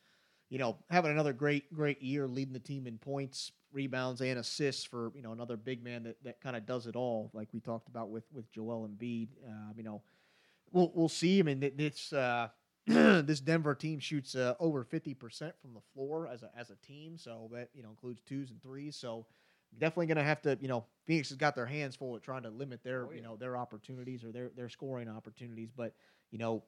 you 0.50 0.60
know 0.60 0.78
having 0.90 1.12
another 1.12 1.32
great 1.32 1.74
great 1.74 2.02
year, 2.02 2.28
leading 2.28 2.54
the 2.54 2.60
team 2.60 2.86
in 2.86 2.98
points, 2.98 3.54
rebounds, 3.74 4.22
and 4.22 4.40
assists 4.40 4.84
for 4.84 5.12
you 5.16 5.22
know 5.22 5.32
another 5.32 5.58
big 5.58 5.84
man 5.84 6.04
that, 6.04 6.24
that 6.24 6.42
kind 6.42 6.56
of 6.56 6.66
does 6.66 6.88
it 6.88 6.96
all, 6.96 7.32
like 7.34 7.50
we 7.54 7.60
talked 7.60 7.88
about 7.88 8.10
with 8.10 8.26
with 8.34 8.52
Joel 8.52 8.88
Embiid. 8.88 9.30
Um, 9.48 9.74
you 9.76 9.84
know, 9.84 10.02
we'll 10.72 10.92
we'll 10.94 11.10
see. 11.10 11.40
I 11.40 11.44
mean, 11.44 11.72
this 11.76 12.14
uh, 12.14 12.50
this 12.86 13.40
Denver 13.40 13.76
team 13.76 14.00
shoots 14.00 14.36
uh, 14.36 14.56
over 14.60 14.84
fifty 14.84 15.14
percent 15.14 15.54
from 15.62 15.74
the 15.74 15.82
floor 15.94 16.28
as 16.28 16.44
a 16.44 16.50
as 16.58 16.70
a 16.70 16.76
team, 16.78 17.18
so 17.18 17.50
that 17.54 17.70
you 17.74 17.84
know 17.84 17.90
includes 17.90 18.22
twos 18.22 18.52
and 18.52 18.62
threes. 18.62 18.96
So 18.96 19.26
definitely 19.78 20.08
going 20.08 20.18
to 20.18 20.24
have 20.24 20.42
to, 20.42 20.58
you 20.62 20.68
know, 20.68 20.86
Phoenix 21.06 21.30
has 21.30 21.38
got 21.38 21.56
their 21.56 21.66
hands 21.66 21.96
full 21.96 22.16
at 22.16 22.24
trying 22.24 22.44
to 22.44 22.50
limit 22.50 22.84
their, 22.84 23.08
Oh, 23.08 23.12
you 23.12 23.22
know, 23.22 23.36
their 23.36 23.58
opportunities 23.58 24.24
or 24.24 24.32
their 24.32 24.50
their 24.56 24.70
scoring 24.70 25.10
opportunities. 25.10 25.70
But 25.76 25.94
you 26.32 26.38
know, 26.38 26.64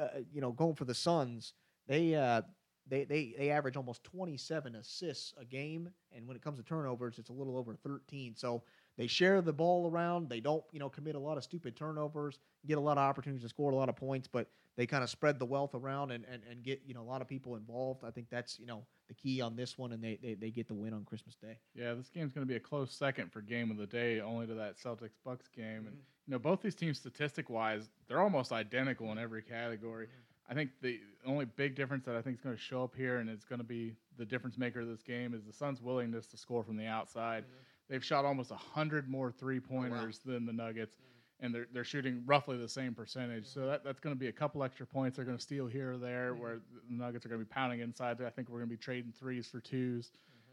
uh, 0.00 0.20
you 0.32 0.40
know, 0.40 0.52
going 0.52 0.74
for 0.74 0.84
the 0.84 0.94
Suns, 0.94 1.54
they 1.86 2.14
uh, 2.14 2.42
they 2.88 3.04
they 3.04 3.34
they 3.36 3.50
average 3.50 3.76
almost 3.76 4.02
27 4.04 4.74
assists 4.76 5.34
a 5.36 5.44
game, 5.44 5.90
and 6.12 6.26
when 6.26 6.36
it 6.36 6.42
comes 6.42 6.58
to 6.58 6.64
turnovers, 6.64 7.18
it's 7.18 7.30
a 7.30 7.32
little 7.32 7.56
over 7.56 7.74
13. 7.74 8.34
So 8.34 8.64
they 8.96 9.06
share 9.06 9.40
the 9.42 9.52
ball 9.52 9.88
around. 9.90 10.28
They 10.28 10.40
don't, 10.40 10.64
you 10.72 10.78
know, 10.78 10.88
commit 10.90 11.14
a 11.14 11.18
lot 11.20 11.36
of 11.36 11.44
stupid 11.44 11.76
turnovers, 11.76 12.38
get 12.66 12.78
a 12.78 12.80
lot 12.80 12.98
of 12.98 13.02
opportunities 13.02 13.42
to 13.42 13.48
score 13.48 13.70
a 13.70 13.76
lot 13.76 13.88
of 13.88 13.96
points, 13.96 14.26
but 14.26 14.50
they 14.76 14.86
kind 14.86 15.04
of 15.04 15.10
spread 15.10 15.38
the 15.38 15.46
wealth 15.46 15.74
around 15.74 16.10
and, 16.12 16.24
and, 16.24 16.42
and 16.44 16.62
get, 16.62 16.82
you 16.84 16.94
know, 16.94 17.02
a 17.02 17.04
lot 17.04 17.20
of 17.22 17.28
people 17.28 17.56
involved. 17.56 18.04
I 18.04 18.10
think 18.10 18.28
that's, 18.28 18.58
you 18.58 18.66
know, 18.66 18.86
the 19.08 19.14
key 19.14 19.40
on 19.40 19.56
this 19.56 19.76
one, 19.78 19.92
and 19.92 20.02
they, 20.02 20.16
they, 20.16 20.34
they 20.34 20.50
get 20.50 20.68
the 20.68 20.74
win 20.74 20.92
on 20.94 21.04
Christmas 21.04 21.36
Day. 21.36 21.58
Yeah, 21.74 21.94
this 21.94 22.10
game's 22.10 22.32
going 22.32 22.46
to 22.46 22.48
be 22.48 22.56
a 22.56 22.60
close 22.60 22.92
second 22.92 23.32
for 23.32 23.40
game 23.40 23.70
of 23.70 23.76
the 23.76 23.86
day, 23.86 24.20
only 24.20 24.46
to 24.46 24.54
that 24.54 24.76
Celtics 24.76 25.16
Bucks 25.24 25.48
game. 25.48 25.86
And 25.86 25.96
Mhm. 25.96 26.00
you 26.26 26.32
know, 26.32 26.38
both 26.38 26.60
these 26.60 26.74
teams, 26.74 26.98
statistic 26.98 27.48
wise, 27.48 27.90
they're 28.06 28.20
almost 28.20 28.52
identical 28.52 29.10
in 29.12 29.18
every 29.18 29.42
category. 29.42 30.08
I 30.48 30.54
think 30.54 30.70
the 30.80 31.00
only 31.26 31.44
big 31.44 31.74
difference 31.74 32.04
that 32.06 32.16
I 32.16 32.22
think 32.22 32.36
is 32.36 32.40
going 32.40 32.56
to 32.56 32.60
show 32.60 32.82
up 32.82 32.94
here, 32.96 33.18
and 33.18 33.28
it's 33.28 33.44
going 33.44 33.60
to 33.60 33.66
be 33.66 33.94
the 34.16 34.24
difference 34.24 34.56
maker 34.56 34.80
of 34.80 34.88
this 34.88 35.02
game, 35.02 35.34
is 35.34 35.44
the 35.44 35.52
Suns' 35.52 35.82
willingness 35.82 36.26
to 36.28 36.36
score 36.36 36.64
from 36.64 36.76
the 36.76 36.86
outside. 36.86 37.44
Mm-hmm. 37.44 37.90
They've 37.90 38.04
shot 38.04 38.24
almost 38.24 38.50
hundred 38.50 39.08
more 39.08 39.30
three 39.30 39.60
pointers 39.60 40.20
oh, 40.26 40.32
than 40.32 40.46
the 40.46 40.52
Nuggets, 40.52 40.96
mm-hmm. 40.96 41.44
and 41.44 41.54
they're 41.54 41.66
they're 41.72 41.84
shooting 41.84 42.22
roughly 42.26 42.56
the 42.56 42.68
same 42.68 42.94
percentage. 42.94 43.44
Mm-hmm. 43.44 43.60
So 43.60 43.66
that, 43.66 43.84
that's 43.84 44.00
going 44.00 44.14
to 44.14 44.18
be 44.18 44.28
a 44.28 44.32
couple 44.32 44.62
extra 44.62 44.86
points. 44.86 45.16
They're 45.16 45.24
going 45.24 45.36
to 45.36 45.42
steal 45.42 45.66
here 45.66 45.92
or 45.92 45.98
there, 45.98 46.34
where 46.34 46.60
the 46.88 46.94
Nuggets 46.94 47.26
are 47.26 47.28
going 47.28 47.40
to 47.40 47.46
be 47.46 47.52
pounding 47.52 47.80
inside. 47.80 48.18
I 48.22 48.30
think 48.30 48.48
we're 48.48 48.58
going 48.58 48.70
to 48.70 48.76
be 48.76 48.82
trading 48.82 49.12
threes 49.18 49.46
for 49.46 49.60
2s 49.60 50.10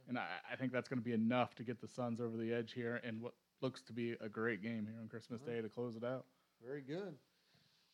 and 0.07 0.17
I, 0.17 0.25
I 0.51 0.55
think 0.55 0.71
that's 0.71 0.87
going 0.87 0.99
to 0.99 1.05
be 1.05 1.13
enough 1.13 1.55
to 1.55 1.63
get 1.63 1.81
the 1.81 1.87
Suns 1.87 2.21
over 2.21 2.37
the 2.37 2.53
edge 2.53 2.73
here, 2.73 3.01
and 3.03 3.21
what 3.21 3.33
looks 3.61 3.81
to 3.83 3.93
be 3.93 4.15
a 4.21 4.29
great 4.29 4.61
game 4.61 4.85
here 4.89 4.99
on 5.01 5.07
Christmas 5.07 5.41
Day 5.41 5.61
to 5.61 5.69
close 5.69 5.95
it 5.95 6.03
out. 6.03 6.25
Very 6.63 6.81
good. 6.81 7.15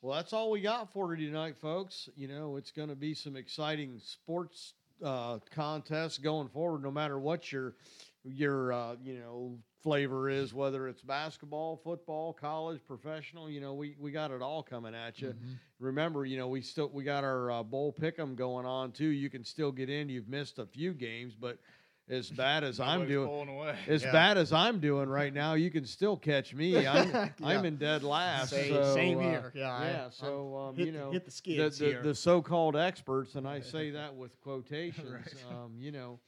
Well, 0.02 0.16
that's 0.16 0.34
all 0.34 0.50
we 0.50 0.62
got 0.62 0.92
for 0.92 1.14
you 1.14 1.28
tonight, 1.28 1.58
folks. 1.62 2.10
You 2.16 2.28
know, 2.28 2.56
it's 2.56 2.72
going 2.72 2.90
to 2.90 2.96
be 2.96 3.14
some 3.14 3.36
exciting 3.36 4.00
sports 4.04 4.74
uh, 5.04 5.38
contests 5.52 6.18
going 6.18 6.50
forward, 6.50 6.82
no 6.82 6.90
matter 6.90 7.20
what 7.20 7.52
your 7.52 7.76
your 8.24 8.74
uh, 8.74 8.96
you 9.04 9.20
know 9.20 9.60
flavor 9.84 10.28
is, 10.28 10.56
whether 10.56 10.88
it's 10.88 11.04
basketball, 11.04 11.80
football, 11.84 12.34
college, 12.34 12.82
professional. 12.88 13.48
You 13.48 13.62
know, 13.62 13.76
we 13.76 13.96
we 14.00 14.12
got 14.12 14.32
it 14.32 14.42
all 14.42 14.64
coming 14.64 14.96
at 14.96 15.22
you. 15.22 15.36
Remember, 15.80 16.26
you 16.26 16.38
know, 16.38 16.48
we 16.48 16.62
still 16.62 16.90
we 16.92 17.04
got 17.04 17.24
our 17.24 17.52
uh, 17.52 17.64
bowl 17.64 17.94
pick'em 17.94 18.36
going 18.36 18.66
on 18.66 18.92
too. 18.94 19.06
You 19.06 19.30
can 19.30 19.44
still 19.44 19.72
get 19.72 19.90
in. 19.90 20.10
You've 20.10 20.30
missed 20.30 20.58
a 20.58 20.66
few 20.66 20.94
games, 20.94 21.36
but 21.40 21.60
as 22.12 22.30
bad 22.30 22.64
as 22.64 22.80
I'm 22.80 23.08
doing, 23.08 23.50
away. 23.50 23.76
as 23.88 24.04
Yeah. 24.04 24.12
bad 24.12 24.38
as 24.38 24.52
I'm 24.52 24.80
doing 24.80 25.10
right 25.10 25.34
now, 25.34 25.54
you 25.54 25.72
can 25.72 25.86
still 25.86 26.18
catch 26.18 26.54
me. 26.54 26.86
I'm 26.88 27.32
I'm 27.44 27.66
in 27.66 27.78
dead 27.78 28.04
last. 28.04 28.50
Same, 28.52 28.74
so, 28.74 28.94
same 28.94 29.18
uh, 29.20 29.22
here. 29.22 29.52
Yeah. 29.56 29.84
Yeah, 29.84 30.10
so 30.10 30.56
um, 30.58 30.76
hit, 30.76 30.88
you 30.88 30.92
know 30.94 31.12
hit 31.12 31.24
the 31.24 31.30
the, 31.30 31.32
skids 31.32 31.78
the, 31.80 31.86
here. 31.86 32.02
the 32.04 32.14
so-called 32.16 32.76
experts, 32.76 33.36
and 33.36 33.48
I 33.48 33.60
say 33.76 33.92
that 33.92 34.16
with 34.16 34.40
quotations. 34.42 35.10
Right. 35.12 35.46
um, 35.52 35.74
you 35.80 35.92
know, 35.92 36.20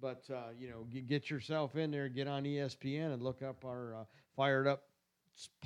but 0.00 0.22
uh, 0.32 0.50
you 0.58 0.70
know, 0.70 0.86
g- 0.92 1.00
get 1.00 1.28
yourself 1.28 1.76
in 1.76 1.90
there, 1.90 2.08
get 2.08 2.28
on 2.28 2.44
ESPN, 2.44 3.12
and 3.12 3.22
look 3.22 3.42
up 3.42 3.64
our 3.64 3.94
uh, 3.96 4.04
Fired 4.36 4.66
Up 4.66 4.84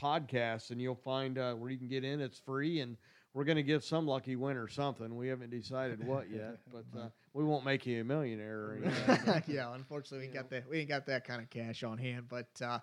podcast, 0.00 0.70
and 0.70 0.80
you'll 0.80 0.94
find 0.94 1.38
uh, 1.38 1.54
where 1.54 1.70
you 1.70 1.78
can 1.78 1.88
get 1.88 2.04
in. 2.04 2.20
It's 2.20 2.38
free, 2.38 2.80
and 2.80 2.96
we're 3.34 3.44
going 3.44 3.56
to 3.56 3.62
give 3.62 3.84
some 3.84 4.06
lucky 4.06 4.36
winner 4.36 4.68
something. 4.68 5.14
We 5.16 5.28
haven't 5.28 5.50
decided 5.50 6.04
what 6.06 6.30
yet, 6.30 6.58
but 6.72 6.84
uh, 6.98 7.08
we 7.36 7.44
won't 7.44 7.64
make 7.64 7.84
you 7.84 8.00
a 8.00 8.04
millionaire 8.04 8.58
or 8.58 8.78
anything. 8.82 9.42
yeah, 9.54 9.74
unfortunately, 9.74 10.18
we 10.18 10.24
ain't 10.24 10.34
you 10.34 10.40
got 10.40 10.50
that. 10.50 10.68
We 10.68 10.78
ain't 10.80 10.88
got 10.88 11.06
that 11.06 11.24
kind 11.26 11.42
of 11.42 11.50
cash 11.50 11.84
on 11.84 11.98
hand. 11.98 12.26
But 12.30 12.48
uh, 12.64 12.78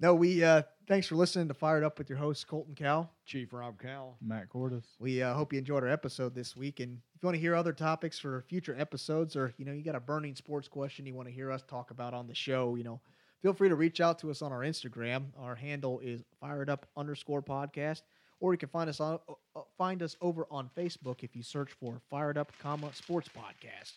no, 0.00 0.14
we. 0.14 0.42
Uh, 0.42 0.62
thanks 0.88 1.06
for 1.06 1.14
listening 1.14 1.46
to 1.48 1.54
Fired 1.54 1.84
Up 1.84 1.98
with 1.98 2.08
your 2.08 2.18
host 2.18 2.48
Colton 2.48 2.74
Cow. 2.74 3.08
Chief 3.24 3.52
Rob 3.52 3.80
Cowell. 3.80 4.16
Matt 4.20 4.48
Cordis. 4.48 4.96
We 4.98 5.22
uh, 5.22 5.34
hope 5.34 5.52
you 5.52 5.60
enjoyed 5.60 5.84
our 5.84 5.88
episode 5.88 6.34
this 6.34 6.56
week. 6.56 6.80
And 6.80 6.98
if 7.14 7.22
you 7.22 7.26
want 7.28 7.36
to 7.36 7.40
hear 7.40 7.54
other 7.54 7.72
topics 7.72 8.18
for 8.18 8.44
future 8.48 8.76
episodes, 8.76 9.36
or 9.36 9.54
you 9.56 9.64
know, 9.64 9.72
you 9.72 9.84
got 9.84 9.94
a 9.94 10.00
burning 10.00 10.34
sports 10.34 10.66
question 10.66 11.06
you 11.06 11.14
want 11.14 11.28
to 11.28 11.34
hear 11.34 11.52
us 11.52 11.62
talk 11.62 11.92
about 11.92 12.12
on 12.12 12.26
the 12.26 12.34
show, 12.34 12.74
you 12.74 12.82
know, 12.82 13.00
feel 13.40 13.52
free 13.52 13.68
to 13.68 13.76
reach 13.76 14.00
out 14.00 14.18
to 14.18 14.30
us 14.32 14.42
on 14.42 14.50
our 14.50 14.60
Instagram. 14.60 15.26
Our 15.38 15.54
handle 15.54 16.00
is 16.00 16.24
fired 16.40 16.68
up 16.68 16.86
underscore 16.96 17.42
podcast, 17.42 18.02
or 18.42 18.52
you 18.52 18.58
can 18.58 18.68
find 18.68 18.90
us 18.90 19.00
on 19.00 19.18
uh, 19.56 19.60
find 19.78 20.02
us 20.02 20.16
over 20.20 20.46
on 20.50 20.68
Facebook 20.76 21.22
if 21.22 21.36
you 21.36 21.44
search 21.44 21.70
for 21.72 22.00
Fired 22.10 22.36
Up, 22.36 22.52
comma 22.58 22.90
Sports 22.92 23.28
Podcast. 23.28 23.92